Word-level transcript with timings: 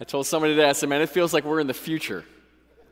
I 0.00 0.04
told 0.04 0.28
somebody 0.28 0.54
today, 0.54 0.68
I 0.68 0.72
said, 0.74 0.88
man, 0.88 1.00
it 1.00 1.08
feels 1.08 1.34
like 1.34 1.42
we're 1.42 1.58
in 1.58 1.66
the 1.66 1.74
future. 1.74 2.24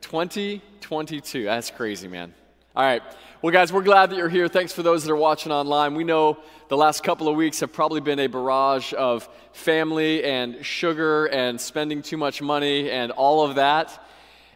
2022. 0.01 1.45
That's 1.45 1.71
crazy, 1.71 2.09
man. 2.09 2.33
All 2.75 2.83
right. 2.83 3.01
Well, 3.41 3.53
guys, 3.53 3.71
we're 3.71 3.81
glad 3.81 4.09
that 4.09 4.17
you're 4.17 4.27
here. 4.27 4.49
Thanks 4.49 4.73
for 4.73 4.83
those 4.83 5.05
that 5.05 5.11
are 5.13 5.15
watching 5.15 5.53
online. 5.53 5.95
We 5.95 6.03
know 6.03 6.37
the 6.67 6.75
last 6.75 7.05
couple 7.05 7.29
of 7.29 7.37
weeks 7.37 7.61
have 7.61 7.71
probably 7.71 8.01
been 8.01 8.19
a 8.19 8.27
barrage 8.27 8.93
of 8.93 9.29
family 9.53 10.25
and 10.25 10.65
sugar 10.65 11.27
and 11.27 11.61
spending 11.61 12.01
too 12.01 12.17
much 12.17 12.41
money 12.41 12.91
and 12.91 13.13
all 13.13 13.45
of 13.45 13.55
that. 13.55 14.05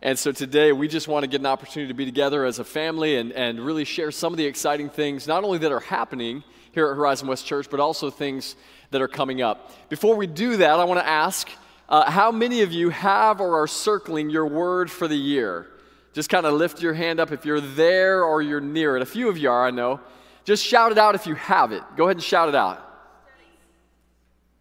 And 0.01 0.19
so 0.19 0.33
today 0.33 0.73
we 0.73 0.89
just 0.89 1.07
want 1.07 1.23
to 1.23 1.29
get 1.29 1.39
an 1.39 1.45
opportunity 1.45 1.87
to 1.87 1.93
be 1.93 2.03
together 2.03 2.43
as 2.43 2.59
a 2.59 2.65
family 2.65 3.15
and, 3.15 3.31
and 3.31 3.61
really 3.61 3.85
share 3.85 4.11
some 4.11 4.33
of 4.33 4.37
the 4.37 4.45
exciting 4.45 4.89
things, 4.89 5.25
not 5.25 5.45
only 5.45 5.59
that 5.59 5.71
are 5.71 5.79
happening 5.79 6.43
here 6.73 6.89
at 6.91 6.97
Horizon 6.97 7.29
West 7.29 7.45
Church, 7.45 7.69
but 7.69 7.79
also 7.79 8.09
things 8.09 8.57
that 8.89 9.01
are 9.01 9.07
coming 9.07 9.41
up. 9.41 9.71
Before 9.87 10.17
we 10.17 10.27
do 10.27 10.57
that, 10.57 10.81
I 10.81 10.83
want 10.83 10.99
to 10.99 11.07
ask 11.07 11.49
uh, 11.91 12.09
how 12.09 12.31
many 12.31 12.61
of 12.61 12.71
you 12.71 12.87
have 12.87 13.41
or 13.41 13.61
are 13.61 13.67
circling 13.67 14.29
your 14.29 14.47
word 14.47 14.89
for 14.89 15.09
the 15.09 15.15
year? 15.15 15.67
Just 16.13 16.29
kind 16.29 16.45
of 16.45 16.53
lift 16.53 16.81
your 16.81 16.93
hand 16.93 17.19
up 17.19 17.33
if 17.33 17.45
you're 17.45 17.59
there 17.59 18.23
or 18.23 18.41
you're 18.41 18.61
near 18.61 18.95
it. 18.95 19.01
A 19.01 19.05
few 19.05 19.27
of 19.27 19.37
you 19.37 19.51
are, 19.51 19.67
I 19.67 19.71
know. 19.71 19.99
Just 20.45 20.65
shout 20.65 20.93
it 20.93 20.97
out 20.97 21.15
if 21.15 21.27
you 21.27 21.35
have 21.35 21.73
it. 21.73 21.83
Go 21.97 22.05
ahead 22.05 22.15
and 22.15 22.23
shout 22.23 22.47
it 22.47 22.55
out. 22.55 22.81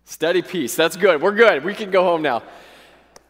Steady 0.05 0.43
peace. 0.43 0.75
That's 0.75 0.97
good. 0.97 1.23
We're 1.23 1.35
good. 1.35 1.65
We 1.65 1.73
can 1.73 1.93
go 1.93 2.03
home 2.03 2.21
now. 2.21 2.43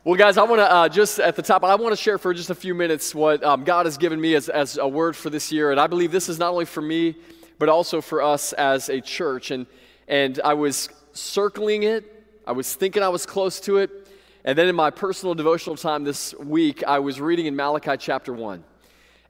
Well, 0.03 0.17
guys, 0.17 0.39
I 0.39 0.45
want 0.45 0.61
to 0.61 0.73
uh, 0.73 0.89
just 0.89 1.21
at 1.21 1.37
the 1.37 1.43
top, 1.43 1.63
I 1.63 1.75
want 1.75 1.93
to 1.93 2.03
share 2.03 2.17
for 2.17 2.33
just 2.33 2.49
a 2.49 2.55
few 2.55 2.75
minutes 2.75 3.15
what 3.15 3.45
um, 3.45 3.65
God 3.65 3.85
has 3.85 3.99
given 3.99 4.19
me 4.19 4.35
as, 4.35 4.49
as 4.49 4.79
a 4.79 4.89
word 4.89 5.15
for 5.15 5.29
this 5.29 5.53
year. 5.53 5.73
And 5.73 5.79
I 5.79 5.87
believe 5.87 6.11
this 6.11 6.31
is 6.31 6.39
not 6.39 6.53
only 6.53 6.65
for 6.65 6.81
me, 6.81 7.17
but 7.59 7.69
also 7.69 8.01
for 8.01 8.23
us 8.23 8.55
as 8.55 8.89
a 8.89 9.03
church. 9.03 9.51
And, 9.51 9.67
and 10.09 10.41
I 10.43 10.55
was 10.55 10.89
circling 11.13 11.83
it 11.83 12.20
I 12.51 12.53
was 12.53 12.75
thinking 12.75 13.05
I 13.05 13.09
was 13.11 13.27
close 13.27 13.61
to 13.61 13.77
it. 13.77 14.09
And 14.45 14.59
then 14.59 14.67
in 14.67 14.75
my 14.75 14.91
personal 14.91 15.37
devotional 15.37 15.77
time 15.77 16.03
this 16.03 16.35
week, 16.35 16.83
I 16.83 16.99
was 16.99 17.21
reading 17.21 17.47
in 17.47 17.55
Malachi 17.55 17.97
chapter 17.97 18.33
1. 18.33 18.65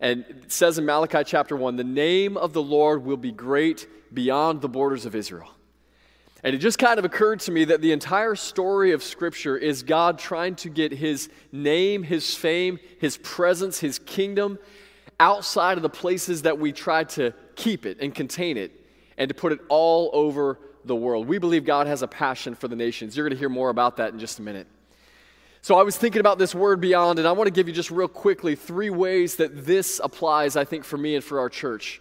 And 0.00 0.24
it 0.26 0.50
says 0.50 0.78
in 0.78 0.86
Malachi 0.86 1.22
chapter 1.26 1.54
1 1.54 1.76
the 1.76 1.84
name 1.84 2.38
of 2.38 2.54
the 2.54 2.62
Lord 2.62 3.04
will 3.04 3.18
be 3.18 3.30
great 3.30 3.86
beyond 4.14 4.62
the 4.62 4.70
borders 4.70 5.04
of 5.04 5.14
Israel. 5.14 5.50
And 6.42 6.56
it 6.56 6.60
just 6.60 6.78
kind 6.78 6.98
of 6.98 7.04
occurred 7.04 7.40
to 7.40 7.52
me 7.52 7.66
that 7.66 7.82
the 7.82 7.92
entire 7.92 8.36
story 8.36 8.92
of 8.92 9.02
Scripture 9.02 9.54
is 9.54 9.82
God 9.82 10.18
trying 10.18 10.54
to 10.54 10.70
get 10.70 10.90
His 10.90 11.28
name, 11.52 12.02
His 12.02 12.34
fame, 12.34 12.78
His 13.00 13.18
presence, 13.18 13.78
His 13.78 13.98
kingdom 13.98 14.58
outside 15.18 15.76
of 15.76 15.82
the 15.82 15.90
places 15.90 16.40
that 16.40 16.58
we 16.58 16.72
try 16.72 17.04
to 17.04 17.34
keep 17.54 17.84
it 17.84 17.98
and 18.00 18.14
contain 18.14 18.56
it 18.56 18.72
and 19.18 19.28
to 19.28 19.34
put 19.34 19.52
it 19.52 19.60
all 19.68 20.08
over 20.14 20.58
the 20.84 20.96
world. 20.96 21.28
We 21.28 21.38
believe 21.38 21.64
God 21.64 21.86
has 21.86 22.02
a 22.02 22.08
passion 22.08 22.54
for 22.54 22.68
the 22.68 22.76
nations. 22.76 23.16
You're 23.16 23.26
going 23.26 23.36
to 23.36 23.38
hear 23.38 23.48
more 23.48 23.70
about 23.70 23.98
that 23.98 24.12
in 24.12 24.18
just 24.18 24.38
a 24.38 24.42
minute. 24.42 24.66
So, 25.62 25.78
I 25.78 25.82
was 25.82 25.96
thinking 25.96 26.20
about 26.20 26.38
this 26.38 26.54
word 26.54 26.80
beyond, 26.80 27.18
and 27.18 27.28
I 27.28 27.32
want 27.32 27.46
to 27.46 27.52
give 27.52 27.68
you 27.68 27.74
just 27.74 27.90
real 27.90 28.08
quickly 28.08 28.54
three 28.56 28.88
ways 28.88 29.36
that 29.36 29.66
this 29.66 30.00
applies, 30.02 30.56
I 30.56 30.64
think, 30.64 30.84
for 30.84 30.96
me 30.96 31.16
and 31.16 31.22
for 31.22 31.38
our 31.38 31.50
church. 31.50 32.00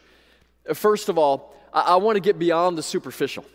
Uh, 0.68 0.74
first 0.74 1.10
of 1.10 1.18
all, 1.18 1.54
I, 1.74 1.98
want 1.98 2.16
to 2.16 2.22
get 2.22 2.40
beyond 2.40 2.78
the 2.78 2.84
superficial. 2.84 3.46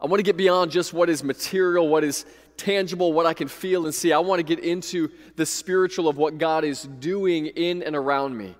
I 0.00 0.06
want 0.06 0.18
to 0.18 0.24
get 0.24 0.36
beyond 0.36 0.70
just 0.70 0.92
what 0.92 1.10
is 1.10 1.24
material, 1.24 1.88
what 1.88 2.04
is 2.04 2.26
tangible, 2.56 3.12
what 3.12 3.26
I 3.26 3.34
can 3.34 3.48
feel 3.48 3.86
and 3.86 3.94
see. 3.94 4.12
I 4.12 4.18
want 4.18 4.40
to 4.40 4.42
get 4.44 4.62
into 4.62 5.10
the 5.36 5.46
spiritual 5.46 6.08
of 6.08 6.16
what 6.16 6.38
God 6.38 6.64
is 6.64 6.82
doing 6.82 7.46
in 7.46 7.82
and 7.82 7.96
around 7.96 8.36
me. 8.36 8.54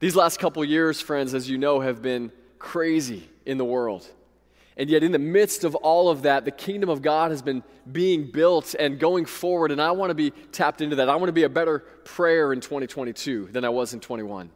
These 0.00 0.16
last 0.16 0.38
couple 0.38 0.64
years, 0.64 1.00
friends, 1.00 1.34
as 1.34 1.48
you 1.48 1.58
know, 1.58 1.80
have 1.80 2.02
been 2.02 2.32
crazy 2.58 3.28
in 3.44 3.58
the 3.58 3.64
world. 3.64 4.06
And 4.78 4.90
yet, 4.90 5.02
in 5.02 5.12
the 5.12 5.18
midst 5.18 5.64
of 5.64 5.74
all 5.74 6.10
of 6.10 6.22
that, 6.22 6.44
the 6.44 6.50
kingdom 6.50 6.90
of 6.90 7.00
God 7.00 7.30
has 7.30 7.40
been 7.40 7.62
being 7.90 8.30
built 8.30 8.74
and 8.78 8.98
going 8.98 9.24
forward. 9.24 9.72
And 9.72 9.80
I 9.80 9.92
want 9.92 10.10
to 10.10 10.14
be 10.14 10.30
tapped 10.52 10.82
into 10.82 10.96
that. 10.96 11.08
I 11.08 11.16
want 11.16 11.28
to 11.28 11.32
be 11.32 11.44
a 11.44 11.48
better 11.48 11.78
prayer 12.04 12.52
in 12.52 12.60
2022 12.60 13.48
than 13.52 13.64
I 13.64 13.70
was 13.70 13.94
in 13.94 14.00
21. 14.00 14.50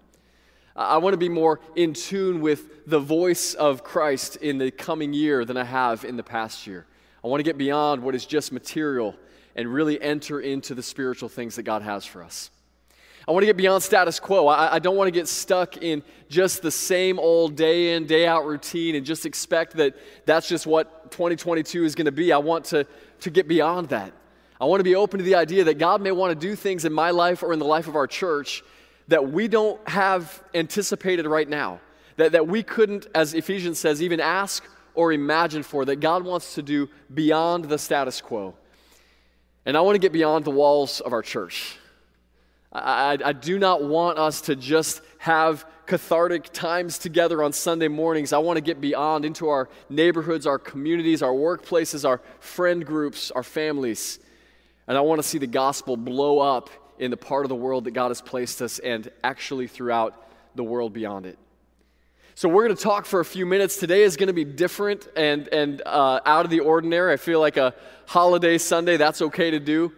I 0.76 0.98
want 0.98 1.14
to 1.14 1.18
be 1.18 1.28
more 1.28 1.60
in 1.74 1.94
tune 1.94 2.40
with 2.40 2.86
the 2.86 3.00
voice 3.00 3.54
of 3.54 3.82
Christ 3.82 4.36
in 4.36 4.58
the 4.58 4.70
coming 4.70 5.12
year 5.12 5.44
than 5.44 5.56
I 5.56 5.64
have 5.64 6.04
in 6.04 6.16
the 6.16 6.22
past 6.22 6.66
year. 6.66 6.86
I 7.24 7.28
want 7.28 7.40
to 7.40 7.44
get 7.44 7.58
beyond 7.58 8.02
what 8.02 8.14
is 8.14 8.24
just 8.24 8.52
material 8.52 9.16
and 9.56 9.68
really 9.68 10.00
enter 10.00 10.40
into 10.40 10.74
the 10.74 10.82
spiritual 10.82 11.28
things 11.28 11.56
that 11.56 11.64
God 11.64 11.82
has 11.82 12.04
for 12.04 12.22
us. 12.22 12.50
I 13.30 13.32
want 13.32 13.44
to 13.44 13.46
get 13.46 13.56
beyond 13.56 13.80
status 13.84 14.18
quo. 14.18 14.48
I, 14.48 14.74
I, 14.74 14.78
don't 14.80 14.96
want 14.96 15.06
to 15.06 15.12
get 15.12 15.28
stuck 15.28 15.76
in 15.76 16.02
just 16.28 16.62
the 16.62 16.70
same 16.72 17.20
old 17.20 17.54
day 17.54 17.94
in, 17.94 18.06
day 18.06 18.26
out 18.26 18.44
routine 18.44 18.96
and 18.96 19.06
just 19.06 19.24
expect 19.24 19.74
that 19.74 19.94
that's 20.26 20.48
just 20.48 20.66
what 20.66 21.12
2022 21.12 21.84
is 21.84 21.94
going 21.94 22.06
to 22.06 22.10
be. 22.10 22.32
I 22.32 22.38
want 22.38 22.64
to, 22.64 22.84
to 23.20 23.30
get 23.30 23.46
beyond 23.46 23.90
that. 23.90 24.12
I 24.60 24.64
want 24.64 24.80
to 24.80 24.84
be 24.84 24.96
open 24.96 25.18
to 25.18 25.24
the 25.24 25.36
idea 25.36 25.62
that 25.62 25.78
God 25.78 26.02
may 26.02 26.10
want 26.10 26.32
to 26.32 26.46
do 26.48 26.56
things 26.56 26.84
in 26.84 26.92
my 26.92 27.10
life 27.10 27.44
or 27.44 27.52
in 27.52 27.60
the 27.60 27.64
life 27.64 27.86
of 27.86 27.94
our 27.94 28.08
church 28.08 28.64
that 29.06 29.30
we 29.30 29.46
don't 29.46 29.88
have 29.88 30.42
anticipated 30.52 31.24
right 31.24 31.48
now, 31.48 31.78
that, 32.16 32.32
that 32.32 32.48
we 32.48 32.64
couldn't, 32.64 33.06
as 33.14 33.34
Ephesians 33.34 33.78
says, 33.78 34.02
even 34.02 34.18
ask 34.18 34.64
or 34.94 35.12
imagine 35.12 35.62
for, 35.62 35.84
that 35.84 36.00
God 36.00 36.24
wants 36.24 36.56
to 36.56 36.62
do 36.62 36.88
beyond 37.14 37.66
the 37.66 37.78
status 37.78 38.20
quo. 38.20 38.56
And 39.64 39.76
I 39.76 39.82
want 39.82 39.94
to 39.94 40.00
get 40.00 40.10
beyond 40.10 40.44
the 40.44 40.50
walls 40.50 40.98
of 40.98 41.12
our 41.12 41.22
church. 41.22 41.76
I, 42.72 43.18
I, 43.24 43.32
do 43.32 43.58
not 43.58 43.82
want 43.82 44.18
us 44.18 44.42
to 44.42 44.54
just 44.54 45.02
have 45.18 45.66
cathartic 45.86 46.52
times 46.52 46.98
together 46.98 47.42
on 47.42 47.52
Sunday 47.52 47.88
mornings. 47.88 48.32
I 48.32 48.38
want 48.38 48.58
to 48.58 48.60
get 48.60 48.80
beyond 48.80 49.24
into 49.24 49.48
our 49.48 49.68
neighborhoods, 49.88 50.46
our 50.46 50.58
communities, 50.58 51.20
our 51.20 51.32
workplaces, 51.32 52.08
our 52.08 52.20
friend 52.38 52.86
groups, 52.86 53.32
our 53.32 53.42
families. 53.42 54.20
And 54.86 54.96
I 54.96 55.00
want 55.00 55.20
to 55.20 55.26
see 55.26 55.38
the 55.38 55.48
gospel 55.48 55.96
blow 55.96 56.38
up 56.38 56.70
in 57.00 57.10
the 57.10 57.16
part 57.16 57.44
of 57.44 57.48
the 57.48 57.56
world 57.56 57.84
that 57.84 57.90
God 57.90 58.08
has 58.08 58.20
placed 58.20 58.62
us 58.62 58.78
and 58.78 59.10
actually 59.24 59.66
throughout 59.66 60.30
the 60.54 60.62
world 60.62 60.92
beyond 60.92 61.26
it. 61.26 61.38
So, 62.36 62.48
we're 62.48 62.64
going 62.64 62.76
to 62.76 62.82
talk 62.82 63.04
for 63.04 63.18
a 63.18 63.24
few 63.24 63.44
minutes. 63.44 63.76
Today 63.76 64.02
is 64.02 64.16
going 64.16 64.28
to 64.28 64.32
be 64.32 64.44
different 64.44 65.08
and, 65.16 65.48
and 65.48 65.82
uh, 65.84 66.20
out 66.24 66.44
of 66.44 66.50
the 66.50 66.60
ordinary. 66.60 67.12
I 67.12 67.16
feel 67.16 67.40
like 67.40 67.56
a 67.56 67.74
holiday 68.06 68.58
Sunday, 68.58 68.96
that's 68.96 69.20
okay 69.20 69.50
to 69.50 69.58
do. 69.58 69.92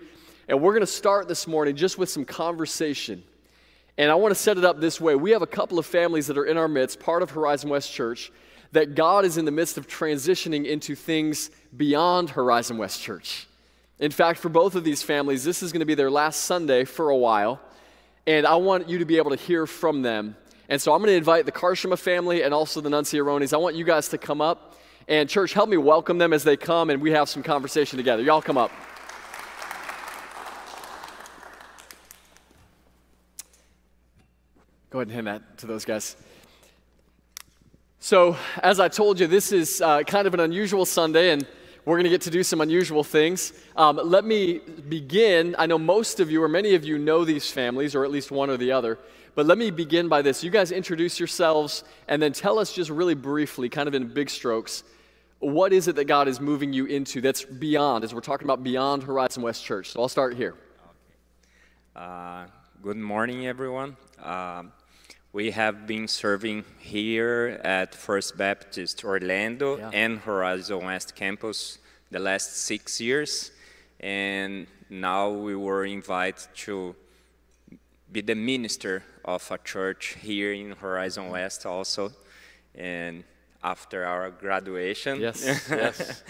And 0.49 0.61
we're 0.61 0.73
going 0.73 0.81
to 0.81 0.87
start 0.87 1.29
this 1.29 1.47
morning 1.47 1.77
just 1.77 1.99
with 1.99 2.09
some 2.09 2.25
conversation. 2.25 3.23
And 3.99 4.11
I 4.11 4.15
want 4.15 4.35
to 4.35 4.41
set 4.41 4.59
it 4.59 4.65
up 4.65 4.81
this 4.81 5.01
way. 5.01 5.15
We 5.15 5.31
have 5.33 5.43
a 5.43 5.47
couple 5.47 5.79
of 5.79 5.87
families 5.87 6.27
that 6.27 6.39
are 6.39 6.45
in 6.45 6.57
our 6.57 6.69
midst, 6.69 6.99
part 6.99 7.23
of 7.23 7.31
Horizon 7.31 7.71
West 7.71 7.93
Church, 7.93 8.33
that 8.73 8.95
God 8.95 9.25
is 9.25 9.37
in 9.37 9.45
the 9.45 9.51
midst 9.51 9.77
of 9.77 9.87
transitioning 9.87 10.67
into 10.67 10.95
things 10.95 11.51
beyond 11.77 12.31
Horizon 12.31 12.79
West 12.79 13.01
Church. 13.03 13.47
In 13.99 14.11
fact, 14.11 14.41
for 14.41 14.49
both 14.49 14.75
of 14.75 14.83
these 14.83 15.03
families, 15.03 15.45
this 15.45 15.63
is 15.63 15.73
going 15.73 15.81
to 15.81 15.87
be 15.87 15.95
their 15.95 16.11
last 16.11 16.43
Sunday 16.43 16.85
for 16.85 17.11
a 17.11 17.17
while. 17.17 17.61
And 18.27 18.47
I 18.47 18.57
want 18.57 18.89
you 18.89 18.99
to 18.99 19.05
be 19.05 19.19
able 19.19 19.31
to 19.31 19.37
hear 19.37 19.67
from 19.67 20.03
them. 20.03 20.37
And 20.69 20.81
so 20.81 20.93
I'm 20.95 21.01
going 21.01 21.11
to 21.11 21.17
invite 21.17 21.45
the 21.45 21.53
Karshima 21.53 21.99
family 21.99 22.43
and 22.43 22.55
also 22.55 22.81
the 22.81 22.89
Nunciaronis. 22.89 23.53
I 23.53 23.59
want 23.59 23.77
you 23.77 23.85
guys 23.85 24.09
to 24.09 24.19
come 24.19 24.41
up. 24.41 24.79
And, 25.07 25.29
church, 25.29 25.53
help 25.53 25.69
me 25.69 25.77
welcome 25.77 26.19
them 26.19 26.33
as 26.33 26.45
they 26.45 26.57
come 26.57 26.89
and 26.89 27.03
we 27.03 27.11
have 27.11 27.29
some 27.29 27.43
conversation 27.43 27.97
together. 27.97 28.23
Y'all 28.23 28.41
come 28.41 28.57
up. 28.57 28.71
Go 34.93 34.99
ahead 34.99 35.09
and 35.09 35.15
hand 35.15 35.27
that 35.27 35.57
to 35.57 35.67
those 35.67 35.87
guys. 35.87 36.17
So, 37.99 38.37
as 38.63 38.79
I 38.79 38.89
told 38.89 39.19
you, 39.19 39.27
this 39.27 39.51
is 39.51 39.81
uh, 39.81 40.03
kind 40.03 40.27
of 40.27 40.35
an 40.35 40.41
unusual 40.41 40.85
Sunday, 40.85 41.31
and 41.31 41.47
we're 41.87 41.97
going 41.97 42.05
to 42.05 42.11
get 42.11 42.21
to 42.23 42.31
do 42.31 42.43
some 42.43 42.61
unusual 42.61 43.03
things. 43.03 43.55
Um, 43.75 43.99
let 44.05 44.27
me 44.27 44.59
begin. 44.91 45.57
I 45.59 45.65
know 45.65 45.79
most 45.79 46.21
of 46.21 46.31
you, 46.31 46.43
or 46.43 46.49
many 46.49 46.75
of 46.75 46.85
you, 46.85 46.99
know 46.99 47.25
these 47.25 47.51
families, 47.51 47.95
or 47.95 48.05
at 48.05 48.11
least 48.11 48.31
one 48.31 48.51
or 48.51 48.59
the 48.59 48.73
other. 48.73 48.99
But 49.35 49.47
let 49.47 49.57
me 49.57 49.71
begin 49.71 50.09
by 50.09 50.21
this. 50.21 50.45
You 50.45 50.51
guys 50.51 50.71
introduce 50.71 51.19
yourselves, 51.19 51.85
and 52.07 52.21
then 52.21 52.35
tell 52.35 52.59
us 52.59 52.71
just 52.71 52.91
really 52.91 53.15
briefly, 53.15 53.71
kind 53.71 53.89
of 53.89 53.95
in 53.95 54.13
big 54.13 54.29
strokes, 54.29 54.85
what 55.39 55.73
is 55.73 55.89
it 55.89 55.97
that 55.97 56.05
God 56.05 56.29
is 56.29 56.39
moving 56.39 56.75
you 56.75 56.85
into 56.85 57.23
that's 57.23 57.47
beyond, 57.47 58.05
as 58.05 58.15
we're 58.15 58.21
talking 58.21 58.47
about 58.47 58.63
beyond 58.63 59.05
Horizon 59.05 59.43
West 59.43 59.65
Church. 59.65 59.89
So 59.89 60.03
I'll 60.03 60.11
start 60.11 60.37
here. 60.37 60.51
Okay. 60.51 61.97
Uh, 61.97 62.47
good 62.83 62.99
morning, 62.99 63.47
everyone. 63.47 63.97
Uh, 64.23 64.65
we 65.33 65.51
have 65.51 65.87
been 65.87 66.07
serving 66.07 66.65
here 66.79 67.59
at 67.65 67.95
First 67.95 68.37
Baptist 68.37 69.03
Orlando 69.03 69.79
yeah. 69.79 69.91
and 69.93 70.19
Horizon 70.19 70.85
West 70.85 71.17
Campus 71.17 71.79
the 72.11 72.19
last 72.19 72.55
six 72.55 73.01
years. 73.01 73.51
And 74.01 74.67
now 74.91 75.31
we 75.31 75.57
were 75.57 75.87
invited 75.87 76.47
to 76.67 76.95
be 78.11 78.21
the 78.21 78.35
minister 78.35 79.05
of 79.25 79.51
a 79.51 79.57
church 79.57 80.19
here 80.21 80.53
in 80.53 80.73
Horizon 80.73 81.31
West 81.31 81.65
also. 81.65 82.13
And 82.75 83.25
after 83.65 84.05
our 84.05 84.31
graduation. 84.31 85.21
Yes, 85.21 85.43
yes. 85.71 86.23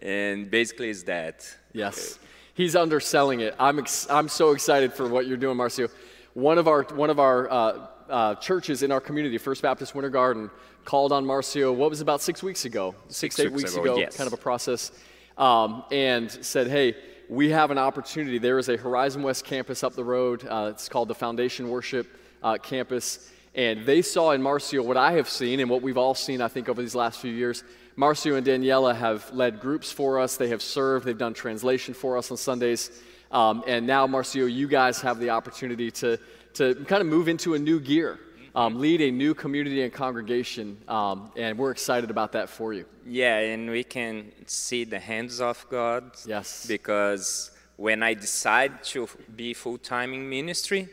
and 0.00 0.50
basically 0.50 0.90
it's 0.90 1.04
that. 1.04 1.46
Yes. 1.72 2.18
He's 2.54 2.74
underselling 2.74 3.38
it. 3.38 3.54
I'm, 3.60 3.78
ex- 3.78 4.08
I'm 4.10 4.28
so 4.28 4.50
excited 4.50 4.92
for 4.92 5.06
what 5.06 5.28
you're 5.28 5.36
doing, 5.36 5.56
Marcio. 5.56 5.88
One 6.34 6.58
of 6.58 6.66
our, 6.66 6.82
one 6.82 7.10
of 7.10 7.20
our 7.20 7.50
uh, 7.50 7.86
uh, 8.08 8.34
churches 8.36 8.82
in 8.82 8.92
our 8.92 9.00
community, 9.00 9.38
First 9.38 9.62
Baptist 9.62 9.94
Winter 9.94 10.10
Garden, 10.10 10.50
called 10.84 11.12
on 11.12 11.24
Marcio, 11.24 11.74
what 11.74 11.90
was 11.90 12.00
about 12.00 12.20
six 12.22 12.42
weeks 12.42 12.64
ago? 12.64 12.94
Six, 13.08 13.36
Six 13.36 13.46
eight 13.46 13.52
weeks 13.52 13.74
ago, 13.74 13.82
ago, 13.82 13.96
yes. 13.98 14.16
kind 14.16 14.26
of 14.26 14.32
a 14.32 14.38
process, 14.38 14.92
um, 15.36 15.84
and 15.92 16.30
said, 16.30 16.68
hey, 16.68 16.94
we 17.28 17.50
have 17.50 17.70
an 17.70 17.78
opportunity. 17.78 18.38
There 18.38 18.58
is 18.58 18.68
a 18.68 18.76
Horizon 18.76 19.22
West 19.22 19.44
campus 19.44 19.84
up 19.84 19.94
the 19.94 20.04
road. 20.04 20.46
Uh, 20.46 20.68
it's 20.70 20.88
called 20.88 21.08
the 21.08 21.14
Foundation 21.14 21.68
Worship 21.68 22.06
uh, 22.42 22.56
Campus. 22.56 23.30
And 23.54 23.84
they 23.84 24.02
saw 24.02 24.30
in 24.30 24.40
Marcio 24.40 24.84
what 24.84 24.96
I 24.96 25.12
have 25.12 25.28
seen 25.28 25.60
and 25.60 25.68
what 25.68 25.82
we've 25.82 25.98
all 25.98 26.14
seen, 26.14 26.40
I 26.40 26.48
think, 26.48 26.68
over 26.68 26.80
these 26.80 26.94
last 26.94 27.20
few 27.20 27.32
years. 27.32 27.64
Marcio 27.98 28.36
and 28.38 28.46
Daniela 28.46 28.94
have 28.94 29.30
led 29.32 29.60
groups 29.60 29.90
for 29.90 30.20
us. 30.20 30.36
They 30.36 30.48
have 30.48 30.62
served. 30.62 31.04
They've 31.04 31.18
done 31.18 31.34
translation 31.34 31.92
for 31.92 32.16
us 32.16 32.30
on 32.30 32.36
Sundays. 32.36 33.02
Um, 33.30 33.62
and 33.66 33.86
now, 33.86 34.06
Marcio, 34.06 34.50
you 34.50 34.68
guys 34.68 35.00
have 35.02 35.18
the 35.18 35.30
opportunity 35.30 35.90
to, 35.90 36.18
to 36.58 36.74
kind 36.86 37.00
of 37.00 37.06
move 37.06 37.28
into 37.28 37.54
a 37.54 37.58
new 37.58 37.78
gear, 37.80 38.18
um, 38.54 38.80
lead 38.80 39.00
a 39.00 39.10
new 39.10 39.32
community 39.34 39.82
and 39.82 39.92
congregation. 39.92 40.66
Um, 40.88 41.30
and 41.36 41.56
we're 41.58 41.70
excited 41.70 42.10
about 42.10 42.32
that 42.32 42.48
for 42.48 42.72
you. 42.72 42.84
Yeah, 43.06 43.38
and 43.38 43.70
we 43.70 43.84
can 43.84 44.32
see 44.46 44.84
the 44.84 44.98
hands 44.98 45.40
of 45.40 45.64
God. 45.70 46.02
Yes. 46.26 46.66
Because 46.66 47.50
when 47.76 48.02
I 48.02 48.14
decide 48.14 48.82
to 48.92 49.08
be 49.36 49.54
full 49.54 49.78
time 49.78 50.12
in 50.12 50.28
ministry, 50.28 50.88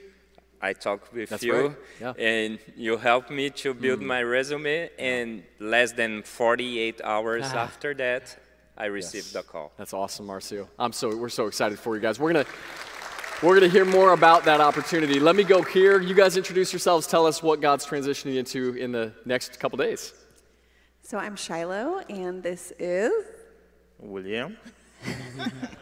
I 0.62 0.74
talk 0.74 1.12
with 1.14 1.30
That's 1.30 1.44
you, 1.44 1.54
right, 1.68 1.76
yeah. 2.02 2.14
and 2.34 2.60
you 2.76 2.98
help 2.98 3.30
me 3.30 3.50
to 3.64 3.74
build 3.74 4.02
my 4.02 4.22
resume. 4.24 4.90
And 4.98 5.44
less 5.60 5.92
than 5.92 6.24
48 6.24 7.02
hours 7.04 7.44
Ah. 7.54 7.64
after 7.68 7.94
that, 7.96 8.24
I 8.78 8.86
received 8.86 9.26
Yes. 9.28 9.34
the 9.34 9.44
call. 9.44 9.72
That's 9.78 9.94
awesome, 9.94 10.28
Marcio. 10.28 10.68
I'm 10.78 10.94
so 10.94 11.16
we're 11.16 11.30
so 11.42 11.48
excited 11.48 11.78
for 11.80 11.96
you 11.96 12.02
guys. 12.02 12.20
We're 12.20 12.34
gonna 12.34 12.46
we're 13.44 13.56
gonna 13.56 13.68
hear 13.68 13.86
more 13.86 14.14
about 14.14 14.46
that 14.46 14.62
opportunity. 14.62 15.20
Let 15.20 15.36
me 15.36 15.44
go 15.44 15.62
here. 15.62 16.02
You 16.02 16.16
guys 16.16 16.38
introduce 16.38 16.72
yourselves. 16.72 17.08
Tell 17.08 17.26
us 17.26 17.44
what 17.44 17.62
God's 17.62 17.86
transitioning 17.86 18.38
into 18.38 18.76
in 18.76 18.92
the 18.92 19.14
next 19.26 19.60
couple 19.60 19.78
days. 19.78 20.14
So 21.02 21.18
I'm 21.18 21.36
Shiloh, 21.36 22.00
and 22.10 22.42
this 22.42 22.74
is. 22.80 23.12
William. 24.00 24.58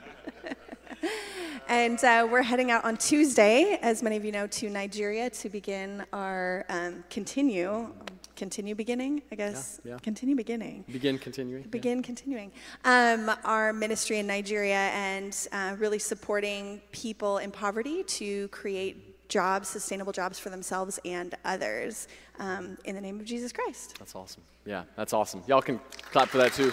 And 1.70 2.04
uh, 2.04 2.28
we're 2.30 2.44
heading 2.44 2.72
out 2.72 2.84
on 2.84 2.98
Tuesday, 2.98 3.80
as 3.82 4.04
many 4.04 4.18
of 4.18 4.26
you 4.26 4.34
know, 4.34 4.48
to 4.48 4.70
Nigeria 4.70 5.30
to 5.30 5.50
begin 5.50 6.06
our 6.12 6.66
um, 6.68 7.06
continue, 7.10 7.90
continue 8.36 8.76
beginning, 8.76 9.22
I 9.32 9.36
guess. 9.36 9.80
Yeah, 9.84 9.92
yeah. 9.94 9.98
Continue 10.00 10.36
beginning. 10.36 10.86
Begin 10.92 11.18
continuing. 11.18 11.64
Begin 11.64 12.02
continuing. 12.02 12.52
Um, 12.86 13.32
our 13.44 13.74
ministry 13.74 14.20
in 14.20 14.28
Nigeria 14.28 14.90
and 14.94 15.36
uh, 15.52 15.76
really 15.78 16.00
supporting 16.00 16.82
people 16.92 17.38
in 17.40 17.52
poverty 17.52 18.04
to 18.04 18.48
create 18.50 19.30
jobs, 19.30 19.68
sustainable 19.68 20.12
jobs 20.12 20.38
for 20.38 20.50
themselves 20.50 21.00
and 21.06 21.36
others 21.44 22.08
um, 22.40 22.78
in 22.86 22.96
the 22.96 23.02
name 23.02 23.20
of 23.20 23.26
Jesus 23.26 23.52
Christ. 23.52 23.96
That's 23.98 24.16
awesome. 24.16 24.44
Yeah, 24.66 24.84
that's 24.96 25.14
awesome. 25.14 25.44
Y'all 25.48 25.62
can 25.62 25.80
clap 26.12 26.30
for 26.30 26.38
that 26.38 26.54
too. 26.54 26.72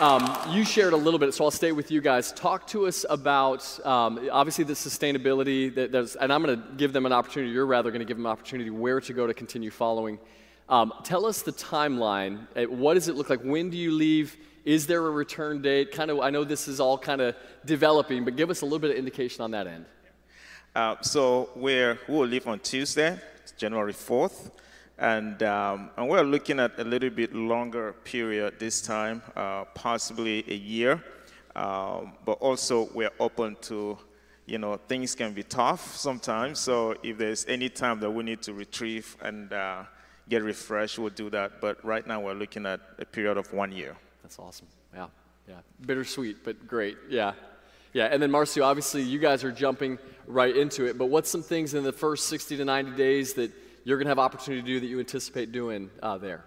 Um, 0.00 0.34
you 0.48 0.64
shared 0.64 0.94
a 0.94 0.96
little 0.96 1.18
bit, 1.18 1.34
so 1.34 1.44
I'll 1.44 1.50
stay 1.50 1.72
with 1.72 1.90
you 1.90 2.00
guys. 2.00 2.32
Talk 2.32 2.66
to 2.68 2.86
us 2.86 3.04
about 3.10 3.62
um, 3.84 4.30
obviously 4.32 4.64
the 4.64 4.72
sustainability 4.72 5.74
that 5.74 5.92
there's, 5.92 6.16
and 6.16 6.32
I'm 6.32 6.42
going 6.42 6.58
to 6.58 6.66
give 6.78 6.94
them 6.94 7.04
an 7.04 7.12
opportunity. 7.12 7.52
You're 7.52 7.66
rather 7.66 7.90
going 7.90 8.00
to 8.00 8.06
give 8.06 8.16
them 8.16 8.24
an 8.24 8.32
opportunity 8.32 8.70
where 8.70 9.02
to 9.02 9.12
go 9.12 9.26
to 9.26 9.34
continue 9.34 9.70
following. 9.70 10.18
Um, 10.70 10.94
tell 11.04 11.26
us 11.26 11.42
the 11.42 11.52
timeline. 11.52 12.46
Uh, 12.56 12.62
What 12.62 12.94
does 12.94 13.08
it 13.08 13.14
look 13.14 13.28
like? 13.28 13.42
When 13.42 13.68
do 13.68 13.76
you 13.76 13.92
leave? 13.92 14.38
Is 14.64 14.86
there 14.86 15.06
a 15.06 15.10
return 15.10 15.60
date? 15.60 15.92
Kind 15.92 16.10
of. 16.10 16.20
I 16.20 16.30
know 16.30 16.44
this 16.44 16.66
is 16.66 16.80
all 16.80 16.96
kind 16.96 17.20
of 17.20 17.36
developing, 17.66 18.24
but 18.24 18.36
give 18.36 18.48
us 18.48 18.62
a 18.62 18.64
little 18.64 18.78
bit 18.78 18.92
of 18.92 18.96
indication 18.96 19.42
on 19.42 19.50
that 19.50 19.66
end. 19.66 19.84
Uh, 20.74 20.96
so 21.02 21.50
we 21.54 21.92
will 22.08 22.26
leave 22.26 22.46
on 22.46 22.58
Tuesday, 22.60 23.18
January 23.58 23.92
4th, 23.92 24.50
and, 25.00 25.42
um, 25.42 25.90
and 25.96 26.08
we're 26.08 26.22
looking 26.22 26.60
at 26.60 26.78
a 26.78 26.84
little 26.84 27.08
bit 27.08 27.34
longer 27.34 27.94
period 28.04 28.60
this 28.60 28.82
time, 28.82 29.22
uh, 29.34 29.64
possibly 29.74 30.44
a 30.46 30.54
year. 30.54 31.02
Um, 31.56 32.12
but 32.24 32.32
also 32.32 32.90
we're 32.92 33.10
open 33.18 33.56
to, 33.62 33.98
you 34.44 34.58
know, 34.58 34.76
things 34.76 35.14
can 35.14 35.32
be 35.32 35.42
tough 35.42 35.96
sometimes. 35.96 36.60
So 36.60 36.94
if 37.02 37.16
there's 37.16 37.46
any 37.46 37.70
time 37.70 37.98
that 38.00 38.10
we 38.10 38.22
need 38.22 38.42
to 38.42 38.52
retrieve 38.52 39.16
and 39.22 39.50
uh, 39.52 39.84
get 40.28 40.42
refreshed, 40.44 40.98
we'll 40.98 41.08
do 41.08 41.30
that. 41.30 41.62
But 41.62 41.82
right 41.82 42.06
now 42.06 42.20
we're 42.20 42.34
looking 42.34 42.66
at 42.66 42.80
a 42.98 43.06
period 43.06 43.38
of 43.38 43.50
one 43.54 43.72
year. 43.72 43.96
That's 44.22 44.38
awesome. 44.38 44.66
Yeah, 44.94 45.06
yeah. 45.48 45.60
Bittersweet, 45.86 46.44
but 46.44 46.68
great. 46.68 46.98
Yeah. 47.08 47.32
Yeah, 47.94 48.04
and 48.04 48.22
then 48.22 48.30
Marcio, 48.30 48.64
obviously 48.64 49.02
you 49.02 49.18
guys 49.18 49.42
are 49.44 49.50
jumping 49.50 49.98
right 50.26 50.54
into 50.54 50.84
it, 50.84 50.96
but 50.96 51.06
what's 51.06 51.28
some 51.28 51.42
things 51.42 51.74
in 51.74 51.82
the 51.82 51.92
first 51.92 52.28
60 52.28 52.58
to 52.58 52.64
90 52.64 52.92
days 52.92 53.32
that 53.34 53.50
you're 53.84 53.96
going 53.96 54.06
to 54.06 54.10
have 54.10 54.18
opportunity 54.18 54.62
to 54.62 54.66
do 54.66 54.80
that 54.80 54.86
you 54.86 54.98
anticipate 54.98 55.52
doing 55.52 55.90
uh, 56.02 56.18
there? 56.18 56.44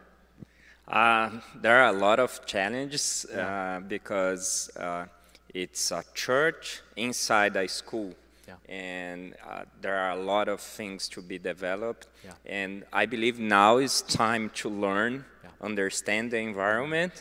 Uh, 0.87 1.29
there 1.61 1.81
are 1.81 1.89
a 1.89 1.97
lot 1.97 2.19
of 2.19 2.45
challenges 2.45 3.25
uh, 3.25 3.79
because 3.87 4.69
uh, 4.77 5.05
it's 5.53 5.91
a 5.91 6.03
church 6.13 6.81
inside 6.95 7.55
a 7.55 7.67
school. 7.67 8.13
Yeah. 8.47 8.55
And 8.67 9.35
uh, 9.49 9.63
there 9.81 9.97
are 9.97 10.11
a 10.11 10.21
lot 10.21 10.47
of 10.49 10.59
things 10.59 11.07
to 11.09 11.21
be 11.21 11.37
developed. 11.39 12.07
Yeah. 12.25 12.31
And 12.45 12.83
I 12.91 13.05
believe 13.05 13.39
now 13.39 13.77
is 13.77 14.01
time 14.01 14.49
to 14.55 14.69
learn, 14.69 15.13
Yeah. 15.43 15.49
Mm-hmm. 15.49 15.65
understand 15.65 16.31
the 16.31 16.37
environment, 16.39 17.13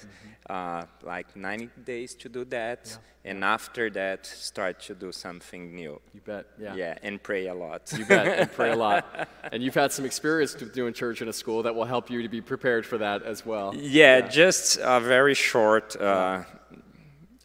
uh, 0.51 0.85
like 1.03 1.37
90 1.37 1.71
days 1.85 2.15
to 2.17 2.29
do 2.29 2.45
that. 2.47 2.99
And 3.25 3.45
after 3.45 3.89
that, 3.91 4.27
start 4.27 4.81
to 4.81 4.95
do 4.97 5.13
something 5.13 5.73
new. 5.73 6.01
You 6.13 6.21
bet. 6.25 6.45
Yeah. 6.59 6.75
Yeah, 6.75 6.99
and 7.05 7.23
pray 7.23 7.47
a 7.47 7.55
lot. 7.55 7.93
You 7.97 8.05
bet. 8.05 8.27
And 8.41 8.51
pray 8.53 8.73
a 8.73 8.77
lot. 8.77 9.29
And 9.53 9.63
you've 9.63 9.75
had 9.77 9.93
some 9.93 10.05
experience 10.05 10.55
doing 10.55 10.93
church 10.93 11.23
in 11.23 11.29
a 11.29 11.33
school 11.33 11.63
that 11.63 11.75
will 11.75 11.85
help 11.85 12.11
you 12.11 12.23
to 12.23 12.29
be 12.29 12.41
prepared 12.41 12.85
for 12.85 12.99
that 12.99 13.23
as 13.23 13.47
well. 13.47 13.73
Yeah, 13.77 14.23
just 14.29 14.79
a 14.83 14.99
very 14.99 15.35
short 15.35 15.95
uh, 16.01 16.43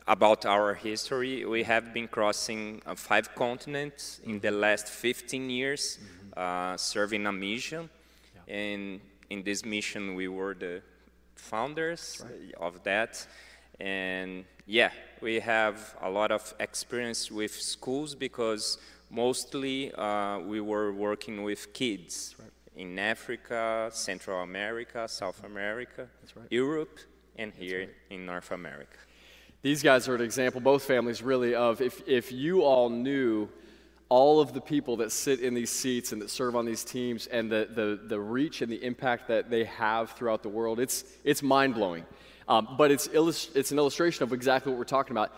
about 0.07 0.45
our 0.45 0.74
history. 0.74 1.45
We 1.45 1.63
have 1.63 1.94
been 1.94 2.07
crossing 2.07 2.81
uh, 2.86 2.95
five 2.95 3.36
continents 3.36 4.19
in 4.23 4.40
the 4.40 4.52
last 4.52 4.87
15 4.87 5.49
years, 5.49 5.99
uh, 6.35 6.78
serving 6.78 7.26
a 7.26 7.31
mission. 7.31 7.90
And 8.47 9.02
in 9.30 9.44
this 9.44 9.66
mission, 9.66 10.16
we 10.16 10.30
were 10.30 10.54
the 10.54 10.81
founders 11.35 12.23
of 12.57 12.83
that. 12.83 13.28
And 13.80 14.45
yeah, 14.66 14.92
we 15.21 15.40
have 15.40 15.95
a 16.02 16.09
lot 16.09 16.31
of 16.31 16.54
experience 16.59 17.30
with 17.30 17.52
schools 17.52 18.16
because 18.16 18.78
mostly 19.09 19.94
uh, 19.94 20.40
we 20.40 20.61
were 20.61 20.94
working 20.94 21.44
with 21.44 21.73
kids 21.73 22.35
in 22.76 22.97
Africa, 22.97 23.90
Central 23.92 24.42
America, 24.42 25.07
South 25.07 25.44
America, 25.44 26.07
right. 26.35 26.47
Europe, 26.49 26.97
and 27.35 27.52
here 27.54 27.90
in 28.09 28.26
North 28.26 28.52
America. 28.52 28.97
These 29.64 29.81
guys 29.81 30.07
are 30.07 30.16
an 30.16 30.21
example, 30.21 30.61
both 30.61 30.83
families 30.83 31.23
really, 31.23 31.56
of 31.56 31.81
if, 31.81 32.07
if 32.07 32.31
you 32.31 32.61
all 32.61 32.90
knew 32.90 33.49
all 34.07 34.40
of 34.40 34.54
the 34.54 34.61
people 34.61 34.97
that 34.97 35.11
sit 35.11 35.40
in 35.40 35.54
these 35.54 35.71
seats 35.71 36.11
and 36.11 36.21
that 36.21 36.30
serve 36.30 36.56
on 36.56 36.66
these 36.66 36.83
teams 36.83 37.28
and 37.28 37.52
the, 37.52 37.68
the, 37.73 37.99
the 38.07 38.19
reach 38.19 38.61
and 38.61 38.71
the 38.71 38.81
impact 38.83 39.28
that 39.28 39.49
they 39.49 39.66
have 39.66 40.11
throughout 40.11 40.44
the 40.44 40.49
world, 40.49 40.80
it's, 40.80 41.04
it's 41.23 41.42
mind 41.42 41.73
blowing. 41.73 42.06
Um, 42.47 42.76
but 42.78 42.92
it's, 42.92 43.09
illus- 43.11 43.49
it's 43.56 43.71
an 43.71 43.80
illustration 43.80 44.23
of 44.23 44.31
exactly 44.31 44.71
what 44.71 44.78
we're 44.78 44.85
talking 44.85 45.11
about. 45.11 45.33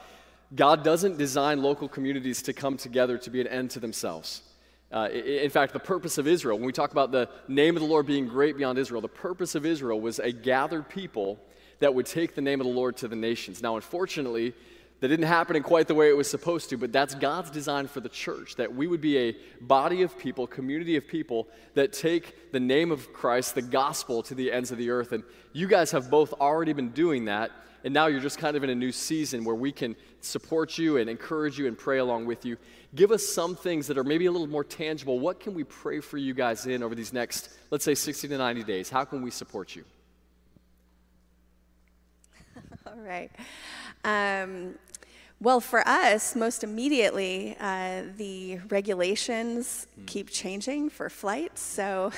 God 0.54 0.84
doesn't 0.84 1.18
design 1.18 1.64
local 1.64 1.88
communities 1.88 2.42
to 2.44 2.54
come 2.54 2.76
together 2.76 3.18
to 3.20 3.30
be 3.30 3.40
an 3.40 3.48
end 3.48 3.72
to 3.72 3.80
themselves. 3.80 4.44
Uh, 4.92 5.08
in 5.12 5.50
fact, 5.50 5.72
the 5.72 5.80
purpose 5.80 6.18
of 6.18 6.28
Israel, 6.28 6.58
when 6.58 6.66
we 6.66 6.74
talk 6.74 6.92
about 6.92 7.12
the 7.12 7.30
name 7.48 7.76
of 7.76 7.82
the 7.82 7.88
Lord 7.88 8.06
being 8.06 8.28
great 8.28 8.58
beyond 8.58 8.78
Israel, 8.78 9.02
the 9.02 9.08
purpose 9.08 9.56
of 9.56 9.66
Israel 9.66 10.02
was 10.02 10.20
a 10.20 10.32
gathered 10.32 10.90
people 10.90 11.40
that 11.80 11.94
would 11.94 12.06
take 12.06 12.36
the 12.36 12.42
name 12.42 12.60
of 12.62 12.68
the 12.68 12.74
Lord 12.74 12.98
to 12.98 13.08
the 13.08 13.16
nations. 13.16 13.62
Now, 13.62 13.76
unfortunately, 13.76 14.54
that 15.00 15.08
didn't 15.08 15.28
happen 15.28 15.56
in 15.56 15.64
quite 15.64 15.88
the 15.88 15.96
way 15.96 16.10
it 16.10 16.18
was 16.18 16.30
supposed 16.30 16.70
to, 16.72 16.78
but 16.78 16.92
that's 16.92 17.16
God's 17.16 17.50
design 17.50 17.88
for 17.88 18.02
the 18.02 18.10
church 18.10 18.56
that 18.58 18.74
we 18.74 18.86
would 18.86 19.00
be 19.00 19.18
a 19.18 19.36
body 19.62 20.02
of 20.02 20.18
people, 20.18 20.46
community 20.46 20.98
of 20.98 21.08
people 21.08 21.48
that 21.74 21.94
take 21.94 22.52
the 22.52 22.60
name 22.60 22.92
of 22.92 23.14
Christ, 23.14 23.56
the 23.56 23.62
gospel, 23.62 24.22
to 24.24 24.36
the 24.36 24.52
ends 24.52 24.72
of 24.72 24.78
the 24.78 24.90
earth. 24.90 25.14
And 25.14 25.24
you 25.54 25.68
guys 25.68 25.92
have 25.92 26.10
both 26.10 26.34
already 26.34 26.74
been 26.74 26.90
doing 26.90 27.26
that, 27.26 27.52
and 27.86 27.94
now 27.94 28.08
you're 28.08 28.20
just 28.20 28.40
kind 28.40 28.58
of 28.58 28.64
in 28.66 28.70
a 28.70 28.76
new 28.76 28.92
season 28.92 29.46
where 29.46 29.56
we 29.56 29.72
can 29.72 29.96
support 30.20 30.78
you 30.78 30.98
and 30.98 31.10
encourage 31.10 31.58
you 31.58 31.68
and 31.68 31.78
pray 31.78 32.00
along 32.00 32.26
with 32.26 32.44
you. 32.44 32.58
Give 32.94 33.14
us 33.14 33.26
some 33.26 33.56
things 33.56 33.88
that 33.88 33.98
are 33.98 34.04
maybe 34.04 34.26
a 34.26 34.32
little 34.34 34.48
more 34.48 34.66
tangible. 34.66 35.18
What 35.18 35.40
can 35.40 35.54
we 35.54 35.64
pray 35.64 36.02
for 36.02 36.18
you 36.18 36.34
guys 36.34 36.66
in 36.66 36.84
over 36.84 36.94
these 36.94 37.14
next, 37.14 37.50
let's 37.72 37.86
say, 37.86 37.96
60 37.96 38.28
to 38.28 38.38
90 38.38 38.64
days? 38.64 38.90
How 38.90 39.06
can 39.06 39.22
we 39.22 39.32
support 39.32 39.78
you? 39.78 39.86
All 42.96 43.04
right. 43.04 43.30
Um, 44.04 44.76
Well, 45.42 45.62
for 45.62 45.88
us, 45.88 46.36
most 46.36 46.64
immediately, 46.64 47.56
uh, 47.60 48.04
the 48.18 48.58
regulations 48.70 49.88
keep 50.06 50.30
changing 50.30 50.90
for 50.90 51.10
flights. 51.10 51.62
So 51.62 52.12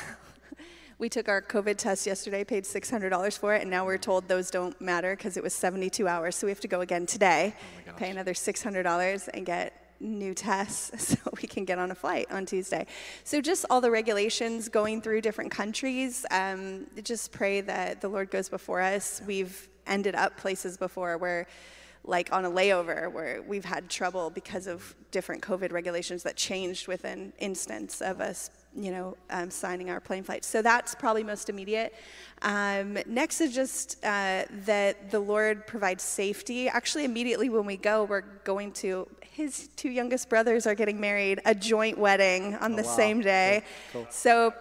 we 0.98 1.08
took 1.10 1.30
our 1.30 1.42
COVID 1.42 1.78
test 1.78 2.08
yesterday, 2.08 2.44
paid 2.44 2.64
$600 2.64 3.38
for 3.38 3.54
it, 3.54 3.62
and 3.62 3.70
now 3.70 3.86
we're 3.86 4.00
told 4.00 4.28
those 4.28 4.50
don't 4.50 4.80
matter 4.82 5.16
because 5.16 5.38
it 5.38 5.44
was 5.44 5.54
72 5.54 6.08
hours. 6.08 6.36
So 6.36 6.48
we 6.48 6.52
have 6.52 6.62
to 6.62 6.68
go 6.68 6.82
again 6.82 7.06
today, 7.06 7.54
pay 7.98 8.10
another 8.10 8.34
$600 8.34 9.30
and 9.34 9.46
get 9.46 9.82
new 10.00 10.34
tests 10.34 11.08
so 11.10 11.18
we 11.42 11.48
can 11.48 11.64
get 11.66 11.78
on 11.78 11.92
a 11.92 11.96
flight 11.96 12.26
on 12.32 12.46
Tuesday. 12.46 12.88
So 13.24 13.40
just 13.40 13.66
all 13.70 13.82
the 13.82 13.92
regulations 13.92 14.68
going 14.68 15.02
through 15.02 15.22
different 15.22 15.52
countries. 15.52 16.26
Um, 16.32 16.88
just 17.04 17.32
pray 17.32 17.62
that 17.62 18.02
the 18.02 18.08
Lord 18.08 18.32
goes 18.32 18.50
before 18.50 18.82
us. 18.82 19.22
We've 19.28 19.70
ended 19.88 20.16
up 20.16 20.38
places 20.38 20.78
before 20.78 21.18
where 21.18 21.48
like 22.04 22.34
on 22.34 22.46
a 22.46 22.50
layover 22.50 23.12
where 23.12 23.42
we've 23.44 23.66
had 23.66 23.90
trouble 23.90 24.30
because 24.30 24.66
of 24.66 24.96
different 25.12 25.42
COVID 25.42 25.72
regulations 25.72 26.24
that 26.24 26.36
changed 26.36 26.88
within 26.88 27.32
instance 27.38 28.02
of 28.02 28.20
us, 28.20 28.50
you 28.76 28.92
know, 28.92 29.16
um, 29.30 29.52
signing 29.52 29.90
our 29.90 30.00
plane 30.00 30.24
flights. 30.24 30.48
So 30.48 30.62
that's 30.64 30.96
probably 30.96 31.24
most 31.24 31.50
immediate. 31.50 31.94
Um, 32.42 32.98
next 33.06 33.40
is 33.40 33.54
just 33.54 34.04
uh, 34.04 34.46
that 34.66 35.12
the 35.12 35.20
Lord 35.20 35.68
provides 35.68 36.04
safety. 36.04 36.68
Actually, 36.68 37.06
immediately 37.06 37.50
when 37.50 37.66
we 37.66 37.78
go, 37.78 38.06
we're 38.06 38.22
going 38.44 38.72
to 38.74 39.08
his 39.32 39.70
two 39.78 39.90
youngest 39.90 40.30
brothers 40.30 40.68
are 40.68 40.76
getting 40.76 41.00
married, 41.00 41.40
a 41.46 41.56
joint 41.56 41.98
wedding 41.98 42.56
on 42.56 42.76
the 42.76 42.84
wow. 42.84 42.96
same 42.96 43.22
day. 43.22 43.64
Cool. 43.94 44.06
So 44.10 44.54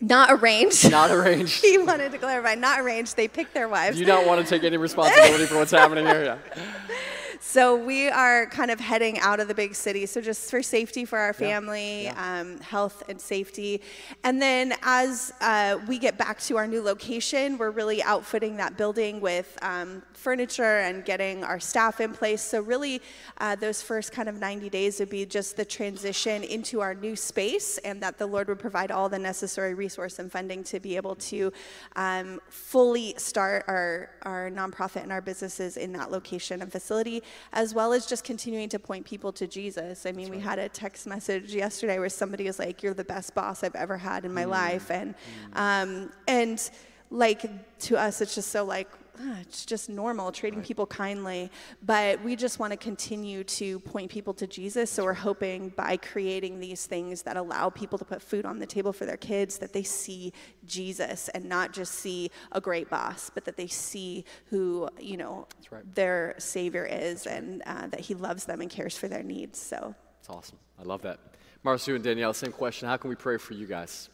not 0.00 0.30
arranged. 0.30 0.90
Not 0.90 1.10
arranged. 1.10 1.60
he 1.64 1.78
wanted 1.78 2.12
to 2.12 2.18
clarify, 2.18 2.54
not 2.54 2.80
arranged. 2.80 3.16
They 3.16 3.28
picked 3.28 3.54
their 3.54 3.68
wives. 3.68 3.98
You 3.98 4.06
don't 4.06 4.26
want 4.26 4.44
to 4.44 4.48
take 4.48 4.64
any 4.64 4.76
responsibility 4.76 5.46
for 5.46 5.56
what's 5.56 5.70
happening 5.70 6.06
here. 6.06 6.24
Yeah. 6.24 6.62
So 7.40 7.76
we 7.76 8.08
are 8.08 8.46
kind 8.46 8.70
of 8.70 8.80
heading 8.80 9.18
out 9.18 9.40
of 9.40 9.48
the 9.48 9.54
big 9.54 9.74
city. 9.74 10.06
So 10.06 10.20
just 10.20 10.50
for 10.50 10.62
safety 10.62 11.04
for 11.04 11.18
our 11.18 11.32
family, 11.32 12.04
yeah. 12.04 12.40
Um, 12.40 12.58
health 12.60 13.02
and 13.08 13.20
safety. 13.20 13.82
And 14.24 14.40
then 14.40 14.74
as 14.82 15.32
uh, 15.40 15.78
we 15.86 15.98
get 15.98 16.18
back 16.18 16.40
to 16.40 16.56
our 16.56 16.66
new 16.66 16.82
location, 16.82 17.58
we're 17.58 17.70
really 17.70 18.02
outfitting 18.02 18.56
that 18.56 18.76
building 18.76 19.20
with 19.20 19.58
um, 19.62 20.02
furniture 20.12 20.80
and 20.80 21.04
getting 21.04 21.44
our 21.44 21.60
staff 21.60 22.00
in 22.00 22.12
place. 22.12 22.42
So 22.42 22.60
really, 22.60 23.02
uh, 23.38 23.56
those 23.56 23.82
first 23.82 24.12
kind 24.12 24.28
of 24.28 24.36
90 24.36 24.70
days 24.70 24.98
would 25.00 25.10
be 25.10 25.26
just 25.26 25.56
the 25.56 25.64
transition 25.64 26.42
into 26.42 26.80
our 26.80 26.94
new 26.94 27.16
space, 27.16 27.78
and 27.78 28.02
that 28.02 28.18
the 28.18 28.26
Lord 28.26 28.48
would 28.48 28.58
provide 28.58 28.90
all 28.90 29.08
the 29.08 29.18
necessary 29.18 29.74
resource 29.74 30.18
and 30.18 30.30
funding 30.30 30.64
to 30.64 30.80
be 30.80 30.96
able 30.96 31.14
to 31.16 31.52
um, 31.96 32.40
fully 32.48 33.14
start 33.18 33.64
our 33.68 34.10
our 34.22 34.50
nonprofit 34.50 35.02
and 35.02 35.12
our 35.12 35.20
businesses 35.20 35.76
in 35.76 35.92
that 35.92 36.10
location 36.10 36.62
and 36.62 36.72
facility 36.72 37.22
as 37.52 37.74
well 37.74 37.92
as 37.92 38.06
just 38.06 38.24
continuing 38.24 38.68
to 38.70 38.78
point 38.78 39.04
people 39.06 39.32
to 39.32 39.46
Jesus. 39.46 40.06
I 40.06 40.12
mean, 40.12 40.30
we 40.30 40.40
had 40.40 40.58
a 40.58 40.68
text 40.68 41.06
message 41.06 41.54
yesterday 41.54 41.98
where 41.98 42.08
somebody 42.08 42.44
was 42.44 42.58
like, 42.58 42.82
"You're 42.82 42.94
the 42.94 43.04
best 43.04 43.34
boss 43.34 43.62
I've 43.64 43.74
ever 43.74 43.96
had 43.98 44.24
in 44.24 44.32
my 44.32 44.44
Mm. 44.44 44.50
life," 44.50 44.90
and 44.90 45.14
um, 45.54 46.12
and 46.28 46.70
like 47.10 47.78
to 47.80 47.96
us, 47.98 48.20
it's 48.20 48.34
just 48.34 48.50
so 48.50 48.64
like. 48.64 48.88
Ah, 49.18 49.38
It's 49.40 49.64
just 49.64 49.88
normal, 49.88 50.30
treating 50.32 50.62
people 50.62 50.86
kindly. 50.86 51.50
But 51.82 52.22
we 52.22 52.36
just 52.36 52.58
want 52.58 52.72
to 52.72 52.76
continue 52.76 53.44
to 53.44 53.80
point 53.80 54.10
people 54.10 54.34
to 54.34 54.46
Jesus. 54.46 54.90
So 54.90 55.04
we're 55.04 55.14
hoping 55.14 55.70
by 55.70 55.96
creating 55.96 56.60
these 56.60 56.86
things 56.86 57.22
that 57.22 57.36
allow 57.36 57.70
people 57.70 57.98
to 57.98 58.04
put 58.04 58.20
food 58.22 58.44
on 58.44 58.58
the 58.58 58.66
table 58.66 58.92
for 58.92 59.06
their 59.06 59.16
kids, 59.16 59.58
that 59.58 59.72
they 59.72 59.82
see 59.82 60.32
Jesus 60.64 61.28
and 61.30 61.44
not 61.44 61.72
just 61.72 61.94
see 61.94 62.30
a 62.52 62.60
great 62.60 62.90
boss, 62.90 63.30
but 63.32 63.44
that 63.44 63.56
they 63.56 63.66
see 63.66 64.24
who, 64.46 64.88
you 65.00 65.16
know, 65.16 65.46
right. 65.70 65.94
their 65.94 66.34
Savior 66.38 66.84
is 66.84 67.26
and 67.26 67.62
uh, 67.66 67.86
that 67.88 68.00
He 68.00 68.14
loves 68.14 68.44
them 68.44 68.60
and 68.60 68.70
cares 68.70 68.96
for 68.96 69.08
their 69.08 69.22
needs. 69.22 69.58
So 69.58 69.94
It's 70.20 70.28
awesome. 70.28 70.58
I 70.78 70.82
love 70.82 71.02
that. 71.02 71.18
Marcio 71.64 71.94
and 71.94 72.04
Danielle, 72.04 72.34
same 72.34 72.52
question. 72.52 72.88
How 72.88 72.96
can 72.96 73.10
we 73.10 73.16
pray 73.16 73.38
for 73.38 73.54
you 73.54 73.66
guys? 73.66 74.10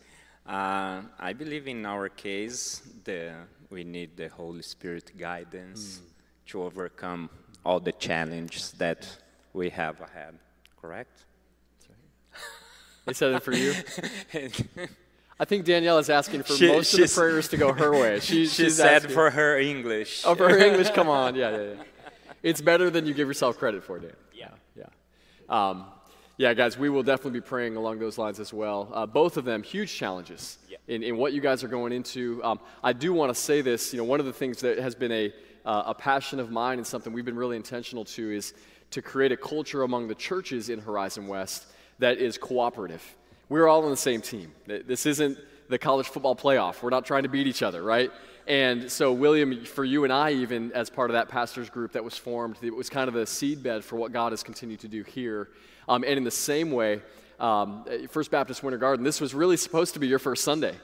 Uh, 0.46 1.02
I 1.18 1.32
believe 1.34 1.68
in 1.68 1.84
our 1.86 2.08
case, 2.08 2.82
the, 3.04 3.34
we 3.72 3.82
need 3.84 4.16
the 4.16 4.28
Holy 4.28 4.62
Spirit 4.62 5.10
guidance 5.18 6.02
to 6.46 6.62
overcome 6.62 7.30
all 7.64 7.80
the 7.80 7.92
challenges 7.92 8.72
that 8.72 9.08
we 9.54 9.70
have 9.70 10.00
ahead. 10.00 10.34
Correct? 10.80 11.24
They 13.04 13.14
said 13.14 13.34
it 13.34 13.42
for 13.42 13.52
you. 13.52 13.74
I 15.40 15.44
think 15.44 15.64
Danielle 15.64 15.98
is 15.98 16.08
asking 16.08 16.44
for 16.44 16.54
She- 16.54 16.68
most 16.68 16.94
of 16.94 17.00
the 17.00 17.12
prayers 17.12 17.48
to 17.48 17.56
go 17.56 17.72
her 17.72 17.90
way. 17.90 18.20
She, 18.28 18.46
she 18.46 18.64
she's 18.64 18.76
said 18.76 18.96
asking- 19.02 19.10
for 19.10 19.28
her 19.30 19.58
English. 19.58 20.22
Oh, 20.24 20.36
for 20.36 20.48
her 20.48 20.58
English, 20.58 20.90
come 20.90 21.08
on. 21.08 21.34
Yeah, 21.34 21.50
yeah, 21.50 21.62
yeah. 21.62 21.74
It's 22.44 22.60
better 22.60 22.90
than 22.90 23.06
you 23.06 23.12
give 23.14 23.26
yourself 23.26 23.58
credit 23.58 23.82
for, 23.82 23.98
Dan. 23.98 24.12
Yeah. 24.32 24.50
Yeah. 24.76 24.86
Um, 25.48 25.86
yeah, 26.42 26.54
guys, 26.54 26.76
we 26.76 26.88
will 26.88 27.04
definitely 27.04 27.38
be 27.38 27.46
praying 27.46 27.76
along 27.76 28.00
those 28.00 28.18
lines 28.18 28.40
as 28.40 28.52
well. 28.52 28.90
Uh, 28.92 29.06
both 29.06 29.36
of 29.36 29.44
them, 29.44 29.62
huge 29.62 29.94
challenges 29.94 30.58
Yeah. 30.68 30.78
in, 30.88 31.04
in 31.04 31.16
what 31.16 31.32
you 31.32 31.40
guys 31.40 31.62
are 31.62 31.68
going 31.68 31.92
into. 31.92 32.42
Um, 32.42 32.58
I 32.82 32.92
do 32.92 33.12
want 33.12 33.32
to 33.32 33.40
say 33.40 33.60
this. 33.60 33.92
You 33.92 33.98
know, 33.98 34.04
one 34.04 34.18
of 34.18 34.26
the 34.26 34.32
things 34.32 34.58
that 34.62 34.76
has 34.80 34.96
been 34.96 35.12
a, 35.12 35.32
uh, 35.64 35.84
a 35.86 35.94
passion 35.94 36.40
of 36.40 36.50
mine 36.50 36.78
and 36.78 36.86
something 36.86 37.12
we've 37.12 37.24
been 37.24 37.36
really 37.36 37.54
intentional 37.54 38.04
to 38.06 38.32
is 38.32 38.54
to 38.90 39.00
create 39.00 39.30
a 39.30 39.36
culture 39.36 39.84
among 39.84 40.08
the 40.08 40.16
churches 40.16 40.68
in 40.68 40.80
Horizon 40.80 41.28
West 41.28 41.66
that 42.00 42.18
is 42.18 42.38
cooperative. 42.38 43.04
We're 43.48 43.68
all 43.68 43.84
on 43.84 43.90
the 43.90 43.96
same 43.96 44.20
team. 44.20 44.50
This 44.66 45.06
isn't 45.06 45.38
the 45.68 45.78
college 45.78 46.08
football 46.08 46.34
playoff. 46.34 46.82
We're 46.82 46.90
not 46.90 47.06
trying 47.06 47.22
to 47.22 47.28
beat 47.28 47.46
each 47.46 47.62
other, 47.62 47.84
right? 47.84 48.10
And 48.46 48.90
so, 48.90 49.12
William, 49.12 49.64
for 49.64 49.84
you 49.84 50.04
and 50.04 50.12
I, 50.12 50.32
even 50.32 50.72
as 50.72 50.90
part 50.90 51.10
of 51.10 51.14
that 51.14 51.28
pastors 51.28 51.70
group 51.70 51.92
that 51.92 52.02
was 52.02 52.16
formed, 52.18 52.56
it 52.62 52.74
was 52.74 52.90
kind 52.90 53.08
of 53.08 53.14
a 53.14 53.24
seedbed 53.24 53.84
for 53.84 53.96
what 53.96 54.12
God 54.12 54.32
has 54.32 54.42
continued 54.42 54.80
to 54.80 54.88
do 54.88 55.02
here. 55.04 55.48
Um, 55.88 56.02
and 56.04 56.14
in 56.16 56.24
the 56.24 56.30
same 56.30 56.72
way, 56.72 57.02
um, 57.38 57.84
First 58.10 58.30
Baptist 58.30 58.62
Winter 58.62 58.78
Garden, 58.78 59.04
this 59.04 59.20
was 59.20 59.34
really 59.34 59.56
supposed 59.56 59.94
to 59.94 60.00
be 60.00 60.08
your 60.08 60.18
first 60.18 60.44
Sunday. 60.44 60.74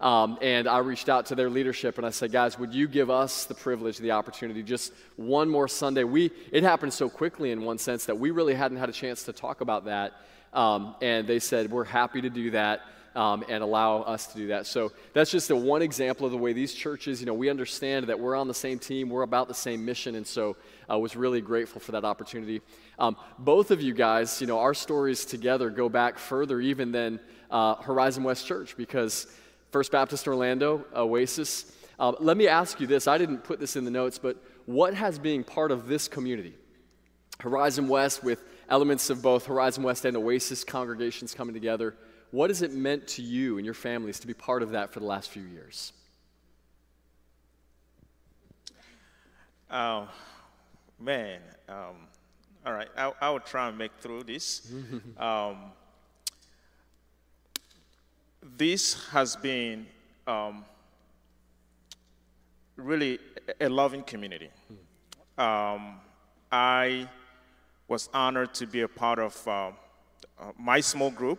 Um, 0.00 0.38
and 0.42 0.68
I 0.68 0.78
reached 0.78 1.08
out 1.08 1.26
to 1.26 1.34
their 1.34 1.48
leadership 1.48 1.98
and 1.98 2.06
I 2.06 2.10
said, 2.10 2.30
guys, 2.32 2.58
would 2.58 2.74
you 2.74 2.88
give 2.88 3.10
us 3.10 3.44
the 3.44 3.54
privilege, 3.54 3.98
the 3.98 4.10
opportunity, 4.10 4.62
just 4.62 4.92
one 5.16 5.48
more 5.48 5.68
Sunday? 5.68 6.04
We, 6.04 6.30
it 6.52 6.62
happened 6.62 6.92
so 6.92 7.08
quickly 7.08 7.52
in 7.52 7.62
one 7.62 7.78
sense 7.78 8.04
that 8.06 8.18
we 8.18 8.30
really 8.30 8.54
hadn't 8.54 8.76
had 8.76 8.88
a 8.88 8.92
chance 8.92 9.22
to 9.24 9.32
talk 9.32 9.60
about 9.60 9.86
that. 9.86 10.12
Um, 10.52 10.94
and 11.00 11.26
they 11.26 11.38
said, 11.38 11.70
we're 11.70 11.84
happy 11.84 12.20
to 12.20 12.30
do 12.30 12.50
that. 12.50 12.82
Um, 13.14 13.44
and 13.48 13.62
allow 13.62 14.02
us 14.02 14.26
to 14.26 14.36
do 14.36 14.48
that. 14.48 14.66
So 14.66 14.90
that's 15.12 15.30
just 15.30 15.48
a 15.50 15.54
one 15.54 15.82
example 15.82 16.26
of 16.26 16.32
the 16.32 16.38
way 16.38 16.52
these 16.52 16.74
churches, 16.74 17.20
you 17.20 17.26
know, 17.26 17.34
we 17.34 17.48
understand 17.48 18.08
that 18.08 18.18
we're 18.18 18.34
on 18.34 18.48
the 18.48 18.54
same 18.54 18.80
team, 18.80 19.08
we're 19.08 19.22
about 19.22 19.46
the 19.46 19.54
same 19.54 19.84
mission, 19.84 20.16
and 20.16 20.26
so 20.26 20.56
I 20.88 20.96
was 20.96 21.14
really 21.14 21.40
grateful 21.40 21.80
for 21.80 21.92
that 21.92 22.04
opportunity. 22.04 22.60
Um, 22.98 23.16
both 23.38 23.70
of 23.70 23.80
you 23.80 23.94
guys, 23.94 24.40
you 24.40 24.48
know, 24.48 24.58
our 24.58 24.74
stories 24.74 25.24
together 25.24 25.70
go 25.70 25.88
back 25.88 26.18
further 26.18 26.60
even 26.60 26.90
than 26.90 27.20
uh, 27.52 27.76
Horizon 27.76 28.24
West 28.24 28.48
Church 28.48 28.76
because 28.76 29.28
First 29.70 29.92
Baptist 29.92 30.28
Orlando, 30.28 30.84
Oasis. 30.94 31.72
Uh, 31.98 32.12
let 32.20 32.36
me 32.36 32.48
ask 32.48 32.80
you 32.80 32.86
this 32.86 33.08
I 33.08 33.18
didn't 33.18 33.44
put 33.44 33.60
this 33.60 33.76
in 33.76 33.84
the 33.84 33.90
notes, 33.90 34.18
but 34.18 34.36
what 34.66 34.94
has 34.94 35.18
being 35.18 35.44
part 35.44 35.70
of 35.70 35.86
this 35.86 36.08
community? 36.08 36.54
Horizon 37.40 37.88
West 37.88 38.22
with 38.22 38.42
elements 38.68 39.10
of 39.10 39.20
both 39.20 39.46
Horizon 39.46 39.82
West 39.82 40.04
and 40.04 40.16
Oasis 40.16 40.64
congregations 40.64 41.34
coming 41.34 41.54
together. 41.54 41.96
What 42.34 42.50
has 42.50 42.62
it 42.62 42.72
meant 42.72 43.06
to 43.10 43.22
you 43.22 43.58
and 43.58 43.64
your 43.64 43.74
families 43.74 44.18
to 44.18 44.26
be 44.26 44.34
part 44.34 44.64
of 44.64 44.72
that 44.72 44.92
for 44.92 44.98
the 44.98 45.06
last 45.06 45.30
few 45.30 45.44
years? 45.44 45.92
Oh, 49.70 50.08
man. 50.98 51.38
Um, 51.68 52.08
all 52.66 52.72
right, 52.72 52.88
I, 52.96 53.12
I 53.20 53.30
will 53.30 53.38
try 53.38 53.68
and 53.68 53.78
make 53.78 53.92
through 54.00 54.24
this. 54.24 54.68
um, 55.16 55.58
this 58.56 59.08
has 59.10 59.36
been 59.36 59.86
um, 60.26 60.64
really 62.74 63.20
a 63.60 63.68
loving 63.68 64.02
community. 64.02 64.50
Um, 65.38 66.00
I 66.50 67.08
was 67.86 68.08
honored 68.12 68.54
to 68.54 68.66
be 68.66 68.80
a 68.80 68.88
part 68.88 69.20
of 69.20 69.46
uh, 69.46 69.70
my 70.58 70.80
small 70.80 71.12
group, 71.12 71.38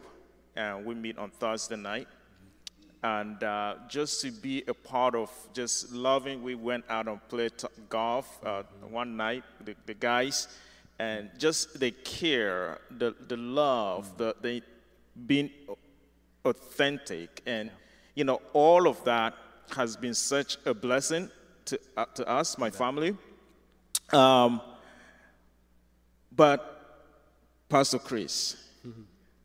and 0.56 0.86
we 0.86 0.96
meet 0.96 1.18
on 1.18 1.30
Thursday 1.32 1.76
night. 1.76 2.08
And 3.04 3.44
uh, 3.44 3.76
just 3.88 4.22
to 4.22 4.32
be 4.32 4.64
a 4.68 4.74
part 4.74 5.14
of 5.14 5.30
just 5.54 5.92
loving 5.92 6.42
we 6.42 6.56
went 6.56 6.86
out 6.90 7.08
and 7.08 7.20
played 7.30 7.58
t- 7.58 7.68
golf 7.88 8.40
uh, 8.44 8.64
one 8.90 9.16
night 9.16 9.44
the, 9.64 9.76
the 9.86 9.94
guys. 9.94 10.48
And 10.98 11.30
just 11.38 11.80
the 11.80 11.92
care 11.92 12.80
the, 12.90 13.14
the 13.28 13.38
love 13.38 14.18
the, 14.18 14.36
the 14.42 14.64
being 15.28 15.52
authentic. 16.44 17.42
And 17.46 17.70
you 18.16 18.24
know 18.24 18.42
all 18.54 18.88
of 18.88 19.04
that 19.04 19.36
has 19.76 19.98
been 19.98 20.14
such 20.14 20.58
a 20.66 20.74
blessing 20.74 21.30
to, 21.66 21.80
uh, 21.98 22.06
to 22.16 22.28
us 22.28 22.58
my 22.58 22.72
family. 22.72 23.16
Um, 24.14 24.62
but 26.32 26.72
pastor 27.70 28.00
chris 28.00 28.56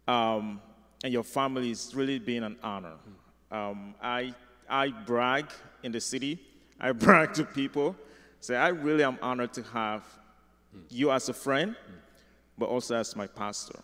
um, 0.07 0.61
and 1.03 1.13
your 1.13 1.23
family 1.23 1.69
has 1.69 1.95
really 1.95 2.19
been 2.19 2.43
an 2.43 2.57
honor. 2.63 2.97
Um, 3.51 3.95
I, 4.03 4.35
I 4.69 4.89
brag 4.89 5.47
in 5.83 5.93
the 5.93 6.01
city. 6.01 6.39
I 6.81 6.93
brag 6.93 7.35
to 7.35 7.45
people. 7.45 7.97
Say, 8.41 8.57
I 8.57 8.69
really 8.69 9.05
am 9.05 9.19
honored 9.21 9.53
to 9.55 9.63
have 9.65 10.03
you 10.89 11.11
as 11.11 11.29
a 11.29 11.35
friend, 11.35 11.77
but 12.57 12.67
also 12.67 12.97
as 12.97 13.15
my 13.17 13.27
pastor. 13.27 13.79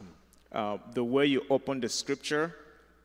Uh, 0.52 0.78
the 0.94 1.04
way 1.04 1.26
you 1.26 1.42
open 1.50 1.80
the 1.80 1.88
scripture 1.88 2.54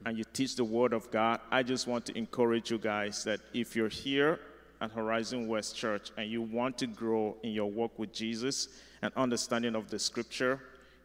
and 0.05 0.17
you 0.17 0.23
teach 0.33 0.55
the 0.55 0.63
word 0.63 0.93
of 0.93 1.11
God, 1.11 1.41
I 1.51 1.63
just 1.63 1.87
want 1.87 2.05
to 2.05 2.17
encourage 2.17 2.71
you 2.71 2.77
guys 2.77 3.23
that 3.25 3.39
if 3.53 3.75
you're 3.75 3.89
here 3.89 4.39
at 4.79 4.91
Horizon 4.91 5.47
West 5.47 5.75
Church 5.75 6.11
and 6.17 6.29
you 6.29 6.41
want 6.41 6.77
to 6.79 6.87
grow 6.87 7.35
in 7.43 7.51
your 7.51 7.69
walk 7.69 7.97
with 7.99 8.13
Jesus 8.13 8.69
and 9.01 9.11
understanding 9.15 9.75
of 9.75 9.89
the 9.89 9.99
scripture, 9.99 10.61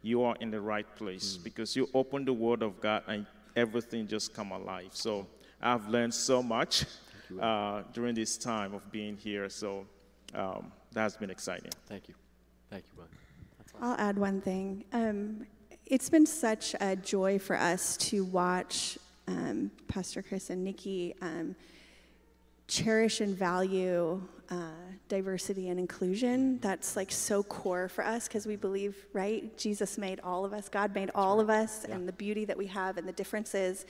you 0.07 0.23
are 0.23 0.37
in 0.41 0.51
the 0.53 0.61
right 0.61 0.87
place 0.95 1.37
because 1.37 1.75
you 1.75 1.89
open 1.93 2.25
the 2.25 2.33
word 2.33 2.63
of 2.63 2.81
God 2.81 3.03
and 3.09 3.27
everything 3.57 4.07
just 4.07 4.33
come 4.33 4.53
alive. 4.53 4.91
So 4.93 5.27
I've 5.61 5.89
learned 5.89 6.15
so 6.15 6.43
much 6.43 6.85
uh, 7.41 7.83
during 7.93 8.15
this 8.15 8.39
time 8.39 8.73
of 8.73 8.91
being 8.93 9.17
here. 9.17 9.49
So 9.49 9.85
um, 10.33 10.71
that's 10.93 11.17
been 11.17 11.31
exciting. 11.31 11.73
Thank 11.87 12.09
you. 12.09 12.15
Thank 12.71 12.85
you, 12.87 13.03
bud. 13.03 13.09
I'll 13.83 13.99
add 13.99 14.17
one 14.17 14.41
thing. 14.41 14.85
Um, 14.93 15.45
it's 15.87 16.09
been 16.09 16.27
such 16.27 16.77
a 16.81 16.95
joy 16.95 17.39
for 17.41 17.57
us 17.57 17.97
to 18.09 18.25
watch 18.25 18.99
um, 19.27 19.73
Pastor 19.89 20.23
Chris 20.23 20.51
and 20.51 20.63
Nikki 20.63 21.17
um, 21.21 21.57
cherish 22.69 23.21
and 23.21 23.37
value 23.37 24.21
uh, 24.51 24.71
diversity 25.09 25.69
and 25.69 25.79
inclusion. 25.79 26.59
That's 26.61 26.97
like 26.97 27.11
so 27.11 27.43
core 27.43 27.89
for 27.89 28.05
us 28.05 28.29
because 28.29 28.47
we 28.47 28.57
believe, 28.57 28.97
right? 29.13 29.57
Jesus 29.57 29.99
made 29.99 30.21
all 30.21 30.45
of 30.45 30.53
us, 30.53 30.69
God 30.69 30.95
made 30.95 31.11
all 31.15 31.41
of 31.41 31.51
us, 31.51 31.85
and 31.85 32.09
the 32.09 32.13
beauty 32.13 32.45
that 32.45 32.57
we 32.57 32.67
have 32.67 32.97
and 32.97 33.07
the 33.07 33.13
differences. 33.13 33.87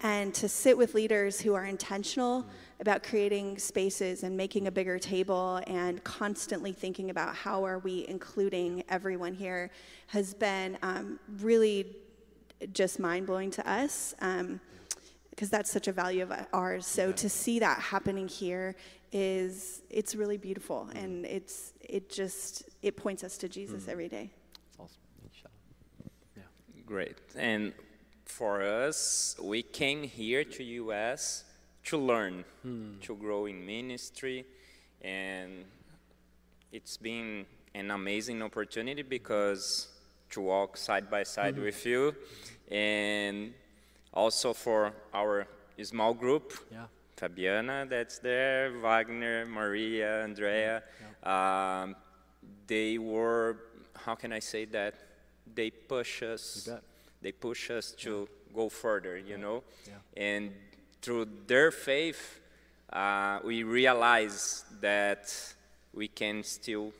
And 0.00 0.32
to 0.34 0.48
sit 0.48 0.78
with 0.78 0.94
leaders 0.94 1.40
who 1.40 1.54
are 1.54 1.64
intentional 1.64 2.46
about 2.80 3.02
creating 3.02 3.58
spaces 3.58 4.22
and 4.22 4.36
making 4.36 4.68
a 4.68 4.70
bigger 4.70 4.98
table 4.98 5.60
and 5.66 6.02
constantly 6.04 6.72
thinking 6.72 7.10
about 7.10 7.34
how 7.34 7.64
are 7.64 7.80
we 7.80 8.06
including 8.08 8.84
everyone 8.88 9.34
here 9.34 9.70
has 10.06 10.34
been 10.34 10.78
um, 10.82 11.18
really 11.40 11.96
just 12.72 13.00
mind 13.00 13.26
blowing 13.26 13.50
to 13.50 13.68
us. 13.68 14.14
Um, 14.20 14.60
because 15.38 15.50
that's 15.50 15.70
such 15.70 15.86
a 15.86 15.92
value 15.92 16.24
of 16.24 16.32
uh, 16.32 16.42
ours. 16.52 16.84
So 16.84 17.12
to 17.12 17.28
see 17.28 17.60
that 17.60 17.78
happening 17.78 18.26
here 18.26 18.74
is 19.12 19.82
it's 19.88 20.16
really 20.16 20.36
beautiful, 20.36 20.88
and 20.96 21.24
it's 21.24 21.74
it 21.80 22.10
just 22.10 22.64
it 22.82 22.96
points 22.96 23.22
us 23.22 23.38
to 23.38 23.48
Jesus 23.48 23.86
every 23.86 24.08
day. 24.08 24.32
It's 24.68 24.80
awesome. 24.80 25.00
Yeah. 26.36 26.42
Great. 26.84 27.18
And 27.36 27.72
for 28.24 28.62
us, 28.62 29.36
we 29.40 29.62
came 29.62 30.02
here 30.02 30.42
to 30.42 30.64
US 30.64 31.44
to 31.84 31.96
learn, 31.96 32.44
to 33.02 33.14
grow 33.14 33.46
in 33.46 33.64
ministry, 33.64 34.44
and 35.02 35.64
it's 36.72 36.96
been 36.96 37.46
an 37.76 37.92
amazing 37.92 38.42
opportunity 38.42 39.02
because 39.02 39.86
to 40.30 40.40
walk 40.40 40.76
side 40.76 41.08
by 41.08 41.22
side 41.22 41.56
with 41.56 41.86
you, 41.86 42.12
and 42.72 43.54
also 44.18 44.52
for 44.52 44.92
our 45.14 45.46
small 45.82 46.12
group. 46.14 46.52
Yeah. 46.72 46.86
Fabiana, 47.16 47.88
that's 47.88 48.18
there, 48.18 48.72
Wagner, 48.82 49.46
Maria, 49.46 50.22
Andrea. 50.24 50.82
Um, 51.22 51.96
they 52.66 52.98
were, 52.98 53.56
how 54.04 54.14
can 54.14 54.32
I 54.32 54.40
say 54.40 54.64
that? 54.66 54.94
They 55.54 55.70
push 55.70 56.22
us. 56.22 56.68
They 57.22 57.32
push 57.32 57.70
us 57.70 57.92
to 58.04 58.28
go 58.54 58.68
further, 58.68 59.16
you 59.18 59.38
know. 59.38 59.62
Yeah. 59.86 59.94
And 60.28 60.52
through 61.02 61.26
their 61.46 61.70
faith, 61.72 62.40
uh, 62.92 63.40
we 63.44 63.62
realize 63.64 64.64
that 64.80 65.24
we 65.92 66.08
can 66.08 66.42
still 66.44 66.92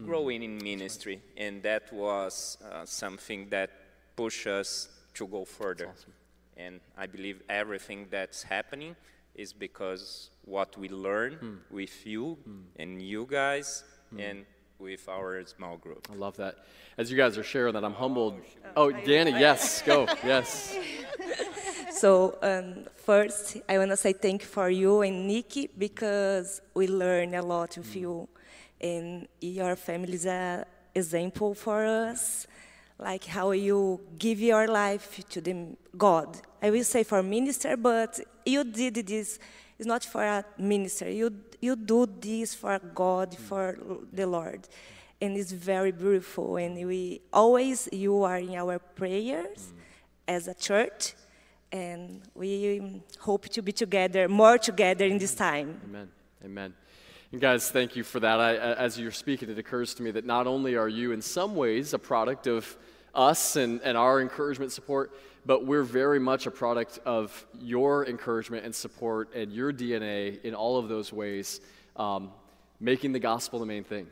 Mm. 0.00 0.06
growing 0.06 0.42
in 0.42 0.56
ministry, 0.56 1.20
and 1.36 1.62
that 1.62 1.92
was 1.92 2.56
uh, 2.64 2.86
something 2.86 3.50
that 3.50 3.68
pushed 4.16 4.46
us 4.46 4.88
to 5.14 5.26
go 5.26 5.44
further. 5.44 5.88
awesome. 5.88 6.12
And 6.56 6.80
I 6.96 7.06
believe 7.06 7.42
everything 7.48 8.06
that's 8.10 8.42
happening 8.42 8.94
is 9.34 9.52
because 9.52 10.30
what 10.44 10.76
we 10.76 10.88
learn 10.88 11.34
Hmm. 11.34 11.56
with 11.70 12.06
you 12.06 12.36
and 12.78 13.00
you 13.00 13.26
guys 13.26 13.84
and 14.18 14.44
with 14.78 15.08
our 15.08 15.44
small 15.46 15.76
group. 15.78 16.06
I 16.12 16.16
love 16.16 16.36
that. 16.36 16.56
As 16.98 17.10
you 17.10 17.16
guys 17.16 17.38
are 17.38 17.42
sharing 17.44 17.72
that, 17.74 17.84
I'm 17.84 17.94
humbled. 17.94 18.34
Oh, 18.76 18.90
Danny, 18.92 19.30
yes, 19.30 19.82
go. 19.82 20.06
Yes. 20.24 20.76
So 21.90 22.36
um, 22.42 22.86
first, 22.96 23.58
I 23.68 23.78
want 23.78 23.90
to 23.90 23.96
say 23.96 24.12
thank 24.12 24.42
you 24.42 24.48
for 24.48 24.68
you 24.68 25.02
and 25.02 25.26
Nikki 25.26 25.68
because 25.78 26.60
we 26.74 26.88
learn 26.88 27.34
a 27.34 27.42
lot 27.42 27.76
with 27.76 27.94
you, 27.94 28.28
and 28.80 29.28
your 29.40 29.76
family 29.76 30.14
is 30.14 30.26
an 30.26 30.64
example 30.94 31.54
for 31.54 31.84
us, 31.84 32.46
like 33.02 33.24
how 33.24 33.50
you 33.50 34.00
give 34.18 34.40
your 34.40 34.68
life 34.68 35.20
to 35.30 35.40
the 35.40 35.76
God. 35.96 36.38
I 36.62 36.70
will 36.70 36.84
say 36.84 37.02
for 37.02 37.22
minister, 37.22 37.76
but 37.76 38.20
you 38.46 38.64
did 38.64 38.94
this. 38.94 39.38
It's 39.78 39.86
not 39.86 40.04
for 40.04 40.22
a 40.22 40.44
minister. 40.58 41.10
You 41.10 41.34
you 41.60 41.76
do 41.76 42.06
this 42.06 42.54
for 42.54 42.78
God, 42.78 43.34
hmm. 43.34 43.42
for 43.42 43.78
the 44.12 44.26
Lord, 44.26 44.68
and 45.20 45.36
it's 45.36 45.52
very 45.52 45.92
beautiful. 45.92 46.56
And 46.56 46.86
we 46.86 47.20
always 47.32 47.88
you 47.92 48.22
are 48.22 48.38
in 48.38 48.54
our 48.54 48.78
prayers 48.78 49.72
hmm. 49.72 49.78
as 50.28 50.48
a 50.48 50.54
church 50.54 51.14
and 51.72 52.20
we 52.34 53.02
hope 53.18 53.48
to 53.48 53.62
be 53.62 53.72
together, 53.72 54.28
more 54.28 54.58
together 54.58 55.06
in 55.06 55.18
this 55.18 55.34
time. 55.34 55.80
Amen. 55.88 56.08
Amen. 56.44 56.74
And 57.32 57.40
guys, 57.40 57.70
thank 57.70 57.96
you 57.96 58.04
for 58.04 58.20
that. 58.20 58.38
I, 58.38 58.50
I- 58.50 58.74
as 58.74 58.98
you're 58.98 59.10
speaking, 59.10 59.48
it 59.48 59.58
occurs 59.58 59.94
to 59.94 60.02
me 60.02 60.10
that 60.10 60.26
not 60.26 60.46
only 60.46 60.76
are 60.76 60.88
you 60.88 61.12
in 61.12 61.22
some 61.22 61.56
ways 61.56 61.94
a 61.94 61.98
product 61.98 62.46
of 62.46 62.76
us 63.14 63.56
and, 63.56 63.80
and 63.82 63.96
our 63.96 64.20
encouragement 64.20 64.72
support, 64.72 65.12
but 65.44 65.66
we're 65.66 65.82
very 65.82 66.18
much 66.18 66.46
a 66.46 66.50
product 66.50 66.98
of 67.04 67.46
your 67.60 68.06
encouragement 68.06 68.64
and 68.64 68.74
support 68.74 69.34
and 69.34 69.52
your 69.52 69.72
DNA 69.72 70.40
in 70.42 70.54
all 70.54 70.78
of 70.78 70.88
those 70.88 71.12
ways, 71.12 71.60
um, 71.96 72.30
making 72.80 73.12
the 73.12 73.18
gospel 73.18 73.58
the 73.58 73.66
main 73.66 73.84
thing, 73.84 74.06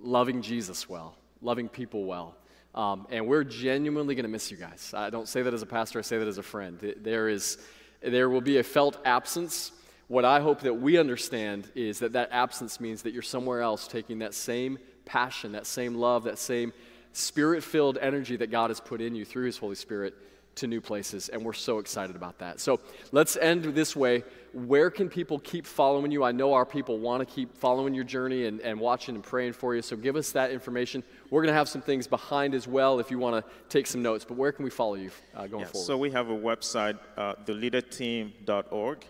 loving 0.00 0.42
Jesus 0.42 0.88
well, 0.88 1.16
loving 1.42 1.68
people 1.68 2.04
well. 2.04 2.36
Um, 2.74 3.06
and 3.10 3.26
we're 3.26 3.44
genuinely 3.44 4.14
going 4.14 4.24
to 4.24 4.30
miss 4.30 4.50
you 4.50 4.56
guys. 4.56 4.92
I 4.94 5.08
don't 5.08 5.28
say 5.28 5.42
that 5.42 5.54
as 5.54 5.62
a 5.62 5.66
pastor, 5.66 5.98
I 5.98 6.02
say 6.02 6.18
that 6.18 6.28
as 6.28 6.38
a 6.38 6.42
friend. 6.42 6.78
There, 6.98 7.28
is, 7.28 7.58
there 8.02 8.28
will 8.28 8.42
be 8.42 8.58
a 8.58 8.62
felt 8.62 8.98
absence. 9.06 9.72
What 10.08 10.26
I 10.26 10.40
hope 10.40 10.60
that 10.60 10.74
we 10.74 10.98
understand 10.98 11.70
is 11.74 12.00
that 12.00 12.12
that 12.12 12.28
absence 12.32 12.78
means 12.78 13.02
that 13.02 13.14
you're 13.14 13.22
somewhere 13.22 13.62
else 13.62 13.88
taking 13.88 14.18
that 14.18 14.34
same 14.34 14.78
passion, 15.06 15.52
that 15.52 15.66
same 15.66 15.94
love, 15.94 16.24
that 16.24 16.38
same 16.38 16.74
spirit 17.16 17.62
filled 17.64 17.98
energy 17.98 18.36
that 18.36 18.50
God 18.50 18.70
has 18.70 18.80
put 18.80 19.00
in 19.00 19.14
you 19.14 19.24
through 19.24 19.46
His 19.46 19.58
Holy 19.58 19.74
Spirit 19.74 20.14
to 20.56 20.66
new 20.66 20.80
places. 20.80 21.28
And 21.28 21.44
we're 21.44 21.52
so 21.52 21.78
excited 21.78 22.16
about 22.16 22.38
that. 22.38 22.60
So 22.60 22.80
let's 23.12 23.36
end 23.36 23.64
this 23.64 23.94
way. 23.94 24.24
Where 24.54 24.90
can 24.90 25.08
people 25.10 25.38
keep 25.38 25.66
following 25.66 26.10
you? 26.10 26.24
I 26.24 26.32
know 26.32 26.54
our 26.54 26.64
people 26.64 26.98
want 26.98 27.26
to 27.26 27.26
keep 27.26 27.56
following 27.58 27.92
your 27.92 28.04
journey 28.04 28.46
and, 28.46 28.60
and 28.60 28.80
watching 28.80 29.14
and 29.14 29.22
praying 29.22 29.52
for 29.52 29.74
you. 29.74 29.82
So 29.82 29.96
give 29.96 30.16
us 30.16 30.32
that 30.32 30.50
information. 30.50 31.02
We're 31.30 31.42
going 31.42 31.52
to 31.52 31.58
have 31.58 31.68
some 31.68 31.82
things 31.82 32.06
behind 32.06 32.54
as 32.54 32.66
well 32.66 33.00
if 33.00 33.10
you 33.10 33.18
want 33.18 33.44
to 33.44 33.52
take 33.68 33.86
some 33.86 34.00
notes. 34.02 34.24
But 34.24 34.38
where 34.38 34.50
can 34.52 34.64
we 34.64 34.70
follow 34.70 34.94
you 34.94 35.10
uh, 35.34 35.46
going 35.46 35.60
Yeah, 35.64 35.68
forward? 35.68 35.86
so 35.86 35.98
we 35.98 36.10
have 36.12 36.30
a 36.30 36.36
website, 36.36 36.98
uh, 37.18 37.34
theleaderteam.org. 37.44 39.04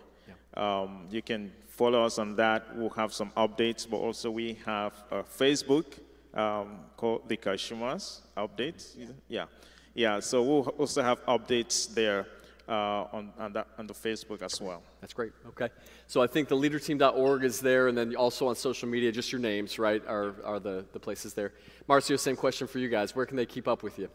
Um, 0.55 1.07
you 1.11 1.21
can 1.21 1.51
follow 1.67 2.03
us 2.03 2.17
on 2.19 2.35
that. 2.37 2.75
We'll 2.75 2.89
have 2.89 3.13
some 3.13 3.31
updates, 3.37 3.89
but 3.89 3.97
also 3.97 4.31
we 4.31 4.57
have 4.65 4.93
a 5.11 5.23
Facebook 5.23 5.99
um, 6.37 6.79
called 6.95 7.27
the 7.27 7.35
Kashimas 7.35 8.21
Updates. 8.37 8.95
Yeah. 9.27 9.45
yeah, 9.93 10.19
So 10.19 10.43
we'll 10.43 10.67
also 10.77 11.01
have 11.01 11.25
updates 11.25 11.93
there 11.93 12.27
uh, 12.69 13.05
on, 13.11 13.33
on, 13.39 13.53
that, 13.53 13.67
on 13.77 13.87
the 13.87 13.93
Facebook 13.93 14.41
as 14.41 14.61
well. 14.61 14.83
That's 15.01 15.13
great. 15.13 15.31
Okay. 15.47 15.69
So 16.05 16.21
I 16.21 16.27
think 16.27 16.47
the 16.47 16.55
leaderteam.org 16.55 17.43
is 17.43 17.59
there, 17.59 17.87
and 17.87 17.97
then 17.97 18.15
also 18.15 18.47
on 18.47 18.55
social 18.55 18.87
media, 18.87 19.11
just 19.11 19.31
your 19.31 19.41
names, 19.41 19.79
right, 19.79 20.03
are, 20.07 20.35
are 20.43 20.59
the, 20.59 20.85
the 20.93 20.99
places 20.99 21.33
there. 21.33 21.53
Marcio, 21.89 22.19
same 22.19 22.35
question 22.35 22.67
for 22.67 22.79
you 22.79 22.89
guys. 22.89 23.15
Where 23.15 23.25
can 23.25 23.37
they 23.37 23.45
keep 23.45 23.67
up 23.67 23.83
with 23.83 23.97
you? 23.97 24.09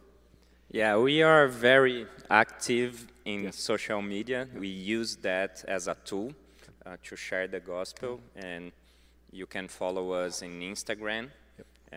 Yeah, 0.71 0.97
we 0.97 1.23
are 1.23 1.49
very 1.49 2.07
active 2.31 3.07
in 3.25 3.53
social 3.53 4.01
media. 4.01 4.49
We 4.55 4.69
use 4.69 5.17
that 5.17 5.65
as 5.69 5.89
a 5.89 5.97
tool 6.05 6.33
uh, 6.87 6.97
to 7.05 7.17
share 7.17 7.47
the 7.47 7.61
gospel, 7.61 8.21
and 8.37 8.73
you 9.31 9.47
can 9.47 9.69
follow 9.69 10.13
us 10.13 10.43
in 10.43 10.61
Instagram, 10.61 11.31
uh, 11.93 11.97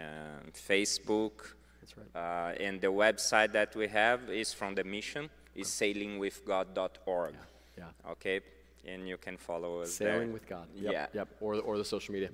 Facebook, 0.53 1.53
That's 1.81 1.95
right. 1.97 2.51
uh, 2.59 2.63
and 2.63 2.81
the 2.81 2.87
website 2.87 3.51
that 3.53 3.75
we 3.75 3.87
have 3.87 4.29
is 4.29 4.53
from 4.53 4.75
the 4.75 4.83
mission 4.83 5.29
is 5.55 5.67
sailingwithgod.org. 5.67 7.33
Yeah. 7.77 7.83
Okay, 8.11 8.41
and 8.85 9.07
you 9.07 9.17
can 9.17 9.37
follow 9.37 9.81
us 9.81 9.93
Sailing 9.93 10.19
there. 10.19 10.27
with 10.29 10.47
God. 10.47 10.67
Yep, 10.75 10.93
Yeah. 10.93 11.07
Yep. 11.13 11.27
Or, 11.41 11.55
or 11.55 11.77
the 11.77 11.85
social 11.85 12.13
media. 12.13 12.29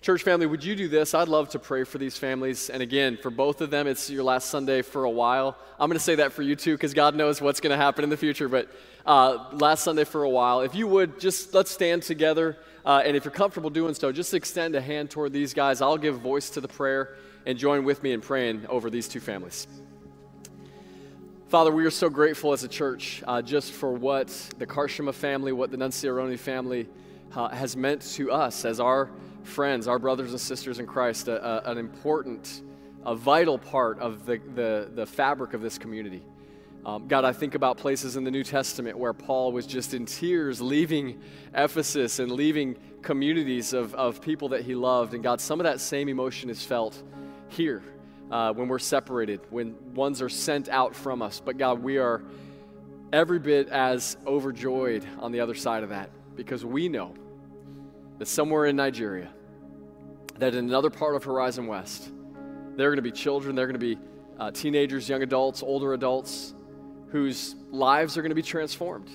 Church 0.00 0.22
family, 0.22 0.46
would 0.46 0.62
you 0.62 0.76
do 0.76 0.86
this? 0.86 1.12
I'd 1.12 1.26
love 1.26 1.48
to 1.50 1.58
pray 1.58 1.82
for 1.82 1.98
these 1.98 2.16
families. 2.16 2.70
And 2.70 2.80
again, 2.82 3.16
for 3.20 3.30
both 3.30 3.60
of 3.60 3.70
them, 3.70 3.88
it's 3.88 4.08
your 4.08 4.22
last 4.22 4.48
Sunday 4.48 4.82
for 4.82 5.02
a 5.02 5.10
while. 5.10 5.56
I'm 5.80 5.88
going 5.88 5.98
to 5.98 6.04
say 6.04 6.14
that 6.16 6.32
for 6.32 6.42
you 6.42 6.54
too, 6.54 6.74
because 6.74 6.94
God 6.94 7.16
knows 7.16 7.40
what's 7.40 7.58
going 7.60 7.72
to 7.72 7.76
happen 7.76 8.04
in 8.04 8.10
the 8.10 8.16
future. 8.16 8.48
But 8.48 8.68
uh, 9.04 9.46
last 9.52 9.82
Sunday 9.82 10.04
for 10.04 10.22
a 10.22 10.30
while, 10.30 10.60
if 10.60 10.76
you 10.76 10.86
would, 10.86 11.18
just 11.18 11.52
let's 11.52 11.72
stand 11.72 12.04
together. 12.04 12.56
Uh, 12.84 13.02
and 13.04 13.16
if 13.16 13.24
you're 13.24 13.32
comfortable 13.32 13.70
doing 13.70 13.94
so, 13.94 14.12
just 14.12 14.34
extend 14.34 14.74
a 14.74 14.80
hand 14.80 15.10
toward 15.10 15.32
these 15.32 15.52
guys. 15.52 15.80
I'll 15.80 15.98
give 15.98 16.18
voice 16.20 16.50
to 16.50 16.60
the 16.60 16.68
prayer. 16.68 17.16
and 17.48 17.58
join 17.58 17.82
with 17.82 18.02
me 18.02 18.12
in 18.12 18.20
praying 18.20 18.66
over 18.68 18.90
these 18.90 19.08
two 19.08 19.20
families. 19.20 19.66
Father, 21.48 21.72
we 21.72 21.86
are 21.86 21.90
so 21.90 22.10
grateful 22.10 22.52
as 22.52 22.62
a 22.62 22.68
church 22.68 23.22
uh, 23.26 23.40
just 23.40 23.72
for 23.72 23.90
what 23.90 24.28
the 24.58 24.66
Karshima 24.66 25.14
family, 25.14 25.52
what 25.52 25.70
the 25.70 25.78
Nunciaroni 25.78 26.38
family 26.38 26.86
uh, 27.34 27.48
has 27.48 27.74
meant 27.74 28.02
to 28.02 28.30
us 28.30 28.66
as 28.66 28.80
our 28.80 29.10
friends, 29.44 29.88
our 29.88 29.98
brothers 29.98 30.32
and 30.32 30.40
sisters 30.40 30.78
in 30.78 30.86
Christ, 30.86 31.28
a, 31.28 31.66
a, 31.66 31.70
an 31.70 31.78
important, 31.78 32.60
a 33.06 33.14
vital 33.14 33.56
part 33.56 33.98
of 33.98 34.26
the, 34.26 34.38
the, 34.54 34.90
the 34.94 35.06
fabric 35.06 35.54
of 35.54 35.62
this 35.62 35.78
community. 35.78 36.22
Um, 36.86 37.06
God, 37.08 37.24
I 37.24 37.32
think 37.32 37.54
about 37.54 37.76
places 37.76 38.16
in 38.16 38.24
the 38.24 38.30
New 38.30 38.44
Testament 38.44 38.96
where 38.96 39.12
Paul 39.12 39.52
was 39.52 39.66
just 39.66 39.94
in 39.94 40.06
tears 40.06 40.60
leaving 40.60 41.20
Ephesus 41.54 42.18
and 42.18 42.30
leaving 42.32 42.76
communities 43.02 43.72
of, 43.72 43.94
of 43.94 44.22
people 44.22 44.50
that 44.50 44.62
he 44.62 44.74
loved. 44.74 45.12
And 45.14 45.22
God, 45.22 45.40
some 45.40 45.60
of 45.60 45.64
that 45.64 45.80
same 45.80 46.08
emotion 46.08 46.50
is 46.50 46.64
felt 46.64 47.00
here 47.48 47.82
uh, 48.30 48.52
when 48.52 48.68
we're 48.68 48.78
separated, 48.78 49.40
when 49.50 49.74
ones 49.94 50.22
are 50.22 50.28
sent 50.28 50.68
out 50.68 50.94
from 50.94 51.20
us. 51.20 51.42
But 51.44 51.58
God, 51.58 51.82
we 51.82 51.98
are 51.98 52.22
every 53.12 53.38
bit 53.38 53.68
as 53.68 54.16
overjoyed 54.26 55.04
on 55.18 55.32
the 55.32 55.40
other 55.40 55.54
side 55.54 55.82
of 55.82 55.90
that 55.90 56.10
because 56.36 56.64
we 56.64 56.88
know 56.88 57.14
that 58.18 58.28
somewhere 58.28 58.66
in 58.66 58.76
Nigeria, 58.76 59.28
that 60.38 60.54
in 60.54 60.64
another 60.66 60.90
part 60.90 61.16
of 61.16 61.24
Horizon 61.24 61.66
West, 61.66 62.10
there 62.76 62.86
are 62.86 62.90
going 62.90 62.96
to 62.96 63.02
be 63.02 63.12
children, 63.12 63.56
there 63.56 63.64
are 63.64 63.68
going 63.68 63.80
to 63.80 63.96
be 63.96 63.98
uh, 64.38 64.50
teenagers, 64.52 65.08
young 65.08 65.22
adults, 65.22 65.62
older 65.62 65.94
adults 65.94 66.54
whose 67.10 67.54
lives 67.70 68.16
are 68.16 68.22
going 68.22 68.30
to 68.30 68.36
be 68.36 68.42
transformed, 68.42 69.10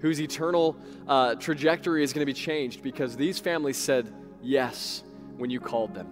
whose 0.00 0.20
eternal 0.20 0.76
uh, 1.08 1.34
trajectory 1.36 2.02
is 2.02 2.12
going 2.12 2.22
to 2.22 2.32
be 2.32 2.38
changed 2.38 2.82
because 2.82 3.16
these 3.16 3.38
families 3.38 3.76
said 3.76 4.12
yes 4.42 5.02
when 5.36 5.50
you 5.50 5.60
called 5.60 5.94
them. 5.94 6.08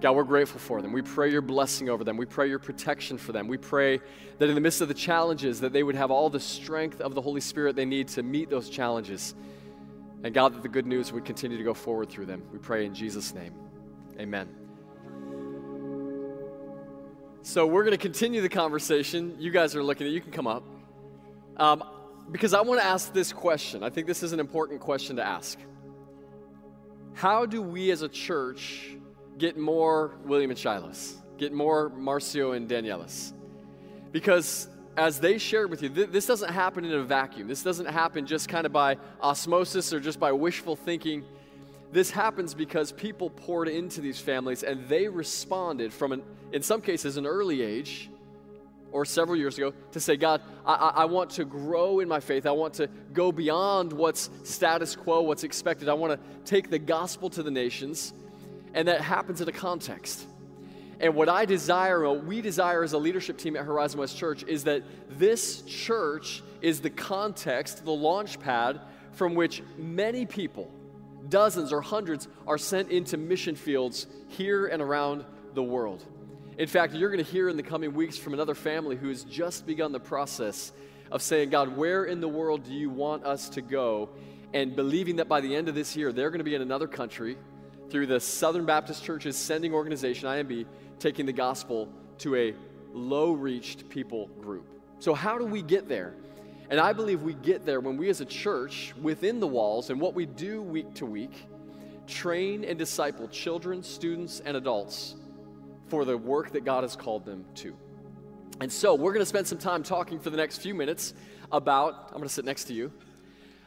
God, 0.00 0.12
we're 0.12 0.24
grateful 0.24 0.60
for 0.60 0.80
them. 0.80 0.92
We 0.92 1.02
pray 1.02 1.30
your 1.30 1.42
blessing 1.42 1.90
over 1.90 2.04
them. 2.04 2.16
We 2.16 2.24
pray 2.24 2.48
your 2.48 2.58
protection 2.58 3.18
for 3.18 3.32
them. 3.32 3.48
We 3.48 3.58
pray 3.58 4.00
that 4.38 4.48
in 4.48 4.54
the 4.54 4.60
midst 4.60 4.80
of 4.80 4.88
the 4.88 4.94
challenges 4.94 5.60
that 5.60 5.72
they 5.72 5.82
would 5.82 5.94
have 5.94 6.10
all 6.10 6.30
the 6.30 6.40
strength 6.40 7.00
of 7.00 7.14
the 7.14 7.20
Holy 7.20 7.40
Spirit 7.40 7.76
they 7.76 7.84
need 7.84 8.08
to 8.08 8.22
meet 8.22 8.48
those 8.48 8.70
challenges. 8.70 9.34
And 10.24 10.32
God, 10.32 10.54
that 10.54 10.62
the 10.62 10.68
good 10.68 10.86
news 10.86 11.12
would 11.12 11.24
continue 11.24 11.58
to 11.58 11.64
go 11.64 11.74
forward 11.74 12.08
through 12.08 12.26
them. 12.26 12.42
We 12.50 12.58
pray 12.58 12.86
in 12.86 12.94
Jesus' 12.94 13.34
name. 13.34 13.54
Amen. 14.18 14.59
So 17.42 17.66
we're 17.66 17.84
going 17.84 17.96
to 17.96 17.98
continue 17.98 18.40
the 18.42 18.48
conversation. 18.48 19.36
You 19.38 19.50
guys 19.50 19.74
are 19.74 19.82
looking 19.82 20.06
at 20.06 20.12
you 20.12 20.20
can 20.20 20.32
come 20.32 20.46
up. 20.46 20.64
Um, 21.56 21.82
because 22.30 22.54
I 22.54 22.60
want 22.60 22.80
to 22.80 22.86
ask 22.86 23.12
this 23.12 23.32
question. 23.32 23.82
I 23.82 23.90
think 23.90 24.06
this 24.06 24.22
is 24.22 24.32
an 24.32 24.40
important 24.40 24.80
question 24.80 25.16
to 25.16 25.26
ask. 25.26 25.58
How 27.14 27.46
do 27.46 27.60
we 27.60 27.90
as 27.90 28.02
a 28.02 28.08
church 28.08 28.96
get 29.40 29.56
more 29.56 30.18
William 30.24 30.50
and 30.50 30.58
Shilohs, 30.58 31.16
get 31.38 31.52
more 31.52 31.90
Marcio 31.90 32.54
and 32.54 32.68
Danielis. 32.68 33.32
Because 34.12 34.68
as 34.96 35.18
they 35.18 35.38
shared 35.38 35.70
with 35.70 35.82
you, 35.82 35.88
th- 35.88 36.10
this 36.10 36.26
doesn't 36.26 36.50
happen 36.50 36.84
in 36.84 36.92
a 36.92 37.02
vacuum. 37.02 37.48
This 37.48 37.62
doesn't 37.62 37.86
happen 37.86 38.26
just 38.26 38.48
kind 38.48 38.66
of 38.66 38.72
by 38.72 38.98
osmosis 39.20 39.92
or 39.92 39.98
just 39.98 40.20
by 40.20 40.30
wishful 40.30 40.76
thinking. 40.76 41.24
This 41.92 42.10
happens 42.10 42.54
because 42.54 42.92
people 42.92 43.30
poured 43.30 43.68
into 43.68 44.00
these 44.00 44.20
families 44.20 44.62
and 44.62 44.88
they 44.88 45.08
responded 45.08 45.92
from, 45.92 46.12
an, 46.12 46.22
in 46.52 46.62
some 46.62 46.80
cases, 46.80 47.16
an 47.16 47.26
early 47.26 47.62
age 47.62 48.08
or 48.92 49.04
several 49.04 49.36
years 49.36 49.56
ago 49.56 49.72
to 49.92 50.00
say, 50.00 50.16
God, 50.16 50.40
I, 50.64 50.74
I, 50.74 51.04
want 51.04 51.30
to 51.30 51.44
grow 51.44 52.00
in 52.00 52.08
my 52.08 52.20
faith. 52.20 52.46
I 52.46 52.52
want 52.52 52.74
to 52.74 52.88
go 53.12 53.32
beyond 53.32 53.92
what's 53.92 54.30
status 54.44 54.96
quo, 54.96 55.20
what's 55.22 55.44
expected. 55.44 55.88
I 55.88 55.94
want 55.94 56.12
to 56.12 56.40
take 56.44 56.70
the 56.70 56.78
gospel 56.78 57.30
to 57.30 57.42
the 57.42 57.50
nations 57.50 58.12
and 58.74 58.88
that 58.88 59.00
happens 59.00 59.40
in 59.40 59.48
a 59.48 59.52
context. 59.52 60.26
And 61.00 61.14
what 61.14 61.28
I 61.28 61.44
desire, 61.44 62.06
what 62.06 62.24
we 62.24 62.40
desire 62.42 62.84
as 62.84 62.92
a 62.92 62.98
leadership 62.98 63.38
team 63.38 63.56
at 63.56 63.64
Horizon 63.64 63.98
West 63.98 64.16
Church, 64.16 64.44
is 64.44 64.64
that 64.64 64.82
this 65.08 65.62
church 65.62 66.42
is 66.60 66.80
the 66.80 66.90
context, 66.90 67.84
the 67.84 67.92
launch 67.92 68.38
pad 68.38 68.80
from 69.12 69.34
which 69.34 69.62
many 69.78 70.26
people, 70.26 70.70
dozens 71.28 71.72
or 71.72 71.80
hundreds, 71.80 72.28
are 72.46 72.58
sent 72.58 72.90
into 72.90 73.16
mission 73.16 73.54
fields 73.54 74.06
here 74.28 74.66
and 74.66 74.80
around 74.80 75.24
the 75.54 75.62
world. 75.62 76.04
In 76.58 76.66
fact, 76.66 76.92
you're 76.92 77.10
going 77.10 77.24
to 77.24 77.30
hear 77.30 77.48
in 77.48 77.56
the 77.56 77.62
coming 77.62 77.94
weeks 77.94 78.18
from 78.18 78.34
another 78.34 78.54
family 78.54 78.96
who 78.96 79.08
has 79.08 79.24
just 79.24 79.66
begun 79.66 79.92
the 79.92 80.00
process 80.00 80.72
of 81.10 81.22
saying, 81.22 81.50
God, 81.50 81.76
where 81.76 82.04
in 82.04 82.20
the 82.20 82.28
world 82.28 82.64
do 82.64 82.72
you 82.72 82.90
want 82.90 83.24
us 83.24 83.48
to 83.50 83.62
go? 83.62 84.10
And 84.52 84.76
believing 84.76 85.16
that 85.16 85.28
by 85.28 85.40
the 85.40 85.54
end 85.54 85.68
of 85.68 85.74
this 85.74 85.96
year, 85.96 86.12
they're 86.12 86.30
going 86.30 86.38
to 86.38 86.44
be 86.44 86.54
in 86.54 86.62
another 86.62 86.86
country 86.86 87.36
through 87.88 88.06
the 88.06 88.20
Southern 88.20 88.66
Baptist 88.66 89.04
Church's 89.04 89.36
sending 89.36 89.72
organization, 89.72 90.28
IMB, 90.28 90.66
taking 90.98 91.26
the 91.26 91.32
gospel 91.32 91.88
to 92.18 92.36
a 92.36 92.54
low 92.92 93.32
reached 93.32 93.88
people 93.88 94.26
group. 94.40 94.66
So, 94.98 95.14
how 95.14 95.38
do 95.38 95.46
we 95.46 95.62
get 95.62 95.88
there? 95.88 96.14
And 96.70 96.78
I 96.78 96.92
believe 96.92 97.22
we 97.22 97.34
get 97.34 97.66
there 97.66 97.80
when 97.80 97.96
we 97.96 98.08
as 98.10 98.20
a 98.20 98.24
church, 98.24 98.94
within 99.02 99.40
the 99.40 99.46
walls, 99.46 99.90
and 99.90 100.00
what 100.00 100.14
we 100.14 100.24
do 100.24 100.62
week 100.62 100.94
to 100.94 101.06
week, 101.06 101.48
train 102.06 102.64
and 102.64 102.78
disciple 102.78 103.26
children, 103.28 103.82
students, 103.82 104.40
and 104.44 104.56
adults 104.56 105.16
for 105.88 106.04
the 106.04 106.16
work 106.16 106.52
that 106.52 106.64
God 106.64 106.84
has 106.84 106.94
called 106.94 107.24
them 107.24 107.44
to. 107.56 107.76
And 108.60 108.70
so, 108.70 108.94
we're 108.94 109.12
going 109.12 109.22
to 109.22 109.26
spend 109.26 109.48
some 109.48 109.58
time 109.58 109.82
talking 109.82 110.20
for 110.20 110.30
the 110.30 110.36
next 110.36 110.58
few 110.58 110.74
minutes 110.74 111.12
about, 111.50 112.06
I'm 112.08 112.18
going 112.18 112.28
to 112.28 112.34
sit 112.34 112.44
next 112.44 112.64
to 112.64 112.72
you 112.72 112.92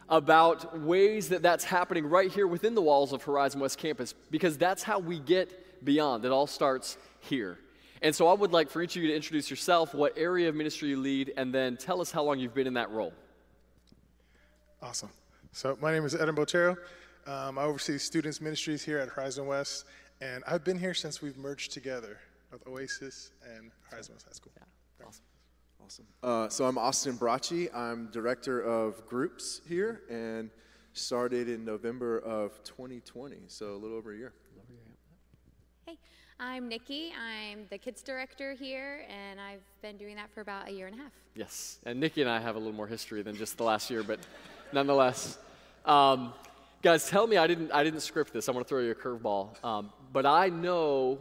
about 0.07 0.79
ways 0.79 1.29
that 1.29 1.41
that's 1.41 1.63
happening 1.63 2.05
right 2.05 2.31
here 2.31 2.47
within 2.47 2.75
the 2.75 2.81
walls 2.81 3.13
of 3.13 3.23
Horizon 3.23 3.59
West 3.59 3.77
Campus 3.77 4.13
because 4.31 4.57
that's 4.57 4.83
how 4.83 4.99
we 4.99 5.19
get 5.19 5.83
beyond. 5.83 6.23
It 6.23 6.31
all 6.31 6.47
starts 6.47 6.97
here. 7.19 7.57
And 8.03 8.13
so 8.13 8.27
I 8.27 8.33
would 8.33 8.51
like 8.51 8.69
for 8.69 8.81
each 8.81 8.97
of 8.97 9.01
you 9.01 9.07
to 9.07 9.15
introduce 9.15 9.49
yourself, 9.49 9.95
what 9.95 10.17
area 10.17 10.49
of 10.49 10.55
ministry 10.55 10.89
you 10.89 10.99
lead, 10.99 11.31
and 11.37 11.53
then 11.53 11.77
tell 11.77 12.01
us 12.01 12.11
how 12.11 12.21
long 12.21 12.37
you've 12.37 12.53
been 12.53 12.67
in 12.67 12.73
that 12.73 12.91
role. 12.91 13.13
Awesome. 14.81 15.09
So 15.53 15.77
my 15.81 15.93
name 15.93 16.03
is 16.03 16.13
Eden 16.13 16.35
Botero. 16.35 16.75
Um, 17.25 17.57
I 17.57 17.63
oversee 17.63 17.97
students 17.97 18.41
ministries 18.41 18.83
here 18.83 18.97
at 18.99 19.07
Horizon 19.07 19.47
West, 19.47 19.85
and 20.19 20.43
I've 20.45 20.65
been 20.65 20.77
here 20.77 20.93
since 20.93 21.21
we've 21.21 21.37
merged 21.37 21.71
together 21.71 22.19
with 22.51 22.67
Oasis 22.67 23.31
and 23.55 23.71
Horizon 23.89 24.15
West 24.15 24.25
High 24.27 24.33
School. 24.33 24.51
Yeah. 24.57 25.05
Awesome. 25.07 25.23
Awesome. 25.85 26.05
Uh, 26.21 26.49
so 26.49 26.65
I'm 26.65 26.77
Austin 26.77 27.17
Bracci. 27.17 27.73
I'm 27.73 28.09
director 28.11 28.59
of 28.59 29.07
groups 29.07 29.61
here 29.65 30.01
and 30.09 30.49
started 30.91 31.47
in 31.47 31.63
November 31.63 32.19
of 32.19 32.61
2020, 32.65 33.37
so 33.47 33.67
a 33.67 33.77
little 33.77 33.95
over 33.95 34.11
a 34.11 34.17
year. 34.17 34.33
a 34.33 34.49
little 34.49 34.63
over 34.63 34.73
a 34.73 34.85
year. 34.85 34.97
Hey, 35.85 35.97
I'm 36.39 36.67
Nikki. 36.67 37.13
I'm 37.13 37.65
the 37.69 37.77
kids 37.77 38.01
director 38.01 38.53
here, 38.53 39.05
and 39.09 39.39
I've 39.39 39.61
been 39.81 39.97
doing 39.97 40.15
that 40.15 40.29
for 40.33 40.41
about 40.41 40.67
a 40.67 40.71
year 40.71 40.87
and 40.87 40.95
a 40.95 41.01
half. 41.01 41.11
Yes, 41.35 41.79
and 41.85 41.99
Nikki 41.99 42.21
and 42.21 42.29
I 42.29 42.39
have 42.39 42.55
a 42.55 42.59
little 42.59 42.73
more 42.73 42.87
history 42.87 43.21
than 43.21 43.35
just 43.35 43.57
the 43.57 43.63
last 43.63 43.89
year, 43.89 44.03
but 44.03 44.19
nonetheless. 44.73 45.37
Um, 45.85 46.33
guys, 46.81 47.09
tell 47.09 47.27
me 47.27 47.37
I 47.37 47.47
didn't, 47.47 47.71
I 47.71 47.83
didn't 47.83 48.01
script 48.01 48.33
this. 48.33 48.47
I'm 48.47 48.53
going 48.53 48.65
to 48.65 48.69
throw 48.69 48.79
you 48.79 48.91
a 48.91 48.95
curveball. 48.95 49.63
Um, 49.63 49.91
but 50.11 50.25
I 50.25 50.49
know 50.49 51.19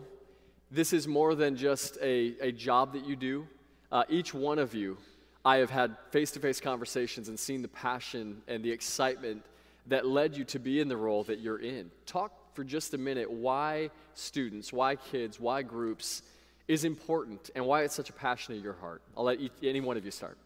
this 0.70 0.92
is 0.92 1.06
more 1.06 1.34
than 1.34 1.56
just 1.56 1.98
a, 2.00 2.34
a 2.40 2.52
job 2.52 2.92
that 2.94 3.04
you 3.06 3.16
do 3.16 3.46
uh, 3.92 4.04
each 4.08 4.32
one 4.32 4.58
of 4.58 4.74
you, 4.74 4.96
I 5.44 5.56
have 5.58 5.70
had 5.70 5.96
face 6.10 6.30
to 6.32 6.40
face 6.40 6.60
conversations 6.60 7.28
and 7.28 7.38
seen 7.38 7.60
the 7.60 7.68
passion 7.68 8.40
and 8.48 8.64
the 8.64 8.70
excitement 8.70 9.44
that 9.86 10.06
led 10.06 10.36
you 10.36 10.44
to 10.44 10.58
be 10.58 10.80
in 10.80 10.88
the 10.88 10.96
role 10.96 11.24
that 11.24 11.40
you're 11.40 11.58
in. 11.58 11.90
Talk 12.06 12.32
for 12.54 12.64
just 12.64 12.94
a 12.94 12.98
minute 12.98 13.30
why 13.30 13.90
students, 14.14 14.72
why 14.72 14.96
kids, 14.96 15.40
why 15.40 15.62
groups 15.62 16.22
is 16.68 16.84
important 16.84 17.50
and 17.54 17.64
why 17.66 17.82
it's 17.82 17.94
such 17.94 18.10
a 18.10 18.12
passion 18.12 18.54
in 18.54 18.62
your 18.62 18.74
heart. 18.74 19.02
I'll 19.16 19.24
let 19.24 19.40
each, 19.40 19.52
any 19.62 19.80
one 19.80 19.96
of 19.96 20.04
you 20.04 20.10
start. 20.10 20.38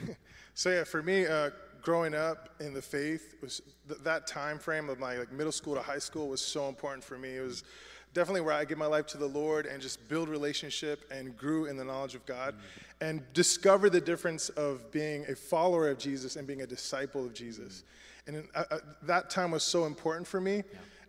so 0.54 0.70
yeah, 0.70 0.84
for 0.84 1.02
me, 1.02 1.26
uh, 1.26 1.50
growing 1.82 2.14
up 2.14 2.50
in 2.60 2.74
the 2.74 2.82
faith 2.82 3.34
was 3.40 3.62
th- 3.88 4.00
that 4.00 4.26
time 4.26 4.58
frame 4.58 4.88
of 4.88 4.98
my 4.98 5.16
like 5.16 5.32
middle 5.32 5.52
school 5.52 5.74
to 5.74 5.82
high 5.82 5.98
school 5.98 6.28
was 6.28 6.40
so 6.40 6.68
important 6.68 7.04
for 7.04 7.18
me. 7.18 7.36
It 7.36 7.40
was 7.40 7.64
definitely 8.12 8.42
where 8.42 8.54
I 8.54 8.64
give 8.64 8.78
my 8.78 8.86
life 8.86 9.06
to 9.08 9.18
the 9.18 9.26
Lord 9.26 9.66
and 9.66 9.80
just 9.80 10.08
build 10.08 10.28
relationship 10.28 11.04
and 11.10 11.36
grew 11.36 11.66
in 11.66 11.76
the 11.76 11.84
knowledge 11.84 12.14
of 12.14 12.26
God 12.26 12.54
mm-hmm. 12.54 13.04
and 13.04 13.32
discover 13.32 13.88
the 13.88 14.00
difference 14.00 14.48
of 14.50 14.90
being 14.90 15.24
a 15.28 15.34
follower 15.34 15.88
of 15.88 15.98
Jesus 15.98 16.36
and 16.36 16.46
being 16.46 16.62
a 16.62 16.66
disciple 16.66 17.24
of 17.24 17.32
Jesus. 17.34 17.84
Mm-hmm. 17.84 17.86
And 18.26 18.48
uh, 18.54 18.64
uh, 18.70 18.78
that 19.02 19.30
time 19.30 19.50
was 19.50 19.62
so 19.62 19.86
important 19.86 20.26
for 20.26 20.40
me. 20.40 20.56
Yeah. 20.56 20.62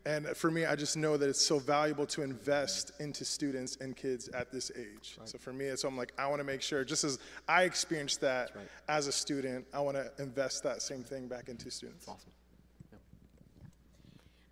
And 0.04 0.28
for 0.36 0.50
me, 0.50 0.66
I 0.66 0.76
just 0.76 0.98
know 0.98 1.16
that 1.16 1.30
it's 1.30 1.46
so 1.46 1.60
valuable 1.60 2.08
to 2.08 2.24
invest 2.24 2.92
into 3.00 3.24
students 3.24 3.78
and 3.82 3.96
kids 3.96 4.30
at 4.30 4.52
this 4.52 4.72
age. 4.76 5.18
Right. 5.20 5.30
So 5.30 5.38
for 5.38 5.54
me, 5.54 5.76
so 5.76 5.88
I'm 5.88 5.96
like, 5.96 6.12
I 6.18 6.28
want 6.28 6.40
to 6.40 6.44
make 6.44 6.64
sure, 6.64 6.84
just 6.84 7.04
as 7.04 7.20
I 7.48 7.64
experienced 7.64 8.20
that 8.22 8.52
right. 8.56 8.66
as 8.88 9.06
a 9.06 9.12
student, 9.12 9.66
I 9.74 9.80
want 9.80 9.98
to 9.98 10.12
invest 10.18 10.64
that 10.64 10.82
same 10.82 11.04
thing 11.04 11.28
back 11.28 11.50
into 11.50 11.70
students. 11.70 12.08
That's 12.08 12.18
awesome. 12.18 12.32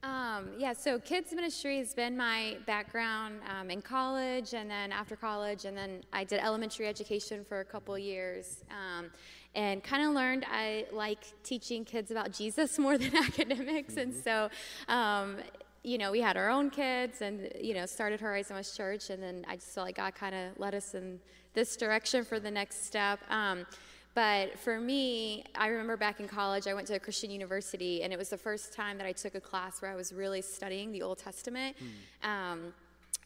Um, 0.01 0.51
yeah, 0.57 0.71
so 0.71 0.97
kids 0.97 1.33
ministry 1.33 1.77
has 1.79 1.93
been 1.93 2.15
my 2.15 2.57
background 2.65 3.41
um, 3.49 3.69
in 3.69 3.81
college 3.81 4.53
and 4.53 4.69
then 4.69 4.93
after 4.93 5.17
college, 5.17 5.65
and 5.65 5.75
then 5.75 6.03
I 6.13 6.23
did 6.23 6.39
elementary 6.39 6.87
education 6.87 7.43
for 7.43 7.59
a 7.59 7.65
couple 7.65 7.97
years. 7.97 8.63
Um, 8.69 9.09
and 9.55 9.83
kind 9.83 10.05
of 10.05 10.13
learned 10.13 10.45
I 10.49 10.85
like 10.91 11.19
teaching 11.43 11.85
kids 11.85 12.11
about 12.11 12.31
Jesus 12.31 12.77
more 12.85 12.97
than 12.97 13.15
academics. 13.15 13.95
Mm-hmm. 13.95 13.99
And 13.99 14.15
so 14.15 14.49
um, 14.87 15.37
you 15.83 15.97
know, 15.97 16.11
we 16.11 16.19
had 16.19 16.37
our 16.37 16.49
own 16.49 16.69
kids 16.69 17.21
and, 17.21 17.49
you 17.59 17.73
know, 17.73 17.85
started 17.85 18.19
Horizon 18.19 18.55
West 18.55 18.75
Church. 18.75 19.09
And 19.09 19.23
then 19.23 19.45
I 19.47 19.55
just 19.55 19.73
felt 19.73 19.87
like 19.87 19.95
God 19.95 20.13
kind 20.13 20.35
of 20.35 20.59
led 20.59 20.75
us 20.75 20.93
in 20.93 21.19
this 21.53 21.75
direction 21.77 22.25
for 22.25 22.39
the 22.39 22.51
next 22.51 22.85
step. 22.85 23.19
Um, 23.29 23.65
but 24.13 24.59
for 24.59 24.79
me, 24.79 25.45
I 25.55 25.67
remember 25.67 25.95
back 25.95 26.19
in 26.19 26.27
college, 26.27 26.67
I 26.67 26.73
went 26.73 26.87
to 26.87 26.95
a 26.95 26.99
Christian 26.99 27.31
university, 27.31 28.03
and 28.03 28.11
it 28.11 28.19
was 28.19 28.29
the 28.29 28.37
first 28.37 28.73
time 28.73 28.97
that 28.97 29.07
I 29.07 29.13
took 29.13 29.35
a 29.35 29.39
class 29.39 29.81
where 29.81 29.91
I 29.91 29.95
was 29.95 30.11
really 30.11 30.41
studying 30.41 30.91
the 30.91 31.01
Old 31.01 31.19
Testament. 31.19 31.77
Um, 32.23 32.73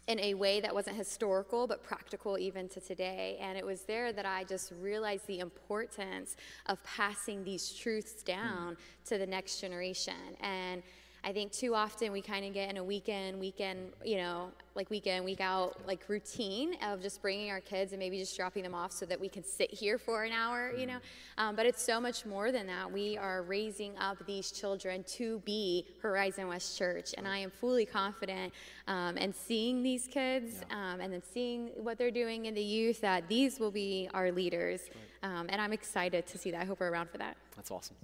in 0.07 0.19
a 0.19 0.33
way 0.33 0.59
that 0.59 0.73
wasn't 0.73 0.95
historical 0.97 1.65
but 1.65 1.81
practical 1.81 2.37
even 2.37 2.67
to 2.69 2.79
today. 2.81 3.37
And 3.39 3.57
it 3.57 3.65
was 3.65 3.83
there 3.83 4.11
that 4.11 4.25
I 4.25 4.43
just 4.43 4.73
realized 4.81 5.25
the 5.27 5.39
importance 5.39 6.35
of 6.65 6.83
passing 6.83 7.43
these 7.43 7.71
truths 7.73 8.21
down 8.23 8.73
mm. 8.73 9.07
to 9.09 9.17
the 9.17 9.27
next 9.27 9.61
generation. 9.61 10.13
And 10.41 10.83
I 11.25 11.31
think 11.31 11.53
too 11.53 11.73
often 11.73 12.11
we 12.11 12.21
kind 12.21 12.45
of 12.45 12.53
get 12.53 12.69
in 12.69 12.75
a 12.75 12.83
weekend, 12.83 13.39
weekend, 13.39 13.93
you 14.03 14.17
know, 14.17 14.51
like 14.75 14.89
weekend, 14.89 15.23
week 15.23 15.39
out, 15.39 15.79
like 15.87 16.03
routine 16.09 16.75
of 16.83 17.01
just 17.01 17.21
bringing 17.21 17.49
our 17.49 17.61
kids 17.61 17.93
and 17.93 17.99
maybe 17.99 18.17
just 18.19 18.35
dropping 18.35 18.63
them 18.63 18.75
off 18.75 18.91
so 18.91 19.05
that 19.05 19.19
we 19.19 19.29
can 19.29 19.41
sit 19.41 19.71
here 19.71 19.97
for 19.97 20.25
an 20.25 20.33
hour, 20.33 20.73
you 20.77 20.85
know. 20.85 20.97
Um, 21.37 21.55
but 21.55 21.65
it's 21.65 21.81
so 21.81 22.01
much 22.01 22.25
more 22.25 22.51
than 22.51 22.67
that. 22.67 22.91
We 22.91 23.17
are 23.17 23.43
raising 23.43 23.97
up 23.97 24.25
these 24.25 24.51
children 24.51 25.03
to 25.15 25.39
be 25.45 25.87
Horizon 26.01 26.49
West 26.49 26.77
Church, 26.77 27.13
and 27.17 27.25
I 27.25 27.37
am 27.37 27.51
fully 27.51 27.85
confident 27.85 28.51
um, 28.87 29.17
and 29.17 29.33
seeing 29.33 29.81
these 29.81 30.07
kids 30.07 30.61
um, 30.71 30.99
and 30.99 31.13
then 31.13 31.23
seeing 31.33 31.67
what 31.77 31.97
they're 31.97 32.11
doing 32.11 32.47
in 32.47 32.53
the 32.53 32.61
youth 32.61 32.99
that 32.99 33.29
these 33.29 33.61
will 33.61 33.71
be 33.71 34.09
our 34.13 34.29
leaders. 34.29 34.81
Um, 35.21 35.47
and 35.47 35.61
I'm 35.61 35.71
excited 35.71 36.27
to 36.27 36.37
see 36.37 36.51
that. 36.51 36.61
I 36.61 36.65
hope 36.65 36.81
we're 36.81 36.91
around 36.91 37.09
for 37.09 37.17
that. 37.19 37.37
That's 37.55 37.71
awesome. 37.71 37.95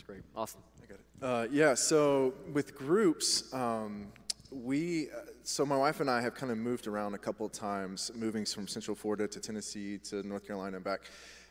That's 0.00 0.06
great. 0.06 0.22
Awesome. 0.34 0.60
I 0.82 0.86
got 0.86 0.98
it. 0.98 1.50
Uh, 1.52 1.52
yeah, 1.52 1.74
so 1.74 2.32
with 2.54 2.74
groups, 2.74 3.52
um, 3.52 4.06
we, 4.50 5.08
uh, 5.10 5.26
so 5.42 5.66
my 5.66 5.76
wife 5.76 6.00
and 6.00 6.08
I 6.08 6.22
have 6.22 6.34
kind 6.34 6.50
of 6.50 6.56
moved 6.56 6.86
around 6.86 7.12
a 7.12 7.18
couple 7.18 7.44
of 7.44 7.52
times, 7.52 8.10
moving 8.14 8.46
from 8.46 8.66
Central 8.66 8.94
Florida 8.94 9.28
to 9.28 9.40
Tennessee 9.40 9.98
to 10.04 10.26
North 10.26 10.46
Carolina 10.46 10.76
and 10.76 10.84
back. 10.84 11.02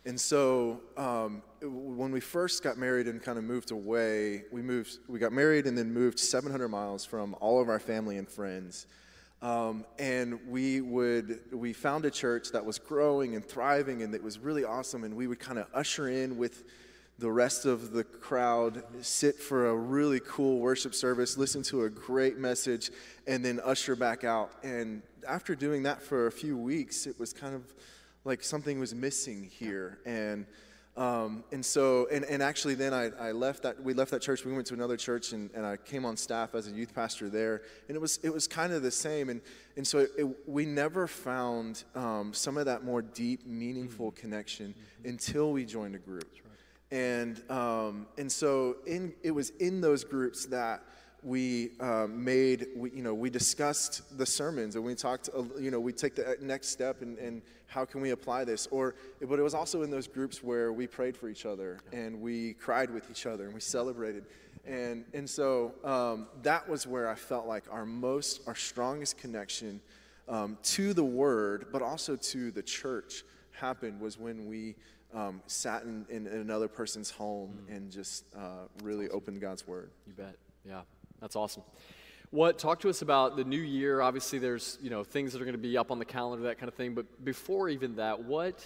And 0.06 0.20
so 0.20 0.82
um, 0.98 1.44
when 1.62 2.12
we 2.12 2.20
first 2.20 2.64
got 2.64 2.80
married 2.80 3.08
and 3.08 3.22
kind 3.22 3.38
of 3.38 3.44
moved 3.44 3.70
away, 3.70 4.46
we 4.52 4.64
moved, 4.64 4.98
we 5.08 5.20
got 5.20 5.32
married 5.32 5.68
and 5.68 5.78
then 5.78 5.94
moved 5.94 6.18
700 6.18 6.70
miles 6.70 7.06
from 7.06 7.36
all 7.40 7.62
of 7.62 7.70
our 7.70 7.80
family 7.80 8.18
and 8.18 8.28
friends. 8.28 8.88
Um, 9.44 9.86
and 10.00 10.40
we 10.48 10.82
would, 10.82 11.42
we 11.52 11.72
found 11.72 12.06
a 12.06 12.12
church 12.12 12.52
that 12.54 12.66
was 12.66 12.80
growing 12.80 13.36
and 13.36 13.46
thriving 13.46 14.02
and 14.02 14.12
that 14.16 14.24
was 14.24 14.40
really 14.40 14.66
awesome. 14.66 15.04
And 15.04 15.16
we 15.16 15.28
would 15.28 15.40
kind 15.40 15.60
of 15.60 15.68
usher 15.72 16.10
in 16.10 16.36
with, 16.36 16.64
the 17.20 17.32
rest 17.32 17.66
of 17.66 17.92
the 17.92 18.04
crowd 18.04 18.84
sit 19.02 19.36
for 19.40 19.70
a 19.70 19.76
really 19.76 20.22
cool 20.22 20.60
worship 20.60 20.96
service, 20.96 21.38
listen 21.38 21.62
to 21.64 21.84
a 21.84 21.90
great 21.90 22.38
message, 22.38 22.92
and 23.28 23.44
then 23.44 23.60
usher 23.64 23.96
back 23.96 24.24
out. 24.24 24.52
And 24.64 25.02
after 25.28 25.54
doing 25.54 25.84
that 25.84 26.02
for 26.02 26.28
a 26.28 26.32
few 26.32 26.58
weeks, 26.58 27.06
it 27.06 27.20
was 27.20 27.34
kind 27.34 27.54
of 27.54 27.64
like 28.24 28.42
something 28.42 28.80
was 28.80 28.96
missing 28.96 29.44
here. 29.44 30.00
And 30.06 30.46
um, 30.98 31.46
and 31.54 31.66
so, 31.66 32.08
and, 32.12 32.26
and 32.26 32.44
actually, 32.44 32.76
then 32.76 32.94
I, 32.94 33.10
I 33.18 33.32
left 33.32 33.64
that. 33.64 33.82
We 33.82 33.94
left 33.94 34.12
that 34.12 34.22
church. 34.22 34.44
We 34.44 34.52
went 34.52 34.68
to 34.68 34.74
another 34.74 34.98
church, 34.98 35.32
and, 35.32 35.50
and 35.54 35.66
I 35.66 35.78
came 35.78 36.04
on 36.04 36.18
staff 36.18 36.56
as 36.56 36.68
a 36.68 36.72
youth 36.72 36.94
pastor 36.94 37.30
there. 37.30 37.62
And 37.88 37.96
it 37.96 38.02
was 38.02 38.20
it 38.22 38.34
was 38.34 38.48
kind 38.48 38.74
of 38.74 38.82
the 38.82 38.92
same. 38.92 39.30
And 39.30 39.40
and 39.78 39.88
so 39.88 40.00
it, 40.00 40.12
it, 40.18 40.28
we 40.46 40.66
never 40.66 41.08
found 41.08 41.86
um, 41.96 42.34
some 42.34 42.58
of 42.58 42.66
that 42.66 42.84
more 42.84 43.02
deep, 43.02 43.46
meaningful 43.46 44.12
connection 44.12 44.76
until 45.06 45.54
we 45.54 45.64
joined 45.64 45.96
a 45.96 46.00
group. 46.00 46.28
And, 46.92 47.42
um, 47.50 48.08
and 48.18 48.32
so 48.32 48.78
in, 48.86 49.14
it 49.22 49.32
was 49.32 49.52
in 49.60 49.82
those 49.82 50.04
groups 50.04 50.46
that 50.48 50.84
we 51.22 51.72
um, 51.80 52.24
made, 52.24 52.68
we, 52.76 52.92
you 52.92 53.04
know, 53.04 53.14
we 53.14 53.30
discussed 53.30 54.18
the 54.18 54.26
sermons 54.26 54.76
and 54.76 54.84
we 54.84 54.96
talked, 54.96 55.30
uh, 55.36 55.44
you 55.60 55.70
know, 55.70 55.80
we 55.80 55.92
take 55.92 56.16
the 56.16 56.38
next 56.42 56.70
step 56.70 57.02
and, 57.02 57.18
and 57.18 57.42
how 57.68 57.86
can 57.86 58.02
we 58.02 58.12
apply 58.12 58.46
this? 58.46 58.68
Or, 58.72 58.96
but 59.22 59.38
it 59.38 59.42
was 59.42 59.54
also 59.54 59.84
in 59.84 59.92
those 59.92 60.08
groups 60.08 60.44
where 60.44 60.72
we 60.72 60.88
prayed 60.88 61.16
for 61.16 61.30
each 61.30 61.46
other 61.46 61.80
and 61.92 62.20
we 62.22 62.54
cried 62.54 62.90
with 62.90 63.10
each 63.12 63.26
other 63.26 63.46
and 63.46 63.54
we 63.54 63.60
celebrated. 63.60 64.26
And, 64.66 65.06
and 65.14 65.30
so 65.30 65.74
um, 65.84 66.28
that 66.44 66.68
was 66.68 66.88
where 66.88 67.10
I 67.10 67.16
felt 67.16 67.48
like 67.48 67.66
our 67.70 67.86
most, 67.86 68.42
our 68.48 68.56
strongest 68.56 69.18
connection 69.18 69.82
um, 70.28 70.58
to 70.64 70.94
the 70.94 71.04
word, 71.04 71.68
but 71.72 71.82
also 71.82 72.16
to 72.16 72.52
the 72.52 72.64
church 72.64 73.24
happened 73.52 74.00
was 74.00 74.18
when 74.18 74.48
we 74.48 74.76
um, 75.14 75.42
sat 75.48 75.84
in, 75.84 76.06
in, 76.10 76.28
in, 76.28 76.40
another 76.40 76.68
person's 76.68 77.10
home 77.10 77.58
mm. 77.68 77.76
and 77.76 77.92
just 77.92 78.26
uh, 78.36 78.68
really 78.84 79.08
awesome. 79.08 79.18
opened 79.18 79.42
God's 79.42 79.68
word. 79.68 79.90
You 80.08 80.14
bet. 80.14 80.36
Yeah, 80.68 80.82
that's 81.20 81.36
awesome. 81.36 81.64
What 82.32 82.60
talk 82.60 82.80
to 82.82 82.90
us 82.90 83.02
about 83.02 83.36
the 83.36 83.44
new 83.44 83.60
year? 83.60 84.02
Obviously, 84.02 84.38
there's 84.38 84.78
you 84.82 84.90
know 84.90 85.04
things 85.04 85.34
that 85.34 85.42
are 85.42 85.46
going 85.46 85.56
to 85.56 85.62
be 85.62 85.78
up 85.78 85.90
on 85.90 85.98
the 85.98 86.06
calendar, 86.06 86.44
that 86.44 86.60
kind 86.60 86.68
of 86.68 86.76
thing. 86.76 86.94
But 86.94 87.24
before 87.26 87.70
even 87.70 87.96
that, 87.96 88.24
what 88.24 88.64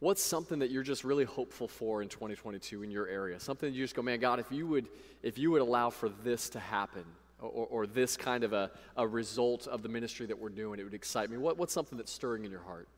what's 0.00 0.22
something 0.22 0.58
that 0.58 0.70
you're 0.70 0.82
just 0.82 1.02
really 1.02 1.24
hopeful 1.24 1.66
for 1.66 2.02
in 2.02 2.08
2022 2.08 2.82
in 2.82 2.90
your 2.90 3.08
area? 3.08 3.40
Something 3.40 3.70
that 3.70 3.76
you 3.76 3.84
just 3.84 3.94
go, 3.94 4.02
man, 4.02 4.20
God, 4.20 4.38
if 4.38 4.52
you 4.52 4.66
would 4.66 4.88
if 5.22 5.38
you 5.38 5.50
would 5.50 5.62
allow 5.62 5.88
for 5.88 6.10
this 6.10 6.50
to 6.50 6.58
happen, 6.58 7.04
or, 7.40 7.66
or 7.66 7.86
this 7.86 8.16
kind 8.16 8.44
of 8.44 8.52
a, 8.52 8.70
a 8.96 9.06
result 9.06 9.66
of 9.66 9.82
the 9.82 9.88
ministry 9.88 10.26
that 10.26 10.38
we're 10.38 10.48
doing, 10.48 10.78
it 10.78 10.84
would 10.84 10.94
excite 10.94 11.30
me. 11.30 11.36
What, 11.36 11.58
what's 11.58 11.72
something 11.72 11.98
that's 11.98 12.12
stirring 12.12 12.44
in 12.44 12.50
your 12.50 12.62
heart? 12.62 12.88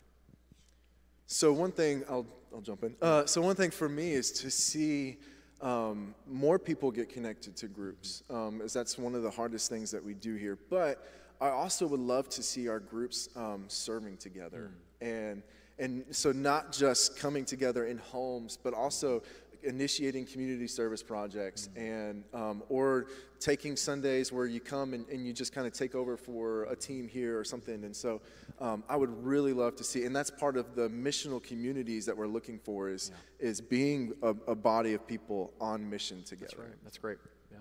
So 1.27 1.53
one 1.53 1.73
thing, 1.73 2.05
I'll, 2.09 2.27
I'll 2.55 2.61
jump 2.61 2.85
in. 2.85 2.95
Uh, 3.03 3.27
so 3.27 3.43
one 3.43 3.57
thing 3.57 3.71
for 3.71 3.89
me 3.89 4.13
is 4.13 4.31
to 4.33 4.51
see 4.51 5.19
um, 5.61 6.15
more 6.29 6.59
people 6.59 6.91
get 6.91 7.09
connected 7.09 7.57
to 7.57 7.67
groups, 7.67 8.23
um, 8.31 8.61
as 8.63 8.73
that's 8.73 8.97
one 8.97 9.15
of 9.15 9.23
the 9.23 9.31
hardest 9.31 9.69
things 9.69 9.91
that 9.91 10.05
we 10.05 10.15
do 10.15 10.37
here. 10.37 10.57
But 10.71 11.05
I 11.41 11.49
also 11.49 11.87
would 11.87 12.01
love 12.01 12.29
to 12.31 12.43
see 12.43 12.69
our 12.69 12.79
groups 12.79 13.29
um, 13.37 13.65
serving 13.69 14.19
together, 14.19 14.71
mm. 15.03 15.07
and 15.07 15.43
and 15.79 16.05
so 16.11 16.33
not 16.33 16.73
just 16.73 17.19
coming 17.19 17.45
together 17.45 17.87
in 17.87 17.99
homes, 17.99 18.59
but 18.63 18.73
also 18.73 19.23
initiating 19.67 20.27
community 20.27 20.67
service 20.67 21.03
projects 21.03 21.69
mm-hmm. 21.69 21.87
and 21.87 22.25
um, 22.33 22.63
or 22.69 23.07
taking 23.39 23.77
sundays 23.77 24.33
where 24.33 24.47
you 24.47 24.61
come 24.61 24.95
and, 24.95 25.07
and 25.09 25.27
you 25.27 25.33
just 25.33 25.53
kind 25.53 25.67
of 25.67 25.73
take 25.73 25.95
over 25.95 26.17
for 26.17 26.65
a 26.65 26.77
team 26.77 27.07
here 27.07 27.39
or 27.39 27.45
something. 27.45 27.85
And 27.85 27.95
so 27.95 28.21
um, 28.61 28.83
i 28.89 28.97
would 28.97 29.25
really 29.25 29.53
love 29.53 29.77
to 29.77 29.85
see 29.85 30.05
and 30.05 30.15
that's 30.15 30.31
part 30.31 30.57
of 30.57 30.75
the 30.75 30.89
missional 30.89 31.43
communities 31.43 32.07
that 32.07 32.17
we're 32.17 32.27
looking 32.27 32.59
for 32.59 32.89
is 32.89 33.11
yeah. 33.41 33.49
is 33.49 33.61
being 33.61 34.15
a, 34.23 34.35
a, 34.49 34.55
body 34.55 34.95
of 34.95 35.07
people 35.07 35.53
on 35.61 35.89
mission 35.89 36.23
together 36.23 36.47
that's 36.47 36.59
right. 36.59 36.85
that's 36.85 36.99
great. 36.99 37.19
Yeah. 37.53 37.59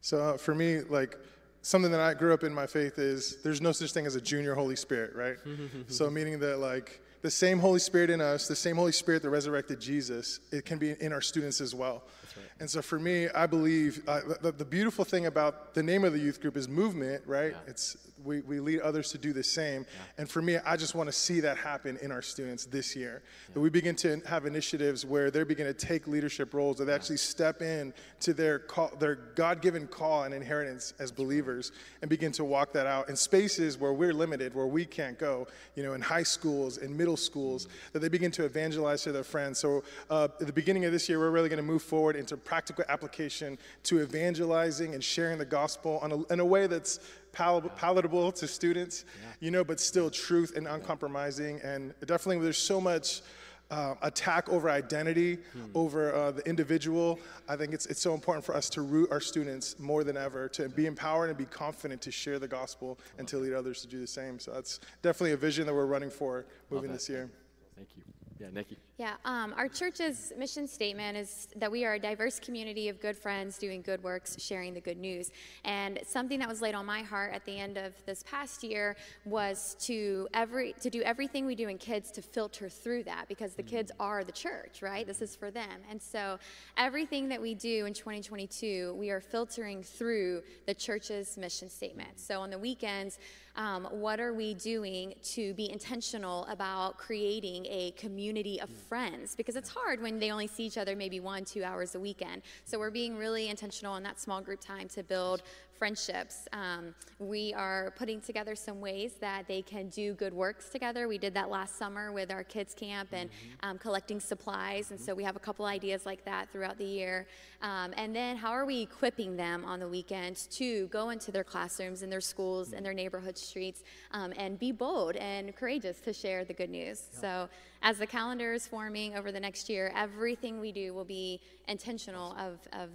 So 0.00 0.20
uh, 0.20 0.36
for 0.36 0.54
me 0.54 0.80
like 0.80 1.16
something 1.62 1.90
that 1.90 2.00
i 2.00 2.14
grew 2.14 2.32
up 2.32 2.44
in 2.44 2.54
my 2.54 2.66
faith 2.66 2.98
is 2.98 3.42
there's 3.42 3.60
no 3.60 3.72
such 3.72 3.92
thing 3.92 4.06
as 4.06 4.14
a 4.14 4.20
junior 4.20 4.54
holy 4.54 4.76
spirit 4.76 5.14
right? 5.14 5.36
So 5.88 6.10
meaning 6.10 6.38
that 6.40 6.58
like 6.58 7.00
the 7.22 7.30
same 7.30 7.58
Holy 7.58 7.80
Spirit 7.80 8.10
in 8.10 8.20
us, 8.20 8.48
the 8.48 8.56
same 8.56 8.76
Holy 8.76 8.92
Spirit 8.92 9.22
that 9.22 9.30
resurrected 9.30 9.80
Jesus, 9.80 10.40
it 10.52 10.64
can 10.64 10.78
be 10.78 10.92
in 11.00 11.12
our 11.12 11.20
students 11.20 11.60
as 11.60 11.74
well. 11.74 12.02
Right. 12.38 12.60
And 12.60 12.70
so 12.70 12.82
for 12.82 12.98
me, 12.98 13.28
I 13.28 13.46
believe 13.46 14.02
uh, 14.08 14.20
the, 14.40 14.52
the, 14.52 14.64
beautiful 14.64 15.04
thing 15.04 15.26
about 15.26 15.74
the 15.74 15.82
name 15.82 16.04
of 16.04 16.12
the 16.12 16.18
youth 16.18 16.40
group 16.40 16.56
is 16.56 16.68
movement, 16.68 17.22
right? 17.26 17.52
Yeah. 17.52 17.70
It's 17.70 17.96
we, 18.24 18.40
we 18.40 18.60
lead 18.60 18.80
others 18.80 19.10
to 19.12 19.18
do 19.18 19.32
the 19.32 19.42
same. 19.42 19.82
Yeah. 19.82 20.04
And 20.18 20.30
for 20.30 20.42
me, 20.42 20.56
I 20.58 20.76
just 20.76 20.94
want 20.94 21.08
to 21.08 21.12
see 21.12 21.40
that 21.40 21.56
happen 21.56 21.98
in 22.02 22.10
our 22.10 22.22
students 22.22 22.66
this 22.66 22.96
year. 22.96 23.22
Yeah. 23.22 23.54
That 23.54 23.60
we 23.60 23.70
begin 23.70 23.94
to 23.96 24.20
have 24.26 24.46
initiatives 24.46 25.06
where 25.06 25.30
they 25.30 25.44
begin 25.44 25.66
to 25.66 25.74
take 25.74 26.06
leadership 26.06 26.54
roles, 26.54 26.78
that 26.78 26.86
they 26.86 26.92
actually 26.92 27.18
step 27.18 27.62
in 27.62 27.94
to 28.20 28.34
their 28.34 28.58
call, 28.58 28.90
their 28.98 29.14
God-given 29.14 29.86
call 29.88 30.24
and 30.24 30.34
inheritance 30.34 30.94
as 30.98 31.12
believers, 31.12 31.72
and 32.02 32.08
begin 32.08 32.32
to 32.32 32.44
walk 32.44 32.72
that 32.72 32.86
out 32.86 33.08
in 33.08 33.16
spaces 33.16 33.78
where 33.78 33.92
we're 33.92 34.12
limited, 34.12 34.54
where 34.54 34.66
we 34.66 34.84
can't 34.84 35.18
go. 35.18 35.46
You 35.74 35.84
know, 35.84 35.94
in 35.94 36.00
high 36.00 36.22
schools, 36.22 36.78
in 36.78 36.96
middle 36.96 37.16
schools, 37.16 37.66
mm-hmm. 37.66 37.88
that 37.92 38.00
they 38.00 38.08
begin 38.08 38.30
to 38.32 38.44
evangelize 38.44 39.02
to 39.02 39.12
their 39.12 39.24
friends. 39.24 39.58
So 39.58 39.84
uh, 40.10 40.28
at 40.40 40.46
the 40.46 40.52
beginning 40.52 40.84
of 40.84 40.92
this 40.92 41.08
year, 41.08 41.18
we're 41.18 41.30
really 41.30 41.48
going 41.48 41.58
to 41.58 41.62
move 41.62 41.82
forward 41.82 42.16
into 42.30 42.42
practical 42.42 42.84
application 42.88 43.58
to 43.84 44.02
evangelizing 44.02 44.94
and 44.94 45.02
sharing 45.02 45.38
the 45.38 45.44
gospel 45.44 45.98
a, 46.02 46.32
in 46.32 46.40
a 46.40 46.44
way 46.44 46.66
that's 46.66 47.00
pal- 47.32 47.62
palatable 47.62 48.30
to 48.32 48.46
students, 48.46 49.04
yeah. 49.20 49.28
you 49.40 49.50
know, 49.50 49.64
but 49.64 49.80
still 49.80 50.10
truth 50.10 50.56
and 50.56 50.66
uncompromising. 50.66 51.60
And 51.62 51.94
definitely, 52.00 52.42
there's 52.42 52.58
so 52.58 52.80
much. 52.80 53.22
Uh, 53.70 53.94
attack 54.00 54.48
over 54.48 54.70
identity, 54.70 55.36
hmm. 55.52 55.64
over 55.74 56.14
uh, 56.14 56.30
the 56.30 56.40
individual. 56.48 57.20
I 57.50 57.54
think 57.54 57.74
it's, 57.74 57.84
it's 57.84 58.00
so 58.00 58.14
important 58.14 58.42
for 58.42 58.56
us 58.56 58.70
to 58.70 58.80
root 58.80 59.12
our 59.12 59.20
students 59.20 59.78
more 59.78 60.04
than 60.04 60.16
ever, 60.16 60.48
to 60.48 60.70
be 60.70 60.86
empowered 60.86 61.28
and 61.28 61.36
be 61.36 61.44
confident 61.44 62.00
to 62.00 62.10
share 62.10 62.38
the 62.38 62.48
gospel 62.48 62.98
and 63.18 63.28
to 63.28 63.36
lead 63.36 63.52
others 63.52 63.82
to 63.82 63.86
do 63.86 64.00
the 64.00 64.06
same. 64.06 64.38
So 64.38 64.52
that's 64.52 64.80
definitely 65.02 65.32
a 65.32 65.36
vision 65.36 65.66
that 65.66 65.74
we're 65.74 65.84
running 65.84 66.08
for 66.08 66.46
moving 66.70 66.90
this 66.90 67.10
year. 67.10 67.28
Thank 67.76 67.88
you. 67.94 68.04
Yeah, 68.40 68.46
Nikki. 68.54 68.78
Yeah, 68.98 69.14
um, 69.24 69.54
our 69.56 69.68
church's 69.68 70.32
mission 70.36 70.66
statement 70.66 71.16
is 71.16 71.46
that 71.54 71.70
we 71.70 71.84
are 71.84 71.94
a 71.94 72.00
diverse 72.00 72.40
community 72.40 72.88
of 72.88 73.00
good 73.00 73.16
friends 73.16 73.56
doing 73.56 73.80
good 73.80 74.02
works, 74.02 74.36
sharing 74.42 74.74
the 74.74 74.80
good 74.80 74.98
news. 74.98 75.30
And 75.64 76.00
something 76.04 76.40
that 76.40 76.48
was 76.48 76.60
laid 76.60 76.74
on 76.74 76.84
my 76.84 77.02
heart 77.02 77.32
at 77.32 77.44
the 77.44 77.56
end 77.56 77.78
of 77.78 77.92
this 78.06 78.24
past 78.24 78.64
year 78.64 78.96
was 79.24 79.76
to 79.82 80.26
every 80.34 80.72
to 80.80 80.90
do 80.90 81.00
everything 81.02 81.46
we 81.46 81.54
do 81.54 81.68
in 81.68 81.78
kids 81.78 82.10
to 82.10 82.22
filter 82.22 82.68
through 82.68 83.04
that 83.04 83.28
because 83.28 83.54
the 83.54 83.62
kids 83.62 83.92
are 84.00 84.24
the 84.24 84.32
church, 84.32 84.82
right? 84.82 85.06
This 85.06 85.22
is 85.22 85.36
for 85.36 85.52
them. 85.52 85.78
And 85.88 86.02
so 86.02 86.40
everything 86.76 87.28
that 87.28 87.40
we 87.40 87.54
do 87.54 87.86
in 87.86 87.94
2022, 87.94 88.96
we 88.98 89.10
are 89.10 89.20
filtering 89.20 89.80
through 89.80 90.42
the 90.66 90.74
church's 90.74 91.38
mission 91.38 91.70
statement. 91.70 92.18
So 92.18 92.40
on 92.40 92.50
the 92.50 92.58
weekends, 92.58 93.20
um, 93.58 93.88
what 93.90 94.20
are 94.20 94.32
we 94.32 94.54
doing 94.54 95.14
to 95.34 95.52
be 95.54 95.68
intentional 95.70 96.46
about 96.46 96.96
creating 96.96 97.66
a 97.66 97.90
community 97.96 98.60
of 98.60 98.70
friends? 98.88 99.34
Because 99.34 99.56
it's 99.56 99.68
hard 99.68 100.00
when 100.02 100.18
they 100.18 100.30
only 100.30 100.46
see 100.46 100.64
each 100.64 100.78
other 100.78 100.96
maybe 100.96 101.20
one, 101.20 101.44
two 101.44 101.62
hours 101.62 101.94
a 101.94 102.00
weekend. 102.00 102.42
So 102.64 102.78
we're 102.78 102.90
being 102.90 103.16
really 103.16 103.48
intentional 103.48 103.96
in 103.96 104.02
that 104.04 104.18
small 104.18 104.40
group 104.40 104.60
time 104.60 104.88
to 104.90 105.02
build 105.02 105.42
friendships. 105.78 106.48
Um, 106.52 106.94
we 107.18 107.54
are 107.54 107.92
putting 107.96 108.20
together 108.20 108.54
some 108.54 108.80
ways 108.80 109.14
that 109.20 109.46
they 109.46 109.62
can 109.62 109.88
do 109.88 110.14
good 110.14 110.32
works 110.32 110.68
together. 110.68 111.06
We 111.06 111.18
did 111.18 111.34
that 111.34 111.50
last 111.50 111.78
summer 111.78 112.12
with 112.12 112.32
our 112.32 112.42
kids' 112.42 112.74
camp 112.74 113.10
and 113.12 113.30
um, 113.62 113.78
collecting 113.78 114.20
supplies. 114.20 114.90
And 114.90 115.00
so 115.00 115.14
we 115.14 115.22
have 115.22 115.36
a 115.36 115.38
couple 115.38 115.64
ideas 115.64 116.04
like 116.04 116.24
that 116.24 116.50
throughout 116.50 116.78
the 116.78 116.84
year. 116.84 117.26
Um, 117.62 117.92
and 117.96 118.14
then 118.14 118.36
how 118.36 118.50
are 118.50 118.66
we 118.66 118.82
equipping 118.82 119.36
them 119.36 119.64
on 119.64 119.80
the 119.80 119.88
weekends 119.88 120.46
to 120.58 120.86
go 120.88 121.10
into 121.10 121.30
their 121.30 121.44
classrooms 121.44 122.02
and 122.02 122.12
their 122.12 122.20
schools 122.20 122.72
and 122.72 122.84
their 122.84 122.94
neighborhood 122.94 123.38
streets 123.38 123.82
um, 124.12 124.32
and 124.36 124.58
be 124.58 124.72
bold 124.72 125.16
and 125.16 125.54
courageous 125.54 126.00
to 126.00 126.12
share 126.12 126.44
the 126.44 126.54
good 126.54 126.70
news? 126.70 127.02
So 127.12 127.48
as 127.82 127.98
the 127.98 128.06
calendar 128.06 128.52
is 128.52 128.66
forming 128.66 129.16
over 129.16 129.30
the 129.30 129.40
next 129.40 129.68
year, 129.68 129.92
everything 129.94 130.58
we 130.60 130.72
do 130.72 130.92
will 130.92 131.04
be 131.04 131.40
intentional 131.68 132.32
of, 132.32 132.58
of 132.72 132.90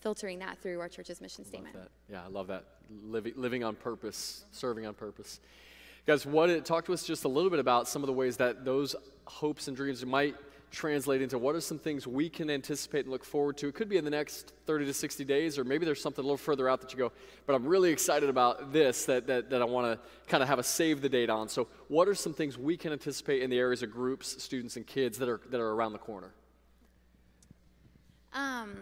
filtering 0.00 0.38
that 0.40 0.58
through 0.62 0.80
our 0.80 0.88
church's 0.88 1.20
mission 1.20 1.44
statement. 1.44 1.76
Yeah, 2.10 2.24
I 2.24 2.28
love 2.28 2.46
that. 2.48 2.64
Living, 3.04 3.32
living 3.36 3.64
on 3.64 3.74
purpose, 3.74 4.44
serving 4.52 4.86
on 4.86 4.94
purpose. 4.94 5.40
Guys, 6.06 6.24
what 6.24 6.50
it, 6.50 6.64
talk 6.64 6.84
to 6.86 6.92
us 6.92 7.04
just 7.04 7.24
a 7.24 7.28
little 7.28 7.50
bit 7.50 7.58
about 7.58 7.88
some 7.88 8.02
of 8.02 8.06
the 8.06 8.12
ways 8.12 8.36
that 8.36 8.64
those 8.64 8.94
hopes 9.26 9.66
and 9.66 9.76
dreams 9.76 10.04
might 10.06 10.36
translate 10.70 11.22
into 11.22 11.38
what 11.38 11.54
are 11.54 11.60
some 11.60 11.78
things 11.78 12.06
we 12.06 12.28
can 12.28 12.50
anticipate 12.50 13.00
and 13.00 13.10
look 13.10 13.24
forward 13.24 13.56
to. 13.56 13.68
It 13.68 13.74
could 13.74 13.88
be 13.88 13.96
in 13.96 14.04
the 14.04 14.10
next 14.10 14.52
30 14.66 14.86
to 14.86 14.94
60 14.94 15.24
days, 15.24 15.58
or 15.58 15.64
maybe 15.64 15.84
there's 15.84 16.00
something 16.00 16.22
a 16.22 16.26
little 16.26 16.36
further 16.36 16.68
out 16.68 16.80
that 16.80 16.92
you 16.92 16.98
go, 16.98 17.12
but 17.46 17.54
I'm 17.54 17.66
really 17.66 17.90
excited 17.90 18.28
about 18.28 18.72
this 18.72 19.04
that, 19.06 19.26
that, 19.26 19.50
that 19.50 19.62
I 19.62 19.64
want 19.64 19.86
to 20.00 20.28
kind 20.28 20.42
of 20.42 20.48
have 20.48 20.58
a 20.58 20.62
save 20.62 21.00
the 21.00 21.08
date 21.08 21.30
on. 21.30 21.48
So, 21.48 21.68
what 21.88 22.08
are 22.08 22.14
some 22.14 22.34
things 22.34 22.58
we 22.58 22.76
can 22.76 22.92
anticipate 22.92 23.42
in 23.42 23.50
the 23.50 23.58
areas 23.58 23.82
of 23.82 23.90
groups, 23.90 24.42
students, 24.42 24.76
and 24.76 24.86
kids 24.86 25.18
that 25.18 25.28
are, 25.28 25.40
that 25.50 25.60
are 25.60 25.70
around 25.70 25.92
the 25.92 25.98
corner? 25.98 26.32
Um, 28.32 28.76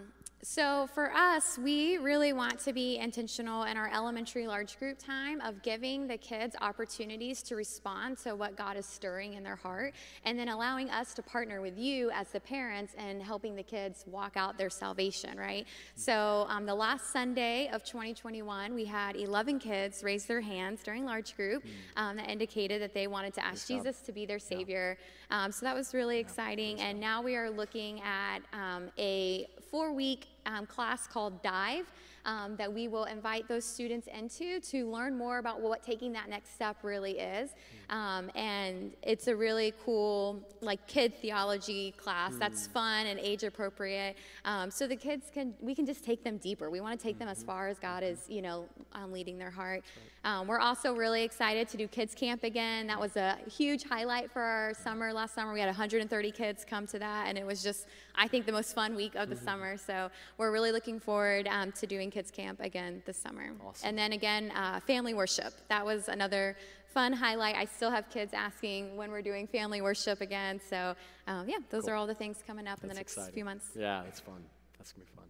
so 0.45 0.87
for 0.93 1.11
us, 1.13 1.59
we 1.59 1.97
really 1.97 2.35
want 2.35 2.59
to 2.61 2.75
be 2.75 2.99
intentional 2.99 3.63
in 3.63 3.79
our 3.79 3.91
elementary 3.91 4.47
large 4.47 4.79
group 4.79 4.99
time 4.99 5.41
of 5.41 5.63
giving 5.63 6.07
the 6.07 6.19
kids 6.19 6.55
opportunities 6.61 7.43
to 7.45 7.57
respond 7.57 8.19
to 8.19 8.37
what 8.37 8.55
God 8.55 8.77
is 8.77 8.85
stirring 8.85 9.35
in 9.35 9.43
their 9.43 9.57
heart, 9.57 9.95
and 10.25 10.39
then 10.39 10.51
allowing 10.51 10.91
us 10.91 11.15
to 11.15 11.23
partner 11.23 11.63
with 11.63 11.79
you 11.79 12.11
as 12.11 12.29
the 12.29 12.41
parents 12.41 12.95
and 12.99 13.23
helping 13.23 13.57
the 13.57 13.63
kids 13.63 14.05
walk 14.07 14.37
out 14.37 14.59
their 14.59 14.69
salvation, 14.69 15.39
right? 15.39 15.67
So 15.95 16.45
um, 16.51 16.67
the 16.67 16.75
last 16.75 17.11
Sunday 17.11 17.71
of 17.73 17.83
2021, 17.83 18.75
we 18.75 18.85
had 18.85 19.17
11 19.17 19.59
kids 19.59 20.05
raise 20.05 20.27
their 20.27 20.43
hands 20.43 20.83
during 20.83 21.07
large 21.07 21.35
group 21.37 21.65
um, 21.97 22.19
that 22.19 22.29
indicated 22.29 22.83
that 22.83 22.93
they 22.93 23.07
wanted 23.07 23.33
to 23.35 23.45
ask 23.45 23.67
Jesus 23.67 24.01
to 24.03 24.13
be 24.13 24.27
their 24.27 24.39
Savior. 24.39 24.99
Um, 25.31 25.51
so 25.51 25.65
that 25.65 25.75
was 25.75 25.95
really 25.95 26.19
exciting. 26.19 26.81
And 26.81 27.01
now 27.01 27.23
we 27.23 27.35
are 27.35 27.49
looking 27.49 28.03
at 28.03 28.41
um, 28.53 28.91
a 28.99 29.47
four 29.71 29.93
week 29.93 30.27
um, 30.47 30.67
class 30.67 31.07
called 31.07 31.43
Dive 31.43 31.87
um, 32.25 32.57
that 32.57 32.73
we 32.73 32.89
will 32.89 33.05
invite 33.05 33.49
those 33.49 33.65
students 33.65 34.09
into 34.09 34.61
to 34.61 34.91
learn 34.91 35.17
more 35.17 35.39
about 35.39 35.61
what 35.61 35.83
taking 35.83 36.13
that 36.13 36.29
next 36.29 36.55
step 36.55 36.77
really 36.83 37.19
is. 37.19 37.51
Um, 37.91 38.31
and 38.35 38.93
it's 39.03 39.27
a 39.27 39.37
really 39.37 39.75
cool, 39.85 40.43
like, 40.61 40.87
kid 40.87 41.15
theology 41.21 41.93
class 41.93 42.35
that's 42.37 42.67
fun 42.67 43.07
and 43.07 43.21
age 43.21 43.45
appropriate. 43.45 44.17
Um, 44.45 44.71
so 44.71 44.87
the 44.87 44.97
kids 44.97 45.31
can, 45.33 45.55
we 45.61 45.75
can 45.75 45.85
just 45.85 46.05
take 46.05 46.25
them 46.25 46.39
deeper. 46.39 46.71
We 46.71 46.81
want 46.81 46.99
to 46.99 47.03
take 47.03 47.19
them 47.19 47.29
as 47.29 47.43
far 47.43 47.69
as 47.69 47.79
God 47.79 48.03
is, 48.03 48.25
you 48.29 48.43
know, 48.43 48.67
um, 48.93 49.13
leading 49.13 49.39
their 49.39 49.51
heart. 49.51 49.85
Um, 50.25 50.47
we're 50.47 50.61
also 50.61 50.95
really 50.95 51.23
excited 51.23 51.69
to 51.69 51.77
do 51.77 51.87
kids 51.87 52.15
camp 52.15 52.45
again. 52.45 52.87
That 52.87 52.99
was 52.99 53.17
a 53.17 53.37
huge 53.47 53.85
highlight 53.85 54.31
for 54.31 54.41
our 54.41 54.73
summer 54.73 55.13
last 55.13 55.35
summer. 55.35 55.53
We 55.53 55.61
had 55.61 55.67
130 55.67 56.31
kids 56.31 56.65
come 56.65 56.87
to 56.87 56.99
that, 56.99 57.29
and 57.29 57.37
it 57.37 57.45
was 57.45 57.63
just, 57.63 57.87
I 58.15 58.27
think, 58.27 58.47
the 58.47 58.53
most 58.53 58.75
fun 58.75 58.95
week 58.95 59.17
of 59.17 59.29
the 59.29 59.37
summer. 59.37 59.77
So 59.77 60.11
we're 60.39 60.51
really 60.51 60.73
looking 60.73 60.99
forward 60.99 61.47
um, 61.49 61.73
to 61.73 61.87
doing 61.87 62.11
kids 62.15 62.31
camp 62.31 62.61
again 62.61 63.03
this 63.07 63.17
summer. 63.17 63.51
Awesome. 63.67 63.89
And 63.89 63.99
then 63.99 64.13
again, 64.13 64.53
uh, 64.53 64.79
family 64.79 65.15
worship. 65.15 65.53
That 65.69 65.85
was 65.85 66.09
another 66.09 66.57
fun 66.87 67.13
highlight. 67.13 67.57
I 67.57 67.65
still 67.65 67.91
have 67.91 68.09
kids 68.09 68.33
asking 68.33 68.97
when 68.97 69.11
we're 69.11 69.21
doing 69.21 69.49
family 69.49 69.83
worship 69.83 70.21
again. 70.21 70.61
So 70.71 70.95
um, 71.27 71.49
yeah, 71.49 71.57
those 71.71 71.89
are 71.89 71.97
all 71.97 72.07
the 72.07 72.15
things 72.15 72.37
coming 72.47 72.69
up 72.69 72.81
in 72.83 72.89
the 72.89 72.95
next 72.95 73.15
exciting. 73.15 73.35
few 73.35 73.45
months. 73.45 73.67
Yeah, 73.75 74.03
that's 74.05 74.21
fun. 74.21 74.45
That's 74.79 74.93
going 74.93 75.05
to 75.05 75.13
be 75.13 75.17
fun. 75.17 75.25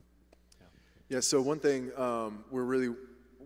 Yeah, 1.09 1.20
so 1.20 1.40
one 1.40 1.59
thing 1.59 1.90
um, 1.97 2.44
we're 2.51 2.64
really, 2.64 2.94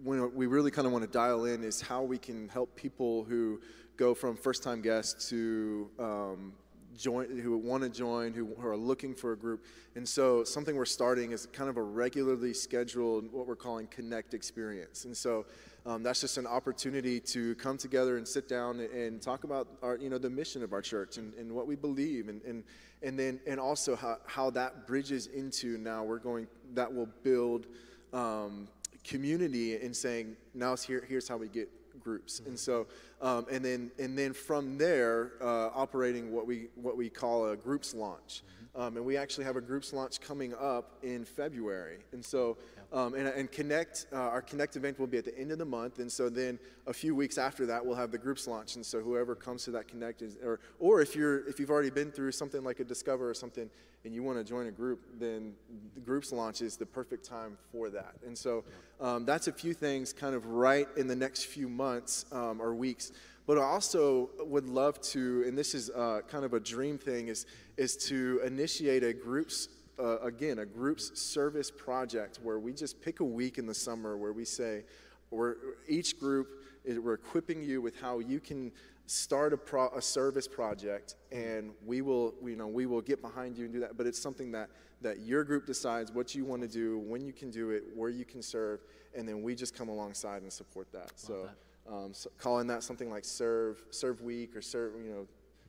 when 0.02 0.34
we 0.34 0.46
really 0.46 0.72
kind 0.72 0.86
of 0.86 0.92
want 0.92 1.04
to 1.04 1.10
dial 1.10 1.44
in 1.44 1.62
is 1.62 1.80
how 1.80 2.02
we 2.02 2.18
can 2.18 2.48
help 2.48 2.74
people 2.74 3.24
who 3.24 3.60
go 3.96 4.14
from 4.14 4.36
first 4.36 4.62
time 4.64 4.80
guests 4.80 5.28
to 5.30 5.88
um, 6.00 6.52
join, 6.98 7.38
who 7.38 7.56
want 7.56 7.82
to 7.84 7.88
join, 7.88 8.32
who, 8.34 8.46
who 8.58 8.66
are 8.66 8.76
looking 8.76 9.14
for 9.14 9.32
a 9.32 9.36
group. 9.36 9.64
And 9.94 10.06
so 10.06 10.44
something 10.44 10.76
we're 10.76 10.84
starting 10.84 11.32
is 11.32 11.46
kind 11.46 11.70
of 11.70 11.76
a 11.76 11.82
regularly 11.82 12.52
scheduled, 12.52 13.32
what 13.32 13.46
we're 13.46 13.56
calling 13.56 13.86
Connect 13.86 14.34
experience. 14.34 15.04
And 15.04 15.16
so 15.16 15.46
um, 15.86 16.02
that's 16.02 16.20
just 16.20 16.36
an 16.36 16.46
opportunity 16.46 17.20
to 17.20 17.54
come 17.54 17.78
together 17.78 18.18
and 18.18 18.26
sit 18.26 18.48
down 18.48 18.80
and, 18.80 18.90
and 18.90 19.22
talk 19.22 19.44
about 19.44 19.68
our, 19.82 19.96
you 19.96 20.10
know, 20.10 20.18
the 20.18 20.28
mission 20.28 20.62
of 20.62 20.72
our 20.72 20.82
church 20.82 21.16
and, 21.16 21.32
and 21.34 21.50
what 21.50 21.66
we 21.66 21.76
believe, 21.76 22.28
and, 22.28 22.42
and, 22.42 22.64
and 23.02 23.18
then 23.18 23.40
and 23.46 23.58
also 23.60 23.96
how, 23.96 24.18
how 24.26 24.50
that 24.50 24.86
bridges 24.86 25.28
into 25.28 25.78
now 25.78 26.02
we're 26.02 26.18
going 26.18 26.46
that 26.74 26.92
will 26.92 27.08
build 27.22 27.66
um, 28.12 28.68
community 29.04 29.80
in 29.80 29.94
saying 29.94 30.36
now 30.52 30.76
here, 30.76 31.04
here's 31.08 31.28
how 31.28 31.36
we 31.36 31.48
get 31.48 31.70
groups, 32.08 32.40
and 32.46 32.58
so 32.58 32.86
um, 33.20 33.44
and 33.50 33.62
then 33.62 33.90
and 33.98 34.16
then 34.16 34.32
from 34.32 34.78
there 34.78 35.32
uh, 35.42 35.68
operating 35.74 36.32
what 36.32 36.46
we 36.46 36.68
what 36.74 36.96
we 36.96 37.10
call 37.10 37.50
a 37.50 37.56
groups 37.56 37.94
launch. 37.94 38.42
Um, 38.74 38.96
and 38.96 39.04
we 39.04 39.16
actually 39.16 39.44
have 39.44 39.56
a 39.56 39.60
groups 39.60 39.92
launch 39.92 40.20
coming 40.20 40.54
up 40.54 40.92
in 41.02 41.24
February. 41.24 41.98
And 42.12 42.24
so, 42.24 42.56
um, 42.92 43.14
and, 43.14 43.28
and 43.28 43.50
Connect, 43.52 44.06
uh, 44.12 44.16
our 44.16 44.40
Connect 44.40 44.76
event 44.76 44.98
will 44.98 45.06
be 45.06 45.18
at 45.18 45.24
the 45.24 45.38
end 45.38 45.52
of 45.52 45.58
the 45.58 45.64
month. 45.64 45.98
And 45.98 46.10
so 46.10 46.28
then 46.28 46.58
a 46.86 46.92
few 46.92 47.14
weeks 47.14 47.36
after 47.36 47.66
that, 47.66 47.84
we'll 47.84 47.96
have 47.96 48.10
the 48.10 48.18
groups 48.18 48.46
launch. 48.46 48.76
And 48.76 48.84
so 48.84 49.00
whoever 49.00 49.34
comes 49.34 49.64
to 49.64 49.70
that 49.72 49.88
Connect 49.88 50.22
is, 50.22 50.38
or, 50.42 50.60
or 50.78 51.00
if 51.00 51.14
you're, 51.14 51.46
if 51.48 51.60
you've 51.60 51.70
already 51.70 51.90
been 51.90 52.10
through 52.10 52.32
something 52.32 52.64
like 52.64 52.80
a 52.80 52.84
Discover 52.84 53.28
or 53.28 53.34
something 53.34 53.68
and 54.04 54.14
you 54.14 54.22
want 54.22 54.38
to 54.38 54.44
join 54.44 54.68
a 54.68 54.70
group, 54.70 55.00
then 55.18 55.52
the 55.94 56.00
groups 56.00 56.32
launch 56.32 56.62
is 56.62 56.76
the 56.76 56.86
perfect 56.86 57.24
time 57.24 57.58
for 57.72 57.90
that. 57.90 58.14
And 58.26 58.36
so 58.36 58.64
um, 59.00 59.26
that's 59.26 59.48
a 59.48 59.52
few 59.52 59.74
things 59.74 60.12
kind 60.12 60.34
of 60.34 60.46
right 60.46 60.88
in 60.96 61.06
the 61.08 61.16
next 61.16 61.44
few 61.46 61.68
months 61.68 62.24
um, 62.32 62.60
or 62.60 62.74
weeks. 62.74 63.12
But 63.46 63.58
I 63.58 63.62
also 63.62 64.30
would 64.40 64.66
love 64.66 65.00
to, 65.12 65.42
and 65.46 65.56
this 65.56 65.74
is 65.74 65.90
uh, 65.90 66.20
kind 66.28 66.44
of 66.44 66.52
a 66.52 66.60
dream 66.60 66.98
thing, 66.98 67.28
is, 67.28 67.46
is 67.76 67.96
to 68.08 68.40
initiate 68.44 69.02
a 69.02 69.12
groups, 69.12 69.68
uh, 69.98 70.18
again, 70.20 70.60
a 70.60 70.66
groups 70.66 71.18
service 71.20 71.70
project 71.70 72.38
where 72.42 72.58
we 72.58 72.72
just 72.72 73.00
pick 73.00 73.20
a 73.20 73.24
week 73.24 73.58
in 73.58 73.66
the 73.66 73.74
summer 73.74 74.16
where 74.16 74.32
we 74.32 74.44
say, 74.44 74.84
we're, 75.30 75.56
each 75.86 76.18
group, 76.18 76.62
is, 76.84 76.98
we're 76.98 77.14
equipping 77.14 77.62
you 77.62 77.82
with 77.82 78.00
how 78.00 78.18
you 78.18 78.40
can 78.40 78.72
start 79.06 79.52
a, 79.52 79.56
pro, 79.56 79.88
a 79.88 80.02
service 80.02 80.46
project 80.46 81.16
and 81.32 81.70
we 81.84 82.02
will, 82.02 82.34
you 82.44 82.56
know, 82.56 82.66
we 82.66 82.86
will 82.86 83.00
get 83.00 83.20
behind 83.22 83.56
you 83.56 83.64
and 83.64 83.72
do 83.72 83.80
that. 83.80 83.96
But 83.96 84.06
it's 84.06 84.18
something 84.20 84.52
that, 84.52 84.70
that 85.00 85.20
your 85.20 85.44
group 85.44 85.66
decides 85.66 86.12
what 86.12 86.34
you 86.34 86.44
want 86.44 86.62
to 86.62 86.68
do, 86.68 86.98
when 86.98 87.24
you 87.24 87.32
can 87.32 87.50
do 87.50 87.70
it, 87.70 87.84
where 87.94 88.10
you 88.10 88.24
can 88.24 88.42
serve, 88.42 88.80
and 89.14 89.28
then 89.28 89.42
we 89.42 89.54
just 89.54 89.74
come 89.74 89.88
alongside 89.88 90.42
and 90.42 90.52
support 90.52 90.90
that. 90.92 91.12
so 91.16 91.48
that. 91.86 91.92
um, 91.92 92.12
so 92.12 92.30
calling 92.38 92.66
that 92.66 92.82
something 92.82 93.10
like 93.10 93.24
serve 93.24 93.82
serve 93.90 94.20
week 94.20 94.54
or 94.54 94.60
serve 94.62 94.92
you 95.02 95.10
know 95.10 95.26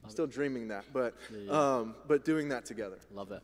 still 0.07 0.27
dreaming 0.27 0.67
that 0.67 0.83
but 0.93 1.13
um, 1.49 1.95
but 2.07 2.25
doing 2.25 2.49
that 2.49 2.65
together 2.65 2.97
Love 3.13 3.29
that. 3.29 3.43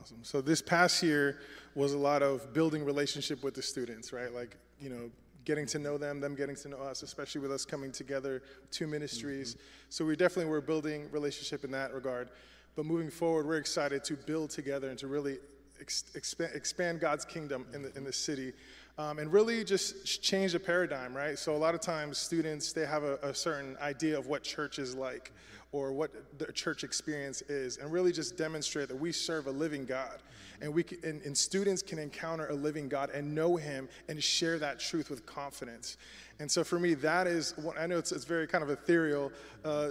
Awesome. 0.00 0.18
So 0.22 0.40
this 0.40 0.62
past 0.62 1.02
year 1.02 1.40
was 1.74 1.92
a 1.92 1.98
lot 1.98 2.22
of 2.22 2.52
building 2.52 2.84
relationship 2.84 3.42
with 3.42 3.54
the 3.54 3.62
students, 3.62 4.12
right? 4.12 4.32
Like, 4.32 4.56
you 4.80 4.90
know, 4.90 5.10
getting 5.44 5.66
to 5.66 5.78
know 5.78 5.96
them, 5.96 6.20
them 6.20 6.34
getting 6.34 6.56
to 6.56 6.68
know 6.68 6.78
us, 6.78 7.02
especially 7.02 7.40
with 7.40 7.50
us 7.50 7.64
coming 7.64 7.90
together, 7.90 8.42
two 8.70 8.86
ministries. 8.86 9.54
Mm-hmm. 9.54 9.62
So 9.88 10.04
we 10.04 10.14
definitely 10.14 10.50
were 10.50 10.60
building 10.60 11.10
relationship 11.10 11.64
in 11.64 11.70
that 11.70 11.94
regard. 11.94 12.30
But 12.76 12.84
moving 12.84 13.10
forward, 13.10 13.46
we're 13.46 13.56
excited 13.56 14.04
to 14.04 14.14
build 14.14 14.50
together 14.50 14.90
and 14.90 14.98
to 14.98 15.06
really 15.06 15.38
ex- 15.80 16.04
expand, 16.14 16.52
expand 16.54 17.00
God's 17.00 17.24
kingdom 17.24 17.66
in 17.72 17.82
the, 17.82 17.96
in 17.96 18.04
the 18.04 18.12
city. 18.12 18.52
Um, 18.98 19.20
and 19.20 19.32
really 19.32 19.64
just 19.64 20.22
change 20.22 20.52
the 20.52 20.60
paradigm, 20.60 21.16
right? 21.16 21.38
So 21.38 21.54
a 21.54 21.56
lot 21.56 21.74
of 21.74 21.80
times 21.80 22.18
students 22.18 22.72
they 22.72 22.84
have 22.84 23.04
a, 23.04 23.16
a 23.22 23.32
certain 23.32 23.76
idea 23.80 24.18
of 24.18 24.26
what 24.26 24.42
church 24.42 24.78
is 24.78 24.94
like 24.94 25.32
or 25.70 25.92
what 25.92 26.10
the 26.38 26.50
church 26.52 26.82
experience 26.82 27.42
is, 27.42 27.76
and 27.76 27.92
really 27.92 28.10
just 28.10 28.38
demonstrate 28.38 28.88
that 28.88 28.98
we 28.98 29.12
serve 29.12 29.46
a 29.46 29.50
living 29.50 29.84
God. 29.84 30.22
And, 30.60 30.72
we 30.72 30.82
can, 30.82 30.98
and, 31.04 31.22
and 31.22 31.36
students 31.36 31.82
can 31.82 31.98
encounter 31.98 32.48
a 32.48 32.54
living 32.54 32.88
God 32.88 33.10
and 33.10 33.34
know 33.34 33.56
Him 33.56 33.88
and 34.08 34.22
share 34.22 34.58
that 34.58 34.80
truth 34.80 35.10
with 35.10 35.26
confidence. 35.26 35.98
And 36.40 36.50
so 36.50 36.62
for 36.62 36.78
me, 36.78 36.94
that 36.94 37.26
is, 37.26 37.54
I 37.78 37.86
know 37.86 37.98
it's, 37.98 38.12
it's 38.12 38.24
very 38.24 38.46
kind 38.46 38.62
of 38.62 38.70
ethereal 38.70 39.32
uh, 39.64 39.90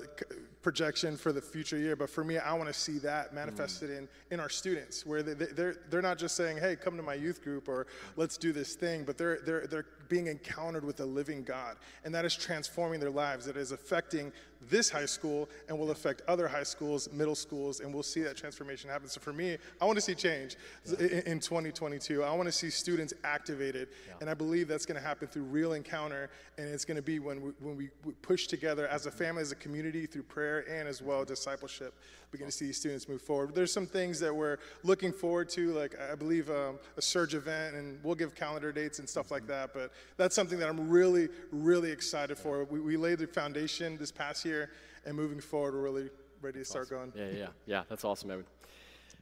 projection 0.61 1.17
for 1.17 1.31
the 1.31 1.41
future 1.41 1.77
year, 1.77 1.95
but 1.95 2.09
for 2.09 2.23
me, 2.23 2.37
I 2.37 2.53
want 2.53 2.67
to 2.67 2.73
see 2.73 2.99
that 2.99 3.33
manifested 3.33 3.89
in, 3.89 4.07
in 4.31 4.39
our 4.39 4.49
students, 4.49 5.05
where 5.05 5.23
they, 5.23 5.33
they're, 5.33 5.75
they're 5.89 6.01
not 6.01 6.17
just 6.17 6.35
saying, 6.35 6.57
hey, 6.57 6.75
come 6.75 6.97
to 6.97 7.03
my 7.03 7.13
youth 7.13 7.43
group 7.43 7.67
or 7.67 7.87
let's 8.15 8.37
do 8.37 8.51
this 8.53 8.75
thing, 8.75 9.03
but 9.03 9.17
they're, 9.17 9.39
they're, 9.45 9.67
they're 9.67 9.85
being 10.09 10.27
encountered 10.27 10.83
with 10.83 10.99
a 10.99 11.05
living 11.05 11.43
God. 11.43 11.77
And 12.03 12.13
that 12.15 12.25
is 12.25 12.35
transforming 12.35 12.99
their 12.99 13.09
lives. 13.09 13.45
That 13.45 13.57
is 13.57 13.71
affecting 13.71 14.31
this 14.69 14.89
high 14.89 15.05
school 15.05 15.49
and 15.67 15.77
will 15.77 15.91
affect 15.91 16.21
other 16.27 16.47
high 16.47 16.63
schools, 16.63 17.09
middle 17.11 17.35
schools, 17.35 17.79
and 17.79 17.93
we'll 17.93 18.03
see 18.03 18.21
that 18.21 18.37
transformation 18.37 18.89
happen. 18.89 19.07
So 19.07 19.21
for 19.21 19.33
me, 19.33 19.57
I 19.79 19.85
want 19.85 19.97
to 19.97 20.01
see 20.01 20.15
change 20.15 20.55
yeah. 20.85 21.21
in, 21.25 21.39
2022. 21.39 22.23
I 22.23 22.33
want 22.33 22.47
to 22.47 22.51
see 22.51 22.69
students 22.69 23.13
activated, 23.23 23.89
yeah. 24.07 24.15
and 24.21 24.29
I 24.29 24.33
believe 24.33 24.67
that's 24.67 24.85
going 24.85 24.99
to 24.99 25.05
happen 25.05 25.27
through 25.27 25.43
real 25.43 25.73
encounter, 25.73 26.29
and 26.57 26.67
it's 26.67 26.85
going 26.85 26.95
to 26.95 27.03
be 27.03 27.19
when 27.19 27.41
we, 27.41 27.51
when 27.59 27.77
we 27.77 27.89
push 28.21 28.47
together 28.47 28.87
as 28.87 29.05
a 29.05 29.11
family, 29.11 29.41
as 29.41 29.51
a 29.51 29.55
community, 29.55 30.05
through 30.05 30.23
prayer 30.23 30.65
and 30.69 30.87
as 30.87 31.01
well 31.01 31.23
discipleship. 31.23 31.93
We're 32.33 32.39
to 32.45 32.51
see 32.51 32.65
these 32.65 32.77
students 32.77 33.07
move 33.07 33.21
forward. 33.21 33.55
There's 33.55 33.71
some 33.71 33.85
things 33.85 34.19
that 34.19 34.35
we're 34.35 34.57
looking 34.83 35.13
forward 35.13 35.47
to, 35.49 35.71
like 35.73 35.95
I 35.99 36.13
believe 36.13 36.49
um, 36.49 36.77
a 36.97 37.01
surge 37.01 37.33
event, 37.33 37.75
and 37.75 38.03
we'll 38.03 38.15
give 38.15 38.35
calendar 38.35 38.73
dates 38.73 38.99
and 38.99 39.07
stuff 39.07 39.31
like 39.31 39.47
that. 39.47 39.73
But 39.73 39.93
that's 40.17 40.35
something 40.35 40.59
that 40.59 40.67
I'm 40.67 40.89
really, 40.89 41.29
really 41.51 41.89
excited 41.89 42.37
for. 42.37 42.65
We, 42.65 42.81
we 42.81 42.97
laid 42.97 43.19
the 43.19 43.27
foundation 43.27 43.97
this 43.97 44.11
past 44.11 44.43
year, 44.43 44.71
and 45.05 45.15
moving 45.15 45.39
forward, 45.39 45.73
we're 45.73 45.81
really 45.81 46.09
ready 46.41 46.59
to 46.59 46.65
start 46.65 46.87
awesome. 46.87 47.13
going. 47.15 47.31
Yeah, 47.31 47.37
yeah, 47.37 47.47
yeah. 47.65 47.83
That's 47.87 48.03
awesome, 48.03 48.29
Evan. 48.29 48.45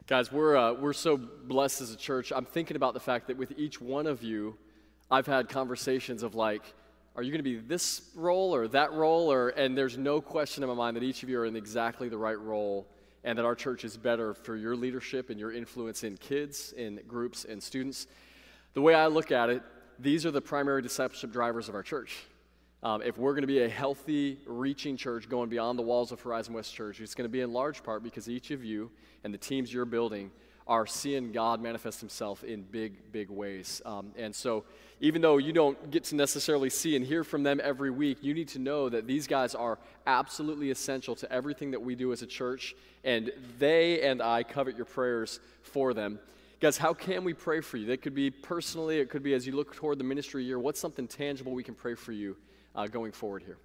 Guys, 0.08 0.32
we're, 0.32 0.56
uh, 0.56 0.74
we're 0.74 0.94
so 0.94 1.16
blessed 1.16 1.82
as 1.82 1.92
a 1.92 1.98
church. 1.98 2.32
I'm 2.36 2.46
thinking 2.46 2.76
about 2.76 2.96
the 2.96 3.00
fact 3.00 3.28
that 3.28 3.38
with 3.38 3.54
each 3.58 3.80
one 3.80 4.08
of 4.08 4.24
you, 4.24 4.58
I've 5.12 5.28
had 5.28 5.48
conversations 5.48 6.24
of 6.24 6.34
like, 6.34 6.74
are 7.16 7.24
you 7.24 7.32
going 7.32 7.44
to 7.44 7.44
be 7.44 7.58
this 7.58 8.02
role 8.16 8.54
or 8.54 8.68
that 8.70 8.92
role? 8.92 9.32
Or, 9.32 9.50
and 9.50 9.78
there's 9.78 9.98
no 9.98 10.20
question 10.20 10.64
in 10.64 10.70
my 10.70 10.76
mind 10.76 10.98
that 10.98 11.04
each 11.04 11.24
of 11.24 11.30
you 11.30 11.40
are 11.40 11.46
in 11.46 11.56
exactly 11.56 12.10
the 12.10 12.18
right 12.18 12.40
role 12.40 12.88
and 13.24 13.38
that 13.38 13.46
our 13.46 13.56
church 13.56 13.86
is 13.86 13.98
better 13.98 14.34
for 14.34 14.56
your 14.56 14.76
leadership 14.76 15.30
and 15.30 15.40
your 15.40 15.52
influence 15.52 16.04
in 16.04 16.18
kids, 16.18 16.74
in 16.74 17.00
groups, 17.08 17.46
and 17.46 17.62
students. 17.64 18.08
The 18.74 18.82
way 18.82 18.94
I 18.94 19.08
look 19.08 19.32
at 19.32 19.50
it, 19.50 19.64
these 19.98 20.26
are 20.26 20.32
the 20.32 20.42
primary 20.42 20.82
discipleship 20.82 21.32
drivers 21.32 21.70
of 21.70 21.76
our 21.76 21.84
church. 21.84 22.18
Um, 22.84 23.02
if 23.02 23.18
we're 23.18 23.32
going 23.32 23.42
to 23.42 23.48
be 23.48 23.64
a 23.64 23.70
healthy, 23.70 24.38
reaching 24.46 24.98
church 24.98 25.28
going 25.28 25.50
beyond 25.50 25.80
the 25.80 25.84
walls 25.84 26.12
of 26.12 26.22
Horizon 26.22 26.54
West 26.54 26.76
Church, 26.76 27.00
it's 27.00 27.16
going 27.16 27.28
to 27.28 27.32
be 27.32 27.42
in 27.42 27.52
large 27.52 27.82
part 27.82 28.04
because 28.04 28.30
each 28.30 28.52
of 28.52 28.64
you 28.64 28.92
and 29.24 29.34
the 29.34 29.38
teams 29.40 29.74
you're 29.74 29.86
building 29.86 30.30
are 30.68 30.88
seeing 30.88 31.32
God 31.32 31.62
manifest 31.62 32.00
Himself 32.00 32.44
in 32.44 32.64
big, 32.64 33.12
big 33.12 33.30
ways. 33.30 33.82
Um, 33.86 34.12
and 34.18 34.34
so, 34.34 34.64
even 35.00 35.22
though 35.22 35.38
you 35.38 35.54
don't 35.54 35.92
get 35.92 36.06
to 36.06 36.16
necessarily 36.16 36.70
see 36.70 36.96
and 36.96 37.06
hear 37.06 37.24
from 37.24 37.44
them 37.44 37.60
every 37.64 37.92
week, 37.92 38.20
you 38.22 38.34
need 38.34 38.48
to 38.50 38.60
know 38.60 38.90
that 38.90 39.06
these 39.06 39.28
guys 39.28 39.54
are 39.54 39.78
absolutely 40.08 40.72
essential 40.72 41.16
to 41.18 41.32
everything 41.32 41.72
that 41.72 41.82
we 41.82 41.96
do 41.96 42.14
as 42.14 42.22
a 42.22 42.26
church, 42.26 42.76
and 43.04 43.32
they 43.60 44.02
and 44.02 44.22
I 44.22 44.44
covet 44.44 44.76
your 44.76 44.86
prayers 44.86 45.40
for 45.62 45.94
them. 45.94 46.20
Guys, 46.62 46.78
how 46.78 46.94
can 46.94 47.24
we 47.24 47.34
pray 47.34 47.62
for 47.62 47.78
you? 47.78 47.88
That 47.88 48.02
could 48.02 48.16
be 48.16 48.32
personally, 48.32 49.00
it 49.00 49.10
could 49.10 49.22
be 49.22 49.34
as 49.34 49.46
you 49.46 49.54
look 49.54 49.76
toward 49.76 50.00
the 50.00 50.04
ministry 50.04 50.44
year. 50.44 50.58
What's 50.58 50.80
something 50.80 51.08
tangible 51.08 51.52
we 51.52 51.64
can 51.64 51.76
pray 51.76 51.96
for 51.96 52.14
you 52.14 52.38
uh, 52.74 52.88
going 52.88 53.12
forward 53.12 53.44
here? 53.44 53.58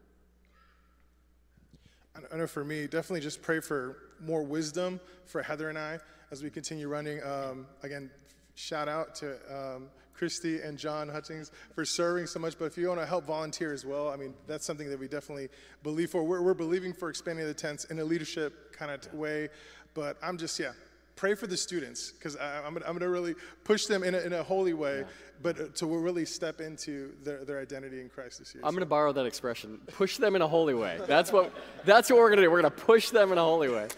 I 2.31 2.37
know 2.37 2.49
for 2.49 2.65
me, 2.65 2.83
definitely 2.87 3.21
just 3.21 3.41
pray 3.41 3.61
for 3.61 3.97
more 4.21 4.43
wisdom 4.43 5.01
for 5.25 5.43
Heather 5.43 5.69
and 5.69 5.79
I 5.79 6.01
as 6.31 6.43
we 6.43 6.51
continue 6.51 6.89
running. 6.89 7.23
Um, 7.23 7.67
again, 7.83 8.11
shout 8.55 8.89
out 8.89 9.15
to 9.17 9.37
um, 9.51 9.89
Christy 10.15 10.61
and 10.61 10.79
John 10.79 11.09
Hutchings 11.09 11.51
for 11.75 11.85
serving 11.85 12.27
so 12.27 12.39
much. 12.39 12.59
But 12.59 12.67
if 12.67 12.77
you 12.77 12.89
want 12.89 13.01
to 13.01 13.07
help 13.07 13.27
volunteer 13.27 13.73
as 13.73 13.85
well, 13.85 14.11
I 14.11 14.17
mean, 14.17 14.35
that's 14.47 14.67
something 14.67 14.91
that 14.91 14.99
we 14.99 15.09
definitely 15.09 15.49
believe 15.83 16.11
for. 16.11 16.23
We're, 16.23 16.43
we're 16.43 16.55
believing 16.55 16.93
for 16.93 17.09
expanding 17.09 17.47
the 17.47 17.55
tents 17.55 17.85
in 17.85 17.99
a 17.99 18.05
leadership 18.05 18.73
kind 18.73 18.91
of 18.91 19.15
way. 19.15 19.49
But 19.95 20.19
I'm 20.23 20.37
just, 20.37 20.59
yeah, 20.59 20.73
pray 21.17 21.35
for 21.35 21.47
the 21.47 21.57
students 21.57 22.13
because 22.13 22.37
I'm, 22.37 22.77
I'm 22.77 22.83
going 22.83 23.01
to 23.01 23.09
really 23.09 23.35
push 23.65 23.87
them 23.87 24.03
in 24.03 24.15
a, 24.15 24.19
in 24.19 24.33
a 24.33 24.43
holy 24.43 24.73
way, 24.73 25.01
yeah. 25.01 25.07
but 25.43 25.61
uh, 25.61 25.65
to 25.75 25.87
really 25.87 26.25
step 26.25 26.61
into 26.61 27.13
their, 27.25 27.45
their 27.45 27.61
identity 27.61 28.01
in 28.01 28.09
Christ 28.09 28.39
this 28.39 28.55
year. 28.55 28.63
I'm 28.65 28.71
so. 28.71 28.77
going 28.77 28.87
to 28.87 28.91
borrow 28.91 29.13
that 29.13 29.27
expression. 29.27 29.81
Push 29.89 30.19
them 30.19 30.37
in 30.37 30.43
a 30.43 30.49
holy 30.49 30.75
way. 30.75 30.99
That's 31.07 31.33
what, 31.33 31.53
that's 31.85 32.11
what 32.11 32.19
we're 32.19 32.29
going 32.29 32.39
to 32.39 32.43
do. 32.45 32.51
We're 32.51 32.63
going 32.63 32.73
to 32.73 32.81
push 32.81 33.11
them 33.11 33.33
in 33.33 33.39
a 33.39 33.43
holy 33.43 33.69
way. 33.69 33.89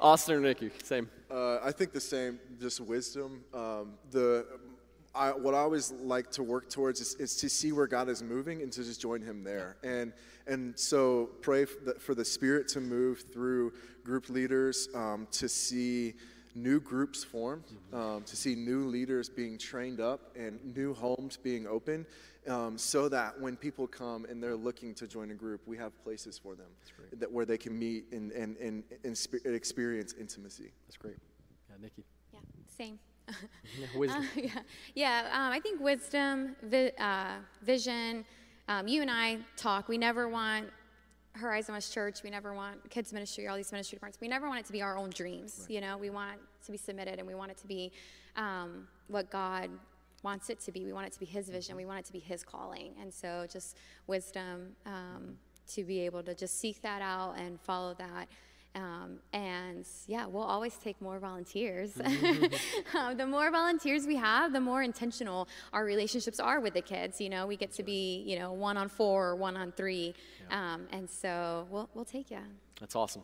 Austin 0.00 0.34
or 0.34 0.40
Nikki, 0.40 0.70
same. 0.82 1.08
Uh, 1.30 1.58
I 1.62 1.72
think 1.72 1.92
the 1.92 2.00
same, 2.00 2.38
just 2.60 2.80
wisdom. 2.80 3.42
Um, 3.54 3.94
the 4.10 4.46
I, 5.14 5.30
what 5.30 5.54
I 5.54 5.58
always 5.58 5.92
like 5.92 6.30
to 6.32 6.42
work 6.42 6.68
towards 6.68 7.00
is, 7.00 7.14
is, 7.14 7.36
to 7.36 7.48
see 7.48 7.72
where 7.72 7.86
God 7.86 8.10
is 8.10 8.22
moving 8.22 8.60
and 8.60 8.70
to 8.72 8.84
just 8.84 9.00
join 9.00 9.22
Him 9.22 9.42
there. 9.42 9.76
And 9.82 10.12
and 10.46 10.78
so 10.78 11.30
pray 11.40 11.64
for 11.64 11.84
the, 11.84 11.94
for 11.94 12.14
the 12.14 12.24
Spirit 12.24 12.68
to 12.68 12.80
move 12.80 13.24
through 13.32 13.72
group 14.04 14.28
leaders 14.28 14.88
um, 14.94 15.26
to 15.32 15.48
see 15.48 16.14
new 16.54 16.80
groups 16.80 17.24
formed, 17.24 17.64
um, 17.92 18.22
to 18.24 18.36
see 18.36 18.54
new 18.54 18.84
leaders 18.86 19.28
being 19.28 19.58
trained 19.58 20.00
up 20.00 20.36
and 20.36 20.58
new 20.76 20.94
homes 20.94 21.36
being 21.36 21.66
opened, 21.66 22.06
um, 22.48 22.78
so 22.78 23.08
that 23.08 23.38
when 23.40 23.56
people 23.56 23.86
come 23.86 24.24
and 24.26 24.42
they're 24.42 24.56
looking 24.56 24.94
to 24.94 25.06
join 25.06 25.30
a 25.30 25.34
group, 25.34 25.60
we 25.66 25.76
have 25.76 25.92
places 26.02 26.38
for 26.38 26.54
them 26.54 26.66
that, 27.18 27.30
where 27.30 27.44
they 27.44 27.58
can 27.58 27.78
meet 27.78 28.04
and, 28.12 28.32
and, 28.32 28.56
and, 28.58 28.84
and 29.04 29.54
experience 29.54 30.14
intimacy. 30.18 30.72
That's 30.86 30.96
great. 30.96 31.16
Yeah, 31.68 31.76
Nikki. 31.80 32.04
Yeah, 32.32 32.40
same. 32.76 32.98
yeah, 33.28 33.86
wisdom. 33.96 34.22
Uh, 34.22 34.26
yeah, 34.36 34.60
yeah 34.94 35.28
um, 35.32 35.52
I 35.52 35.60
think 35.60 35.80
wisdom, 35.80 36.56
vi- 36.62 36.92
uh, 36.98 37.36
vision. 37.62 38.24
Um, 38.68 38.86
you 38.88 39.02
and 39.02 39.10
I 39.10 39.38
talk. 39.56 39.88
We 39.88 39.98
never 39.98 40.28
want 40.28 40.66
Horizon 41.36 41.74
West 41.74 41.92
Church, 41.92 42.22
we 42.22 42.30
never 42.30 42.54
want 42.54 42.88
kids 42.90 43.12
ministry, 43.12 43.46
all 43.46 43.56
these 43.56 43.72
ministry 43.72 43.96
departments. 43.96 44.20
We 44.20 44.28
never 44.28 44.48
want 44.48 44.60
it 44.60 44.66
to 44.66 44.72
be 44.72 44.82
our 44.82 44.96
own 44.96 45.10
dreams. 45.10 45.58
Right. 45.60 45.74
You 45.74 45.80
know, 45.80 45.98
we 45.98 46.10
want 46.10 46.38
to 46.64 46.72
be 46.72 46.78
submitted, 46.78 47.18
and 47.18 47.26
we 47.26 47.34
want 47.34 47.50
it 47.50 47.58
to 47.58 47.66
be 47.66 47.92
um, 48.36 48.86
what 49.08 49.30
God 49.30 49.70
wants 50.26 50.50
it 50.50 50.58
to 50.66 50.72
be. 50.72 50.84
We 50.84 50.92
want 50.92 51.06
it 51.06 51.12
to 51.12 51.20
be 51.20 51.30
His 51.38 51.48
vision. 51.48 51.76
We 51.76 51.86
want 51.86 52.00
it 52.00 52.06
to 52.06 52.12
be 52.12 52.18
His 52.18 52.42
calling. 52.42 52.90
And 53.00 53.14
so, 53.14 53.46
just 53.56 53.76
wisdom 54.08 54.74
um, 54.84 55.22
to 55.74 55.84
be 55.84 56.00
able 56.00 56.22
to 56.24 56.34
just 56.34 56.58
seek 56.58 56.82
that 56.82 57.00
out 57.00 57.34
and 57.38 57.60
follow 57.60 57.94
that. 58.06 58.26
Um, 58.74 59.20
and 59.32 59.86
yeah, 60.06 60.26
we'll 60.26 60.50
always 60.56 60.74
take 60.86 61.00
more 61.00 61.18
volunteers. 61.18 61.92
Um, 62.94 63.16
the 63.16 63.26
more 63.26 63.50
volunteers 63.50 64.06
we 64.06 64.16
have, 64.16 64.52
the 64.52 64.60
more 64.60 64.82
intentional 64.82 65.48
our 65.72 65.84
relationships 65.84 66.38
are 66.40 66.60
with 66.60 66.74
the 66.74 66.86
kids. 66.94 67.20
You 67.20 67.30
know, 67.34 67.46
we 67.46 67.56
get 67.56 67.72
to 67.72 67.82
be, 67.82 68.22
you 68.26 68.38
know, 68.38 68.52
one 68.52 68.76
on 68.82 68.88
four 68.88 69.28
or 69.30 69.36
one 69.36 69.56
on 69.56 69.72
three. 69.72 70.14
Yeah. 70.48 70.74
Um, 70.74 70.80
and 70.96 71.10
so 71.10 71.66
we'll, 71.70 71.88
we'll 71.94 72.10
take 72.16 72.30
you. 72.30 72.44
That's 72.80 72.96
awesome. 72.96 73.22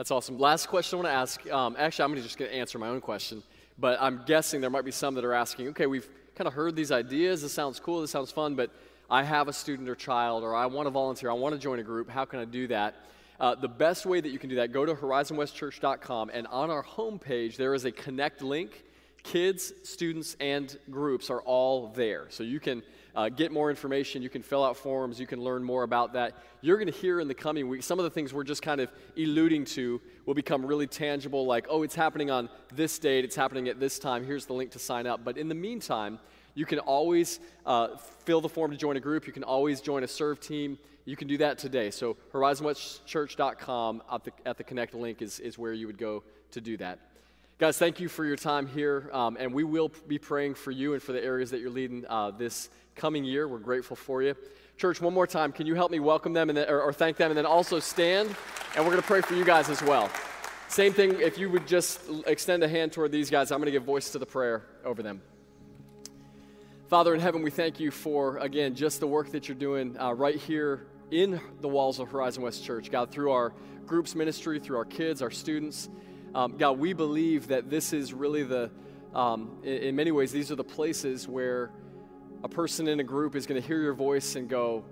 That's 0.00 0.10
awesome. 0.10 0.38
Last 0.38 0.68
question 0.68 0.96
I 0.96 1.02
want 1.02 1.08
to 1.08 1.12
ask. 1.12 1.52
Um, 1.52 1.76
actually, 1.78 2.04
I'm 2.04 2.22
just 2.22 2.38
going 2.38 2.50
to 2.50 2.56
answer 2.56 2.78
my 2.78 2.88
own 2.88 3.02
question, 3.02 3.42
but 3.78 3.98
I'm 4.00 4.22
guessing 4.24 4.62
there 4.62 4.70
might 4.70 4.86
be 4.86 4.90
some 4.90 5.14
that 5.16 5.26
are 5.26 5.34
asking, 5.34 5.68
okay, 5.68 5.84
we've 5.84 6.08
kind 6.34 6.48
of 6.48 6.54
heard 6.54 6.74
these 6.74 6.90
ideas. 6.90 7.42
This 7.42 7.52
sounds 7.52 7.78
cool. 7.78 8.00
This 8.00 8.10
sounds 8.10 8.30
fun, 8.30 8.54
but 8.54 8.70
I 9.10 9.22
have 9.24 9.46
a 9.46 9.52
student 9.52 9.90
or 9.90 9.94
child, 9.94 10.42
or 10.42 10.54
I 10.56 10.64
want 10.64 10.86
to 10.86 10.90
volunteer. 10.90 11.28
I 11.28 11.34
want 11.34 11.54
to 11.54 11.60
join 11.60 11.80
a 11.80 11.82
group. 11.82 12.08
How 12.08 12.24
can 12.24 12.38
I 12.38 12.46
do 12.46 12.66
that? 12.68 12.94
Uh, 13.38 13.54
the 13.54 13.68
best 13.68 14.06
way 14.06 14.22
that 14.22 14.30
you 14.30 14.38
can 14.38 14.48
do 14.48 14.56
that, 14.56 14.72
go 14.72 14.86
to 14.86 14.94
horizonwestchurch.com, 14.94 16.30
and 16.32 16.46
on 16.46 16.70
our 16.70 16.82
homepage, 16.82 17.56
there 17.56 17.74
is 17.74 17.84
a 17.84 17.92
connect 17.92 18.40
link. 18.40 18.84
Kids, 19.22 19.74
students, 19.82 20.34
and 20.40 20.78
groups 20.90 21.28
are 21.28 21.42
all 21.42 21.88
there. 21.88 22.24
So 22.30 22.42
you 22.42 22.58
can 22.58 22.82
uh, 23.14 23.28
get 23.28 23.52
more 23.52 23.70
information, 23.70 24.22
you 24.22 24.28
can 24.28 24.42
fill 24.42 24.64
out 24.64 24.76
forms, 24.76 25.18
you 25.18 25.26
can 25.26 25.40
learn 25.40 25.62
more 25.62 25.82
about 25.82 26.12
that. 26.14 26.34
You're 26.60 26.76
going 26.76 26.92
to 26.92 26.98
hear 26.98 27.20
in 27.20 27.28
the 27.28 27.34
coming 27.34 27.68
weeks 27.68 27.86
some 27.86 27.98
of 27.98 28.04
the 28.04 28.10
things 28.10 28.32
we're 28.32 28.44
just 28.44 28.62
kind 28.62 28.80
of 28.80 28.90
alluding 29.16 29.64
to 29.66 30.00
will 30.26 30.34
become 30.34 30.64
really 30.64 30.86
tangible, 30.86 31.46
like, 31.46 31.66
oh, 31.68 31.82
it's 31.82 31.94
happening 31.94 32.30
on 32.30 32.48
this 32.74 32.98
date, 32.98 33.24
it's 33.24 33.36
happening 33.36 33.68
at 33.68 33.80
this 33.80 33.98
time, 33.98 34.24
here's 34.24 34.46
the 34.46 34.52
link 34.52 34.70
to 34.72 34.78
sign 34.78 35.06
up. 35.06 35.24
But 35.24 35.38
in 35.38 35.48
the 35.48 35.54
meantime, 35.54 36.18
you 36.54 36.66
can 36.66 36.78
always 36.80 37.40
uh, 37.64 37.96
fill 38.24 38.40
the 38.40 38.48
form 38.48 38.70
to 38.70 38.76
join 38.76 38.96
a 38.96 39.00
group. 39.00 39.26
You 39.26 39.32
can 39.32 39.44
always 39.44 39.80
join 39.80 40.04
a 40.04 40.08
serve 40.08 40.40
team. 40.40 40.78
You 41.04 41.16
can 41.16 41.28
do 41.28 41.38
that 41.38 41.58
today. 41.58 41.90
So 41.90 42.16
horizonwestchurch.com 42.32 44.02
at 44.12 44.24
the, 44.24 44.32
at 44.46 44.56
the 44.58 44.64
connect 44.64 44.94
link 44.94 45.22
is, 45.22 45.40
is 45.40 45.58
where 45.58 45.72
you 45.72 45.86
would 45.86 45.98
go 45.98 46.22
to 46.52 46.60
do 46.60 46.76
that. 46.78 46.98
Guys, 47.60 47.76
thank 47.76 48.00
you 48.00 48.08
for 48.08 48.24
your 48.24 48.36
time 48.36 48.66
here, 48.66 49.10
um, 49.12 49.36
and 49.38 49.52
we 49.52 49.64
will 49.64 49.92
be 50.08 50.16
praying 50.18 50.54
for 50.54 50.70
you 50.70 50.94
and 50.94 51.02
for 51.02 51.12
the 51.12 51.22
areas 51.22 51.50
that 51.50 51.60
you're 51.60 51.68
leading 51.68 52.06
uh, 52.08 52.30
this 52.30 52.70
coming 52.96 53.22
year. 53.22 53.46
We're 53.46 53.58
grateful 53.58 53.96
for 53.96 54.22
you. 54.22 54.34
Church, 54.78 54.98
one 55.02 55.12
more 55.12 55.26
time, 55.26 55.52
can 55.52 55.66
you 55.66 55.74
help 55.74 55.90
me 55.90 56.00
welcome 56.00 56.32
them 56.32 56.48
and 56.48 56.56
then, 56.56 56.70
or, 56.70 56.80
or 56.80 56.90
thank 56.90 57.18
them, 57.18 57.30
and 57.30 57.36
then 57.36 57.44
also 57.44 57.78
stand? 57.78 58.34
And 58.74 58.82
we're 58.82 58.92
going 58.92 59.02
to 59.02 59.06
pray 59.06 59.20
for 59.20 59.34
you 59.34 59.44
guys 59.44 59.68
as 59.68 59.82
well. 59.82 60.08
Same 60.68 60.94
thing, 60.94 61.20
if 61.20 61.36
you 61.36 61.50
would 61.50 61.66
just 61.66 62.00
extend 62.26 62.64
a 62.64 62.68
hand 62.68 62.92
toward 62.92 63.12
these 63.12 63.28
guys, 63.28 63.52
I'm 63.52 63.58
going 63.58 63.66
to 63.66 63.72
give 63.72 63.84
voice 63.84 64.08
to 64.12 64.18
the 64.18 64.24
prayer 64.24 64.64
over 64.82 65.02
them. 65.02 65.20
Father 66.88 67.12
in 67.12 67.20
heaven, 67.20 67.42
we 67.42 67.50
thank 67.50 67.78
you 67.78 67.90
for, 67.90 68.38
again, 68.38 68.74
just 68.74 69.00
the 69.00 69.06
work 69.06 69.32
that 69.32 69.48
you're 69.48 69.54
doing 69.54 69.98
uh, 70.00 70.12
right 70.14 70.36
here 70.36 70.86
in 71.10 71.38
the 71.60 71.68
walls 71.68 71.98
of 71.98 72.08
Horizon 72.08 72.42
West 72.42 72.64
Church. 72.64 72.90
God, 72.90 73.10
through 73.10 73.32
our 73.32 73.52
groups 73.84 74.14
ministry, 74.14 74.60
through 74.60 74.78
our 74.78 74.86
kids, 74.86 75.20
our 75.20 75.30
students. 75.30 75.90
Um, 76.32 76.56
God, 76.56 76.78
we 76.78 76.92
believe 76.92 77.48
that 77.48 77.70
this 77.70 77.92
is 77.92 78.14
really 78.14 78.44
the, 78.44 78.70
um, 79.14 79.58
in, 79.64 79.78
in 79.78 79.96
many 79.96 80.12
ways, 80.12 80.30
these 80.30 80.52
are 80.52 80.56
the 80.56 80.62
places 80.62 81.26
where 81.26 81.72
a 82.44 82.48
person 82.48 82.86
in 82.86 83.00
a 83.00 83.04
group 83.04 83.34
is 83.34 83.46
going 83.46 83.60
to 83.60 83.66
hear 83.66 83.80
your 83.82 83.94
voice 83.94 84.36
and 84.36 84.48
go, 84.48 84.84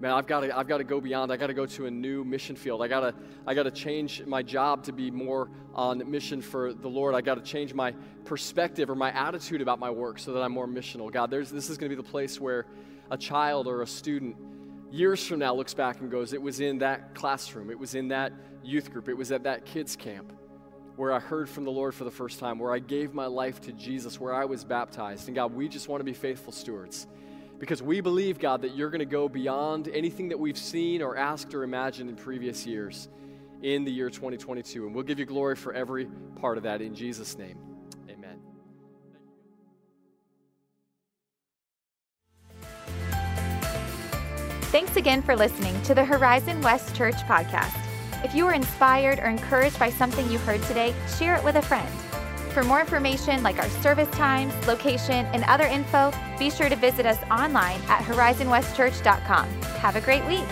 man, 0.00 0.12
I've 0.12 0.26
got 0.26 0.40
to, 0.40 0.56
I've 0.56 0.66
got 0.66 0.78
to 0.78 0.84
go 0.84 0.98
beyond. 0.98 1.30
I 1.30 1.36
got 1.36 1.48
to 1.48 1.54
go 1.54 1.66
to 1.66 1.86
a 1.86 1.90
new 1.90 2.24
mission 2.24 2.56
field. 2.56 2.82
I 2.82 2.88
got 2.88 3.00
to, 3.00 3.14
I 3.46 3.52
got 3.52 3.64
to 3.64 3.70
change 3.70 4.24
my 4.24 4.42
job 4.42 4.84
to 4.84 4.92
be 4.92 5.10
more 5.10 5.50
on 5.74 6.10
mission 6.10 6.40
for 6.40 6.72
the 6.72 6.88
Lord. 6.88 7.14
I 7.14 7.20
got 7.20 7.34
to 7.34 7.42
change 7.42 7.74
my 7.74 7.92
perspective 8.24 8.88
or 8.88 8.94
my 8.94 9.10
attitude 9.10 9.60
about 9.60 9.78
my 9.78 9.90
work 9.90 10.18
so 10.18 10.32
that 10.32 10.42
I'm 10.42 10.52
more 10.52 10.66
missional. 10.66 11.12
God, 11.12 11.30
there's, 11.30 11.50
this 11.50 11.68
is 11.68 11.76
going 11.76 11.90
to 11.90 11.96
be 11.96 12.02
the 12.02 12.08
place 12.08 12.40
where 12.40 12.64
a 13.10 13.18
child 13.18 13.66
or 13.66 13.82
a 13.82 13.86
student 13.86 14.36
years 14.90 15.26
from 15.26 15.40
now 15.40 15.54
looks 15.54 15.74
back 15.74 16.00
and 16.00 16.10
goes, 16.10 16.32
it 16.32 16.40
was 16.40 16.60
in 16.60 16.78
that 16.78 17.14
classroom, 17.14 17.70
it 17.70 17.78
was 17.78 17.94
in 17.94 18.08
that 18.08 18.32
youth 18.64 18.90
group, 18.90 19.10
it 19.10 19.14
was 19.14 19.30
at 19.32 19.42
that 19.42 19.66
kids 19.66 19.94
camp 19.94 20.32
where 20.98 21.12
I 21.12 21.20
heard 21.20 21.48
from 21.48 21.64
the 21.64 21.70
Lord 21.70 21.94
for 21.94 22.02
the 22.02 22.10
first 22.10 22.40
time, 22.40 22.58
where 22.58 22.74
I 22.74 22.80
gave 22.80 23.14
my 23.14 23.26
life 23.26 23.60
to 23.62 23.72
Jesus, 23.72 24.18
where 24.18 24.34
I 24.34 24.44
was 24.44 24.64
baptized. 24.64 25.28
And 25.28 25.34
God, 25.34 25.54
we 25.54 25.68
just 25.68 25.88
want 25.88 26.00
to 26.00 26.04
be 26.04 26.12
faithful 26.12 26.52
stewards 26.52 27.06
because 27.60 27.80
we 27.80 28.00
believe, 28.00 28.40
God, 28.40 28.62
that 28.62 28.74
you're 28.74 28.90
going 28.90 28.98
to 28.98 29.04
go 29.04 29.28
beyond 29.28 29.86
anything 29.94 30.28
that 30.30 30.40
we've 30.40 30.58
seen 30.58 31.00
or 31.00 31.16
asked 31.16 31.54
or 31.54 31.62
imagined 31.62 32.10
in 32.10 32.16
previous 32.16 32.66
years 32.66 33.08
in 33.62 33.84
the 33.84 33.92
year 33.92 34.10
2022. 34.10 34.86
And 34.86 34.94
we'll 34.94 35.04
give 35.04 35.20
you 35.20 35.24
glory 35.24 35.54
for 35.54 35.72
every 35.72 36.08
part 36.34 36.56
of 36.56 36.64
that 36.64 36.82
in 36.82 36.96
Jesus' 36.96 37.38
name. 37.38 37.58
Amen. 38.10 38.40
Thanks 44.62 44.96
again 44.96 45.22
for 45.22 45.36
listening 45.36 45.80
to 45.82 45.94
the 45.94 46.04
Horizon 46.04 46.60
West 46.60 46.96
Church 46.96 47.16
podcast. 47.28 47.87
If 48.24 48.34
you 48.34 48.44
were 48.44 48.52
inspired 48.52 49.20
or 49.20 49.26
encouraged 49.26 49.78
by 49.78 49.90
something 49.90 50.28
you 50.30 50.38
heard 50.38 50.62
today, 50.64 50.94
share 51.18 51.36
it 51.36 51.44
with 51.44 51.56
a 51.56 51.62
friend. 51.62 51.88
For 52.52 52.64
more 52.64 52.80
information 52.80 53.44
like 53.44 53.58
our 53.58 53.68
service 53.68 54.10
times, 54.10 54.52
location, 54.66 55.26
and 55.26 55.44
other 55.44 55.66
info, 55.66 56.12
be 56.38 56.50
sure 56.50 56.68
to 56.68 56.74
visit 56.74 57.06
us 57.06 57.18
online 57.30 57.80
at 57.86 58.02
horizonwestchurch.com. 58.02 59.48
Have 59.78 59.94
a 59.94 60.00
great 60.00 60.26
week. 60.26 60.48